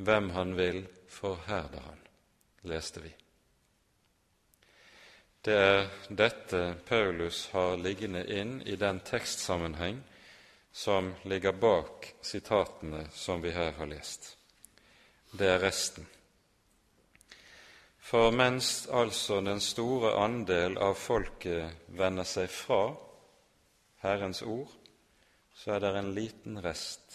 Hvem 0.00 0.30
han 0.30 0.54
vil, 0.56 0.84
forherder 1.08 1.82
han, 1.84 1.98
leste 2.62 3.02
vi. 3.04 3.10
Det 5.40 5.56
er 5.56 5.86
dette 6.08 6.74
Paulus 6.88 7.46
har 7.52 7.78
liggende 7.80 8.26
inn 8.28 8.58
i 8.62 8.76
den 8.76 9.00
tekstsammenheng 9.00 10.02
som 10.72 11.14
ligger 11.22 11.52
bak 11.52 12.14
sitatene 12.20 13.06
som 13.12 13.40
vi 13.42 13.52
her 13.56 13.72
har 13.72 13.88
lest. 13.88 14.36
Det 15.32 15.48
er 15.48 15.62
resten. 15.62 16.06
For 18.10 18.30
mens 18.34 18.88
altså 18.92 19.40
den 19.40 19.60
store 19.60 20.12
andel 20.18 20.76
av 20.82 20.96
folket 20.98 21.88
vender 21.94 22.26
seg 22.26 22.50
fra 22.50 22.82
Herrens 24.02 24.42
ord, 24.42 24.68
så 25.54 25.76
er 25.76 25.84
det 25.84 25.92
en 25.98 26.14
liten 26.16 26.60
rest 26.64 27.09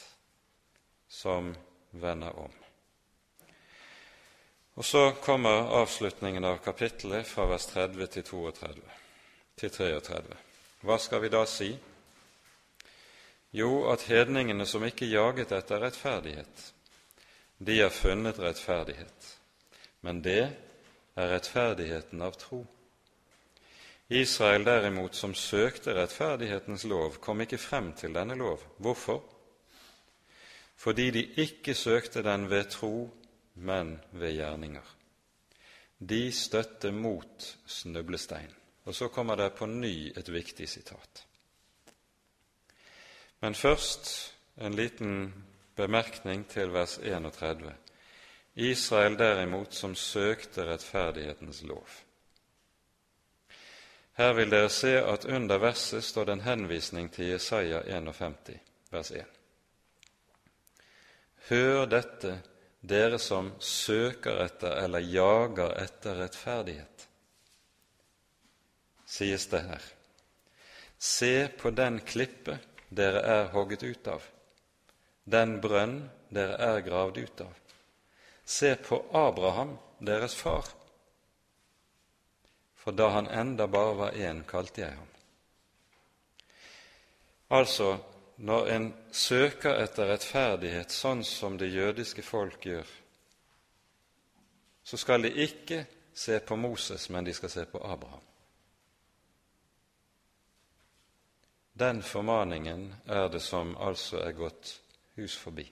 som 1.16 1.55
vender 1.91 2.39
om. 2.39 2.51
Og 4.76 4.86
Så 4.86 5.11
kommer 5.11 5.72
avslutningen 5.80 6.43
av 6.43 6.57
kapittelet 6.57 7.28
fra 7.28 7.45
vers 7.47 7.66
30 7.72 8.07
til 8.07 8.24
32, 8.24 8.82
til 9.55 9.72
33. 9.72 10.38
Hva 10.84 10.97
skal 10.99 11.22
vi 11.24 11.30
da 11.32 11.45
si? 11.47 11.70
Jo, 13.55 13.86
at 13.88 14.03
hedningene 14.11 14.68
som 14.68 14.84
ikke 14.84 15.07
jaget 15.07 15.53
etter 15.55 15.80
rettferdighet, 15.86 16.66
de 17.57 17.78
har 17.80 17.93
funnet 17.95 18.39
rettferdighet. 18.39 19.30
Men 20.03 20.20
det 20.22 20.41
er 21.16 21.32
rettferdigheten 21.32 22.22
av 22.22 22.36
tro. 22.36 22.66
Israel 24.11 24.68
derimot, 24.68 25.16
som 25.16 25.32
søkte 25.34 25.95
rettferdighetens 25.95 26.84
lov, 26.84 27.16
kom 27.24 27.41
ikke 27.41 27.57
frem 27.57 27.93
til 27.95 28.13
denne 28.13 28.36
lov. 28.36 28.59
Hvorfor? 28.78 29.24
Fordi 30.76 31.11
de 31.11 31.23
ikke 31.41 31.73
søkte 31.73 32.23
den 32.23 32.49
ved 32.49 32.69
tro, 32.69 33.09
men 33.55 33.99
ved 34.11 34.34
gjerninger. 34.34 34.95
De 35.99 36.32
støtte 36.32 36.91
mot 36.91 37.57
snublestein. 37.65 38.51
Og 38.86 38.95
så 38.95 39.07
kommer 39.07 39.36
det 39.36 39.53
på 39.53 39.65
ny 39.65 40.11
et 40.17 40.34
viktig 40.34 40.69
sitat. 40.69 41.26
Men 43.41 43.55
først 43.55 44.34
en 44.57 44.73
liten 44.73 45.34
bemerkning 45.76 46.47
til 46.47 46.73
vers 46.73 46.97
31. 46.97 47.73
Israel 48.55 49.17
derimot 49.19 49.73
som 49.73 49.95
søkte 49.95 50.65
rettferdighetens 50.65 51.63
lov. 51.63 51.88
Her 54.15 54.34
vil 54.34 54.51
dere 54.51 54.69
se 54.69 54.93
at 55.03 55.26
under 55.26 55.57
verset 55.57 56.03
står 56.03 56.26
det 56.26 56.34
en 56.34 56.41
henvisning 56.41 57.11
til 57.11 57.26
Jesaja 57.26 57.82
51, 57.97 58.59
vers 58.91 59.11
1. 59.11 59.35
Hør 61.46 61.86
dette, 61.86 62.39
dere 62.82 63.20
som 63.22 63.52
søker 63.62 64.39
etter 64.46 64.80
eller 64.82 65.04
jager 65.06 65.76
etter 65.78 66.18
rettferdighet, 66.24 67.06
sies 69.06 69.46
det 69.52 69.62
her. 69.68 69.84
Se 70.98 71.34
på 71.60 71.70
den 71.78 72.00
klippe 72.02 72.58
dere 72.89 73.22
er 73.36 73.52
hogget 73.54 73.86
ut 73.86 74.10
av, 74.10 74.26
den 75.26 75.60
brønn 75.62 76.00
dere 76.34 76.58
er 76.72 76.82
gravd 76.86 77.22
ut 77.22 77.46
av. 77.46 77.54
Se 78.46 78.76
på 78.76 79.00
Abraham, 79.14 79.78
deres 80.00 80.36
far. 80.38 80.66
For 82.76 82.93
da 82.93 83.10
han 83.16 83.28
enda 83.28 83.66
bare 83.68 83.93
var 84.02 84.18
én, 84.18 84.43
kalte 84.46 84.82
jeg 84.82 84.98
ham. 84.98 85.14
Altså, 87.50 87.96
når 88.36 88.68
en 88.68 88.86
søker 89.12 89.80
etter 89.84 90.10
rettferdighet 90.12 90.92
sånn 90.92 91.24
som 91.24 91.58
det 91.58 91.72
jødiske 91.72 92.24
folk 92.26 92.66
gjør, 92.66 92.88
så 94.86 94.98
skal 94.98 95.24
de 95.24 95.32
ikke 95.46 95.86
se 96.14 96.40
på 96.40 96.56
Moses, 96.56 97.10
men 97.10 97.26
de 97.26 97.34
skal 97.34 97.50
se 97.50 97.66
på 97.66 97.82
Abraham. 97.84 98.22
Den 101.76 102.04
formaningen 102.04 102.94
er 103.06 103.28
det 103.30 103.42
som 103.44 103.74
altså 103.78 104.22
er 104.24 104.32
gått 104.32 104.78
hus 105.16 105.36
forbi. 105.36 105.66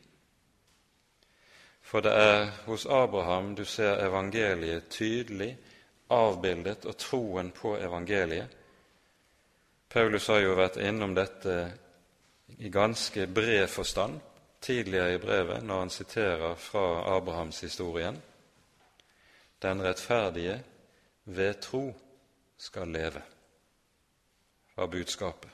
For 1.83 2.03
det 2.03 2.11
er 2.11 2.49
hos 2.65 2.85
Abraham 2.85 3.53
du 3.55 3.63
ser 3.65 4.01
evangeliet 4.03 4.89
tydelig 4.91 5.53
avbildet, 6.13 6.85
og 6.85 6.97
troen 6.97 7.51
på 7.51 7.77
evangeliet. 7.77 8.49
Paulus 9.89 10.27
har 10.27 10.41
jo 10.41 10.57
vært 10.57 10.79
innom 10.81 11.13
dette 11.15 11.55
i 12.57 12.69
ganske 12.69 13.27
bred 13.27 13.67
forstand 13.67 14.19
tidligere 14.61 15.13
i 15.13 15.17
brevet 15.17 15.63
når 15.63 15.79
han 15.79 15.89
siterer 15.89 16.55
fra 16.55 17.15
Abrahams 17.15 17.59
historien. 17.59 18.21
den 19.61 19.83
rettferdige 19.83 20.63
ved 21.25 21.53
tro 21.61 21.95
skal 22.57 22.87
leve. 22.87 23.21
Var 24.75 24.87
budskapet. 24.87 25.49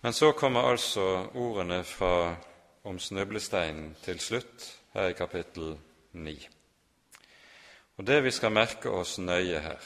Men 0.00 0.12
så 0.12 0.32
kommer 0.32 0.60
altså 0.60 1.28
ordene 1.34 1.84
fra 1.84 2.36
om 2.84 2.98
snøblesteinen 2.98 3.96
til 4.02 4.20
slutt 4.20 4.66
her 4.94 5.08
i 5.10 5.12
kapittel 5.12 5.78
9. 6.12 6.48
Og 7.96 8.06
Det 8.06 8.24
vi 8.24 8.30
skal 8.30 8.52
merke 8.52 8.90
oss 8.90 9.18
nøye 9.18 9.60
her, 9.60 9.80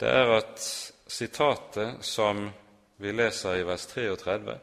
det 0.00 0.08
er 0.08 0.36
at 0.36 0.60
sitatet 1.06 2.04
som 2.04 2.50
vi 2.96 3.12
leser 3.12 3.60
i 3.60 3.66
vers 3.66 3.86
33, 3.86 4.58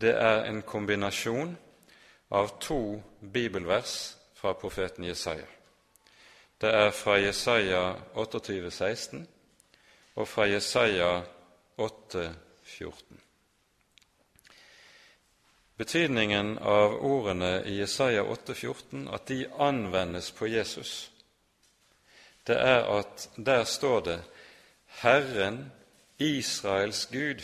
det 0.00 0.14
er 0.14 0.44
en 0.46 0.62
kombinasjon 0.62 1.56
av 2.30 2.52
to 2.60 3.02
bibelvers 3.20 4.16
fra 4.34 4.52
profeten 4.54 5.04
Jesaja. 5.04 5.46
Det 6.58 6.70
er 6.74 6.90
fra 6.90 7.16
Jesaja 7.18 7.82
28, 8.14 8.70
16 8.70 9.26
og 10.18 10.28
fra 10.28 10.46
Jesaja 10.46 11.22
8, 11.76 12.34
14. 12.64 13.20
Betydningen 15.78 16.56
av 16.58 16.96
ordene 17.06 17.60
i 17.70 17.76
Jesaja 17.78 18.24
8, 18.26 18.54
14, 18.54 19.06
at 19.14 19.28
de 19.30 19.44
anvendes 19.62 20.32
på 20.34 20.50
Jesus, 20.50 21.12
det 22.46 22.56
er 22.58 22.82
at 22.90 23.28
der 23.36 23.64
står 23.64 24.00
det 24.00 24.18
Herren, 25.02 25.60
Israels 26.18 27.06
Gud, 27.06 27.42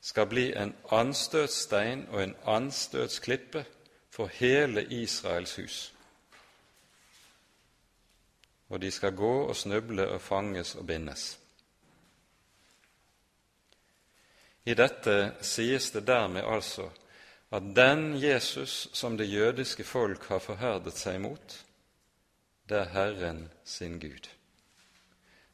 skal 0.00 0.26
bli 0.26 0.52
en 0.52 0.74
anstøtsstein 0.92 2.06
og 2.08 2.22
en 2.22 2.34
anstøtsklippe 2.46 3.64
for 4.10 4.26
hele 4.26 4.84
Israels 4.84 5.56
hus. 5.56 5.94
Og 8.68 8.82
de 8.82 8.90
skal 8.90 9.16
gå 9.16 9.32
og 9.48 9.56
snuble 9.56 10.08
og 10.08 10.20
fanges 10.20 10.74
og 10.74 10.86
bindes. 10.86 11.38
I 14.64 14.74
dette 14.74 15.34
sies 15.44 15.90
det 15.90 16.06
dermed 16.06 16.44
altså 16.44 16.90
at 17.52 17.62
den 17.76 18.22
Jesus 18.22 18.88
som 18.92 19.18
det 19.18 19.32
jødiske 19.32 19.84
folk 19.84 20.24
har 20.28 20.38
forherdet 20.38 20.96
seg 20.98 21.20
mot, 21.20 21.58
det 22.68 22.78
er 22.78 22.92
Herren 22.92 23.44
sin 23.64 24.00
Gud. 24.00 24.28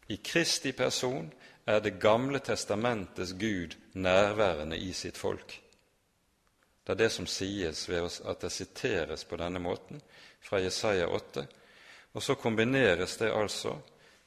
I 0.09 0.17
Kristi 0.25 0.73
person 0.73 1.33
er 1.71 1.81
Det 1.81 2.01
gamle 2.01 2.39
testamentets 2.39 3.33
Gud 3.33 3.77
nærværende 3.95 4.79
i 4.79 4.93
sitt 4.93 5.19
folk. 5.19 5.61
Det 6.85 6.93
er 6.93 7.05
det 7.05 7.13
som 7.13 7.27
sies 7.27 7.89
ved 7.89 8.09
at 8.27 8.41
det 8.43 8.53
siteres 8.53 9.25
på 9.25 9.37
denne 9.37 9.61
måten 9.63 10.01
fra 10.43 10.59
Jesaja 10.61 11.07
8, 11.07 11.47
og 12.13 12.23
så 12.23 12.35
kombineres 12.35 13.17
det 13.17 13.31
altså 13.31 13.77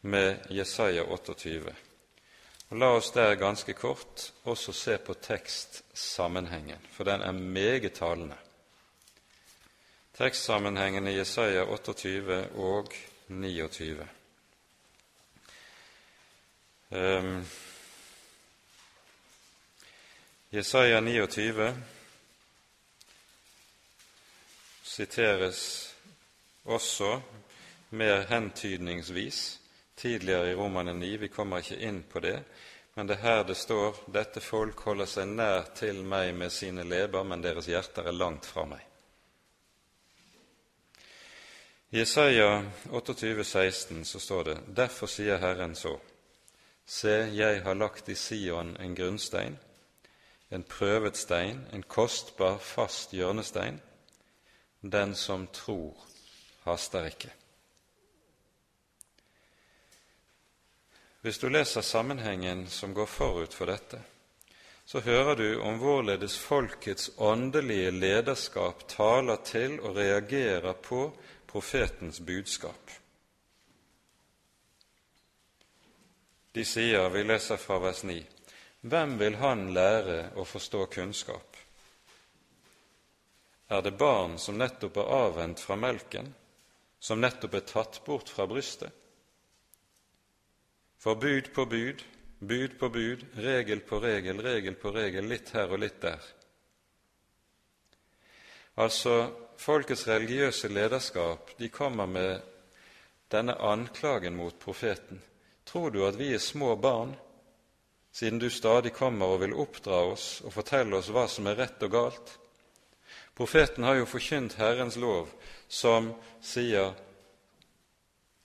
med 0.02 0.38
Jesaja 0.50 1.04
28. 1.04 1.76
Og 2.70 2.78
La 2.78 2.94
oss 2.96 3.12
der 3.12 3.36
ganske 3.36 3.74
kort 3.74 4.32
også 4.44 4.74
se 4.74 4.98
på 4.98 5.14
tekstsammenhengen, 5.14 6.80
for 6.92 7.04
den 7.04 7.22
er 7.22 7.32
meget 7.32 7.94
talende. 7.94 8.38
Tekstsammenhengen 10.18 11.08
i 11.08 11.18
Jesaja 11.18 11.64
28 11.66 12.48
og 12.56 12.94
29. 13.28 14.08
Um, 16.94 17.46
Jesaja 20.50 21.00
29 21.02 21.74
siteres 24.84 25.96
også 26.64 27.22
mer 27.90 28.26
hentydningsvis 28.30 29.60
tidligere 29.96 30.52
i 30.52 30.56
Romane 30.56 30.94
9. 30.94 31.18
Vi 31.18 31.28
kommer 31.28 31.58
ikke 31.58 31.82
inn 31.82 32.04
på 32.04 32.20
det, 32.20 32.44
men 32.94 33.10
det 33.10 33.18
er 33.18 33.26
her 33.26 33.44
det 33.44 33.58
står 33.58 34.06
dette 34.14 34.46
folk 34.46 34.86
holder 34.86 35.10
seg 35.10 35.34
nær 35.34 35.74
til 35.74 36.06
meg 36.06 36.36
med 36.38 36.54
sine 36.54 36.86
leber, 36.86 37.26
men 37.26 37.42
deres 37.42 37.74
hjerter 37.74 38.06
er 38.06 38.20
langt 38.22 38.46
fra 38.46 38.70
meg. 38.70 38.86
I 41.90 42.06
Jesaja 42.06 42.66
28, 42.92 43.44
16 43.44 44.06
så 44.06 44.20
står 44.20 44.44
det:" 44.44 44.58
Derfor 44.68 45.08
sier 45.08 45.38
Herren 45.38 45.76
så:" 45.76 45.98
Se, 46.86 47.14
jeg 47.34 47.62
har 47.64 47.74
lagt 47.74 48.10
i 48.10 48.16
Sion 48.16 48.76
en 48.80 48.96
grunnstein, 48.96 49.58
en 50.52 50.64
prøvet 50.64 51.18
stein, 51.18 51.64
en 51.74 51.84
kostbar, 51.84 52.58
fast 52.58 53.14
hjørnestein. 53.14 53.80
Den 54.82 55.16
som 55.16 55.48
tror, 55.48 55.96
haster 56.64 57.08
ikke. 57.08 57.32
Hvis 61.24 61.40
du 61.40 61.48
leser 61.48 61.82
sammenhengen 61.82 62.68
som 62.68 62.94
går 62.94 63.08
forut 63.08 63.54
for 63.56 63.72
dette, 63.72 64.02
så 64.86 65.00
hører 65.00 65.36
du 65.40 65.62
om 65.62 65.78
hvorledes 65.80 66.36
folkets 66.40 67.12
åndelige 67.18 67.92
lederskap 67.92 68.84
taler 68.92 69.40
til 69.48 69.80
og 69.80 69.96
reagerer 69.96 70.74
på 70.74 71.06
profetens 71.48 72.20
budskap. 72.20 72.92
De 76.54 76.66
sier, 76.66 77.10
vi 77.10 77.24
leser 77.26 77.58
fra 77.58 77.80
vers 77.82 78.04
9, 78.06 78.20
hvem 78.86 79.16
vil 79.18 79.40
han 79.42 79.72
lære 79.74 80.18
å 80.38 80.44
forstå 80.46 80.84
kunnskap? 80.94 81.58
Er 83.74 83.82
det 83.82 83.96
barn 83.98 84.36
som 84.38 84.60
nettopp 84.62 85.00
er 85.02 85.10
avvent 85.16 85.64
fra 85.64 85.80
melken, 85.82 86.30
som 87.02 87.24
nettopp 87.24 87.58
er 87.58 87.66
tatt 87.72 87.98
bort 88.06 88.30
fra 88.30 88.46
brystet? 88.46 88.94
For 91.02 91.18
bud 91.18 91.50
på 91.58 91.66
bud, 91.74 92.06
bud 92.38 92.78
på 92.78 92.92
bud, 93.00 93.26
regel 93.50 93.82
på 93.82 94.04
regel, 94.06 94.46
regel 94.46 94.78
på 94.78 94.94
regel, 94.94 95.26
litt 95.34 95.50
her 95.58 95.74
og 95.74 95.82
litt 95.82 96.00
der. 96.06 96.32
Altså, 98.78 99.18
folkets 99.58 100.06
religiøse 100.06 100.70
lederskap 100.70 101.58
de 101.58 101.74
kommer 101.74 102.06
med 102.06 102.50
denne 103.34 103.58
anklagen 103.58 104.38
mot 104.38 104.62
profeten 104.62 105.22
Tror 105.74 105.90
du 105.92 106.04
at 106.06 106.20
vi 106.20 106.28
er 106.36 106.38
små 106.38 106.76
barn, 106.78 107.16
siden 108.14 108.38
du 108.40 108.46
stadig 108.54 108.92
kommer 108.94 109.32
og 109.34 109.40
vil 109.42 109.56
oppdra 109.58 110.04
oss 110.12 110.44
og 110.46 110.54
fortelle 110.54 111.00
oss 111.00 111.08
hva 111.10 111.24
som 111.26 111.48
er 111.50 111.58
rett 111.58 111.82
og 111.82 111.90
galt? 111.96 112.34
Profeten 113.34 113.88
har 113.88 113.98
jo 113.98 114.06
forkynt 114.06 114.54
Herrens 114.60 115.00
lov, 115.02 115.32
som 115.66 116.12
sier 116.46 116.94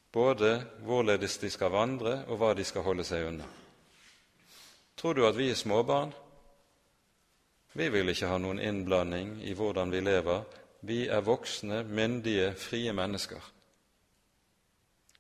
både 0.09 0.55
hvorledes 0.89 1.37
de 1.43 1.51
skal 1.53 1.75
vandre, 1.77 2.23
og 2.33 2.41
hva 2.41 2.55
de 2.57 2.65
skal 2.65 2.87
holde 2.89 3.05
seg 3.05 3.29
unna. 3.29 3.51
Tror 4.97 5.21
du 5.21 5.27
at 5.29 5.37
vi 5.37 5.51
er 5.53 5.61
småbarn? 5.61 6.17
Vi 7.77 7.91
vil 7.93 8.09
ikke 8.09 8.33
ha 8.33 8.41
noen 8.41 8.65
innblanding 8.65 9.37
i 9.45 9.53
hvordan 9.53 9.93
vi 9.93 10.01
lever. 10.01 10.49
Vi 10.81 11.05
er 11.13 11.29
voksne, 11.29 11.85
myndige, 11.85 12.55
frie 12.57 12.97
mennesker. 12.97 13.53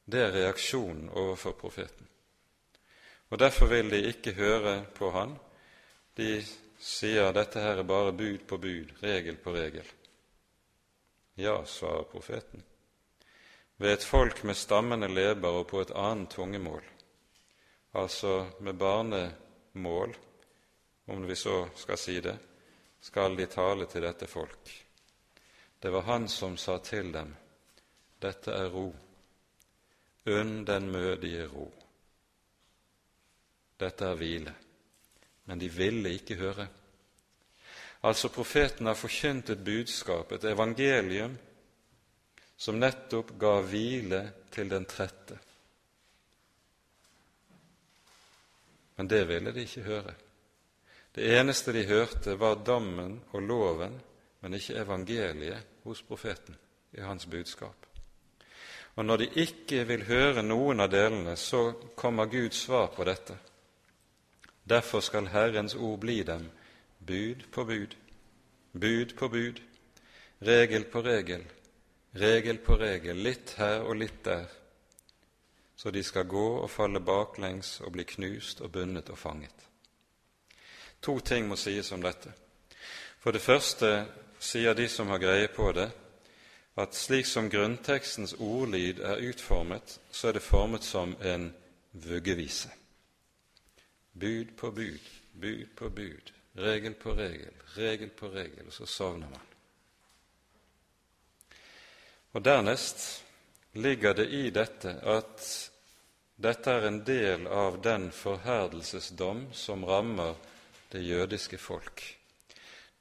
Det 0.09 0.21
er 0.25 0.33
reaksjonen 0.33 1.11
overfor 1.13 1.53
profeten. 1.53 2.07
Og 3.29 3.39
Derfor 3.39 3.67
vil 3.69 3.91
de 3.91 4.07
ikke 4.09 4.33
høre 4.33 4.87
på 4.97 5.11
han. 5.13 5.35
De 6.17 6.39
sier 6.81 7.33
dette 7.37 7.61
her 7.61 7.83
er 7.83 7.85
bare 7.85 8.15
bud 8.17 8.47
på 8.49 8.57
bud, 8.57 8.95
regel 9.03 9.37
på 9.37 9.53
regel. 9.53 9.85
Ja, 11.37 11.61
svarer 11.65 12.09
profeten. 12.09 12.63
Ved 13.77 13.93
et 13.93 14.05
folk 14.05 14.41
med 14.45 14.57
stammende 14.57 15.11
leber 15.13 15.61
og 15.61 15.67
på 15.69 15.83
et 15.85 15.93
annet 15.95 16.31
tungemål, 16.31 16.83
altså 17.95 18.47
med 18.61 18.75
barnemål, 18.75 20.17
om 21.07 21.27
vi 21.29 21.37
så 21.37 21.69
skal 21.77 21.99
si 21.99 22.17
det, 22.21 22.35
skal 23.01 23.37
de 23.37 23.47
tale 23.47 23.87
til 23.87 24.03
dette 24.03 24.27
folk. 24.27 24.73
Det 25.79 25.93
var 25.93 26.09
han 26.09 26.29
som 26.29 26.57
sa 26.57 26.79
til 26.79 27.13
dem, 27.13 27.37
dette 28.19 28.51
er 28.51 28.73
ro 28.73 28.89
unn 30.29 30.65
den 30.67 30.91
mødige 30.93 31.47
ro. 31.49 31.67
Dette 33.79 34.05
er 34.05 34.19
hvile. 34.19 34.55
Men 35.47 35.61
de 35.61 35.69
ville 35.73 36.13
ikke 36.13 36.37
høre. 36.37 36.69
Altså, 38.03 38.29
profeten 38.29 38.87
har 38.87 38.95
forkynt 38.95 39.51
et 39.51 39.65
budskap, 39.65 40.33
et 40.33 40.45
evangelium, 40.45 41.39
som 42.57 42.79
nettopp 42.79 43.33
ga 43.39 43.59
hvile 43.63 44.23
til 44.55 44.71
den 44.71 44.87
trette. 44.87 45.39
Men 48.97 49.09
det 49.09 49.25
ville 49.29 49.53
de 49.55 49.63
ikke 49.63 49.87
høre. 49.87 50.15
Det 51.15 51.27
eneste 51.39 51.73
de 51.73 51.87
hørte, 51.87 52.39
var 52.39 52.61
dommen 52.67 53.21
og 53.33 53.43
loven, 53.43 54.01
men 54.41 54.55
ikke 54.55 54.79
evangeliet 54.83 55.83
hos 55.85 56.03
profeten 56.03 56.57
i 56.93 57.01
hans 57.01 57.27
budskap. 57.27 57.88
Og 58.99 59.05
når 59.07 59.17
de 59.17 59.29
ikke 59.45 59.85
vil 59.87 60.03
høre 60.09 60.43
noen 60.43 60.83
av 60.83 60.91
delene, 60.91 61.37
så 61.39 61.71
kommer 61.95 62.27
Guds 62.27 62.65
svar 62.67 62.89
på 62.97 63.05
dette. 63.07 63.37
Derfor 64.67 65.01
skal 65.01 65.31
Herrens 65.31 65.77
ord 65.79 66.01
bli 66.03 66.23
dem 66.27 66.49
bud 66.99 67.45
på 67.55 67.65
bud, 67.65 67.95
bud 68.73 69.15
på 69.17 69.29
bud, 69.29 69.61
regel 70.43 70.85
på 70.91 71.03
regel, 71.07 71.45
regel 72.19 72.59
på 72.59 72.77
regel, 72.81 73.23
litt 73.23 73.55
her 73.61 73.87
og 73.87 73.97
litt 74.03 74.19
der, 74.27 74.51
så 75.79 75.95
de 75.95 76.03
skal 76.03 76.27
gå 76.27 76.47
og 76.59 76.71
falle 76.71 77.01
baklengs 77.01 77.77
og 77.87 77.95
bli 77.95 78.05
knust 78.17 78.61
og 78.67 78.73
bundet 78.75 79.15
og 79.15 79.19
fanget. 79.19 79.55
To 81.01 81.21
ting 81.21 81.47
må 81.47 81.57
sies 81.57 81.93
om 81.95 82.03
dette. 82.03 82.35
For 83.23 83.31
det 83.31 83.47
første 83.47 83.93
sier 84.43 84.75
de 84.75 84.89
som 84.91 85.15
har 85.15 85.23
greie 85.23 85.49
på 85.55 85.71
det, 85.73 85.87
at 86.79 86.95
slik 86.95 87.27
som 87.27 87.51
grunntekstens 87.51 88.37
ordlyd 88.39 89.01
er 89.03 89.23
utformet, 89.29 89.99
så 90.11 90.29
er 90.29 90.39
det 90.39 90.43
formet 90.47 90.85
som 90.87 91.17
en 91.23 91.51
vuggevise. 91.93 92.71
Bud 94.15 94.55
på 94.57 94.71
bud, 94.71 95.11
bud 95.41 95.67
på 95.77 95.91
bud, 95.91 96.33
regel 96.59 96.95
på 96.95 97.15
regel, 97.19 97.55
regel 97.77 98.11
på 98.11 98.31
regel, 98.31 98.67
og 98.67 98.73
så 98.73 98.87
sovner 98.87 99.31
man. 99.31 99.47
Og 102.33 102.45
Dernest 102.45 103.25
ligger 103.73 104.15
det 104.15 104.29
i 104.31 104.51
dette 104.51 104.95
at 105.03 105.47
dette 106.39 106.71
er 106.71 106.87
en 106.87 107.01
del 107.03 107.47
av 107.51 107.81
den 107.83 108.11
forherdelsesdom 108.15 109.49
som 109.53 109.85
rammer 109.85 110.37
det 110.93 111.03
jødiske 111.03 111.59
folk. 111.59 112.05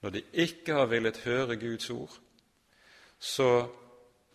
Når 0.02 0.10
de 0.10 0.24
ikke 0.34 0.74
har 0.74 0.90
villet 0.90 1.22
høre 1.26 1.58
Guds 1.62 1.90
ord, 1.90 2.18
så 3.20 3.68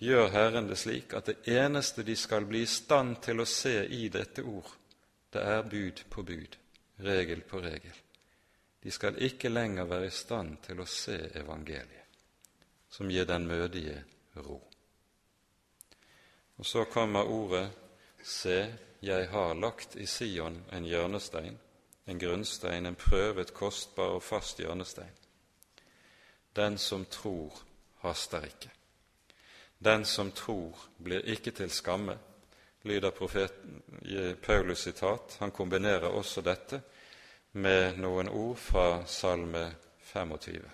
gjør 0.02 0.28
Herren 0.34 0.66
det 0.66 0.78
slik 0.80 1.14
at 1.14 1.30
det 1.30 1.48
eneste 1.48 2.02
de 2.02 2.16
skal 2.16 2.46
bli 2.46 2.64
i 2.64 2.70
stand 2.70 3.20
til 3.22 3.42
å 3.42 3.48
se 3.48 3.76
i 3.86 4.08
dette 4.12 4.42
ord, 4.42 4.70
det 5.32 5.42
er 5.42 5.62
bud 5.62 6.02
på 6.10 6.24
bud, 6.26 6.56
regel 6.98 7.44
på 7.46 7.60
regel. 7.62 7.94
De 8.82 8.90
skal 8.90 9.20
ikke 9.22 9.52
lenger 9.52 9.86
være 9.86 10.10
i 10.10 10.14
stand 10.14 10.58
til 10.66 10.82
å 10.82 10.88
se 10.90 11.16
evangeliet, 11.38 12.18
som 12.90 13.10
gir 13.10 13.28
den 13.28 13.46
mødige 13.46 14.00
ro. 14.42 14.58
Og 16.58 16.66
så 16.66 16.84
kommer 16.90 17.30
ordet 17.30 17.68
Se, 18.22 18.74
jeg 19.02 19.28
har 19.32 19.54
lagt 19.54 19.96
i 19.98 20.04
Sion 20.06 20.60
en 20.70 20.84
hjørnestein, 20.86 21.56
en 22.06 22.18
grunnstein, 22.18 22.86
en 22.86 22.94
prøvet, 22.94 23.50
kostbar 23.54 24.14
og 24.14 24.22
fast 24.22 24.60
hjørnestein. 24.62 25.10
Den 26.54 26.78
som 26.78 27.04
tror, 27.10 27.64
haster 28.02 28.44
ikke. 28.46 28.70
Den 29.82 30.04
som 30.04 30.30
tror, 30.32 30.78
blir 31.02 31.24
ikke 31.26 31.50
til 31.50 31.70
skamme, 31.70 32.18
lyder 32.82 33.10
profeten, 33.10 33.82
Paulus 34.42 34.82
sitat. 34.82 35.36
Han 35.40 35.50
kombinerer 35.50 36.08
også 36.10 36.42
dette 36.42 36.82
med 37.52 37.98
noen 37.98 38.28
ord 38.28 38.56
fra 38.56 38.86
Salme 39.06 39.64
25. 40.12 40.70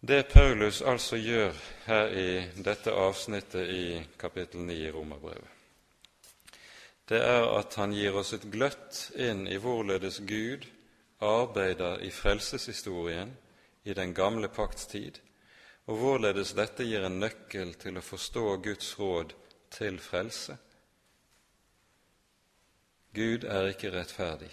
Det 0.00 0.22
Paulus 0.32 0.80
altså 0.82 1.16
gjør 1.20 1.56
her 1.84 2.12
i 2.16 2.28
dette 2.64 2.92
avsnittet 2.92 3.68
i 3.68 3.84
kapittel 4.18 4.64
9 4.64 4.76
i 4.86 4.90
Romerbrevet, 4.90 5.48
det 7.10 7.20
er 7.20 7.44
at 7.58 7.74
han 7.74 7.92
gir 7.92 8.14
oss 8.16 8.32
et 8.32 8.46
gløtt 8.48 9.10
inn 9.18 9.44
i 9.50 9.58
hvorledes 9.60 10.20
Gud 10.24 10.64
arbeider 11.20 12.00
i 12.00 12.10
frelseshistorien 12.10 13.36
i 13.84 13.94
den 13.94 14.14
gamle 14.14 14.48
pakts 14.48 14.86
tid, 14.86 15.20
og 15.86 15.96
hvorledes 15.96 16.52
dette 16.56 16.84
gir 16.84 17.04
en 17.04 17.20
nøkkel 17.20 17.74
til 17.80 17.98
å 17.98 18.04
forstå 18.04 18.56
Guds 18.64 18.92
råd 18.98 19.34
til 19.70 19.98
frelse. 20.00 20.56
Gud 23.14 23.44
er 23.44 23.72
ikke 23.72 23.90
rettferdig. 23.94 24.50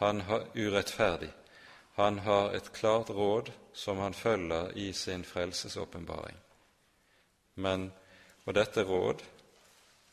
Han 0.00 0.20
har 0.20 0.46
urettferdig. 0.56 1.30
Han 1.94 2.18
har 2.24 2.54
et 2.56 2.72
klart 2.72 3.10
råd 3.10 3.50
som 3.74 3.98
han 3.98 4.14
følger 4.14 4.72
i 4.76 4.92
sin 4.92 5.24
frelsesåpenbaring. 5.24 6.36
Men, 7.54 7.90
og 8.44 8.54
dette 8.54 8.84
råd 8.88 9.20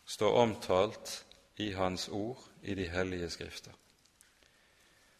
står 0.06 0.42
omtalt 0.42 1.26
i 1.56 1.72
Hans 1.72 2.10
ord 2.12 2.44
i 2.62 2.76
de 2.76 2.88
hellige 2.90 3.30
Skrifter. 3.30 3.72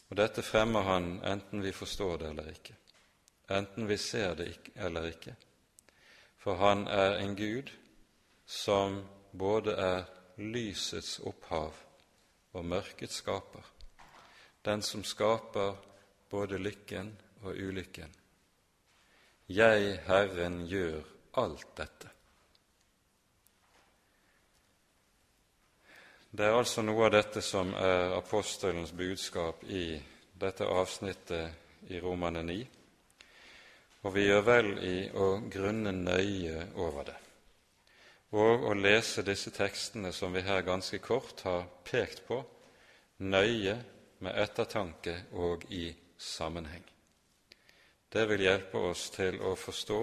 Og 0.10 0.18
dette 0.18 0.42
fremmer 0.42 0.88
han 0.88 1.20
enten 1.26 1.62
vi 1.62 1.72
forstår 1.76 2.18
det 2.18 2.30
eller 2.30 2.50
ikke, 2.54 2.76
enten 3.50 3.88
vi 3.88 3.98
ser 3.98 4.36
det 4.36 4.50
eller 4.76 5.10
ikke. 5.12 5.36
For 6.40 6.58
han 6.58 6.88
er 6.88 7.20
en 7.20 7.36
Gud 7.38 7.70
som 8.46 9.04
både 9.32 9.76
er 9.76 10.08
lysets 10.40 11.20
opphav 11.20 11.76
og 12.54 12.66
mørkets 12.66 13.22
skaper, 13.22 13.66
den 14.66 14.82
som 14.82 15.04
skaper 15.04 15.76
både 16.30 16.58
lykken 16.58 17.12
og 17.44 17.54
ulykken. 17.54 18.16
Jeg, 19.50 20.00
Herren, 20.06 20.64
gjør 20.70 21.02
alt 21.42 21.70
dette. 21.78 22.10
Det 26.32 26.46
er 26.46 26.54
altså 26.54 26.84
noe 26.86 27.08
av 27.08 27.16
dette 27.16 27.42
som 27.42 27.72
er 27.74 28.12
apostelens 28.14 28.92
budskap 28.94 29.64
i 29.66 29.98
dette 30.38 30.68
avsnittet 30.70 31.90
i 31.90 31.98
Romane 32.04 32.44
9, 32.46 32.58
og 34.06 34.14
vi 34.14 34.28
gjør 34.28 34.46
vel 34.46 34.70
i 34.86 34.94
å 35.10 35.32
grunne 35.50 35.96
nøye 35.96 36.68
over 36.78 37.10
det, 37.10 37.18
og 38.38 38.70
å 38.70 38.78
lese 38.78 39.26
disse 39.26 39.50
tekstene 39.58 40.14
som 40.14 40.38
vi 40.38 40.46
her 40.46 40.62
ganske 40.70 41.02
kort 41.02 41.42
har 41.50 41.66
pekt 41.82 42.22
på, 42.30 42.44
nøye 43.26 43.80
med 44.22 44.38
ettertanke 44.38 45.18
og 45.34 45.66
i 45.74 45.88
sammenheng. 46.14 46.86
Det 48.06 48.30
vil 48.30 48.46
hjelpe 48.46 48.86
oss 48.94 49.10
til 49.18 49.42
å 49.42 49.58
forstå 49.58 50.02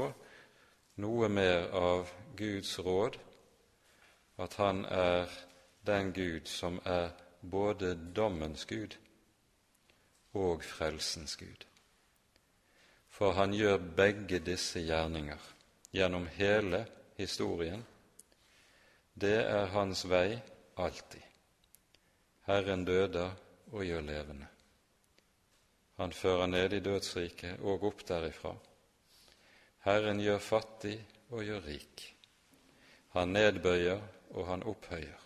noe 1.07 1.31
mer 1.31 1.71
av 1.71 2.11
Guds 2.35 2.81
råd, 2.83 3.15
at 4.43 4.55
Han 4.59 4.89
er 4.91 5.31
den 5.87 6.13
Gud 6.13 6.49
som 6.51 6.81
er 6.85 7.11
både 7.41 7.95
dommens 8.17 8.67
Gud 8.67 8.97
og 10.35 10.65
frelsens 10.65 11.37
Gud. 11.37 11.67
For 13.09 13.33
han 13.33 13.55
gjør 13.57 13.79
begge 13.97 14.41
disse 14.45 14.83
gjerninger 14.85 15.41
gjennom 15.95 16.27
hele 16.37 16.85
historien. 17.17 17.85
Det 19.15 19.39
er 19.41 19.73
hans 19.73 20.05
vei 20.09 20.37
alltid. 20.77 21.23
Herren 22.47 22.85
døder 22.85 23.33
og 23.73 23.85
gjør 23.85 24.05
levende. 24.05 24.47
Han 25.97 26.13
fører 26.13 26.47
ned 26.47 26.77
i 26.77 26.81
dødsriket 26.85 27.63
og 27.65 27.87
opp 27.89 28.05
derifra. 28.09 28.53
Herren 29.87 30.21
gjør 30.21 30.43
fattig 30.45 30.99
og 31.31 31.45
gjør 31.47 31.65
rik. 31.65 32.05
Han 33.17 33.33
nedbøyer 33.33 34.03
og 34.37 34.47
han 34.51 34.67
opphøyer. 34.69 35.26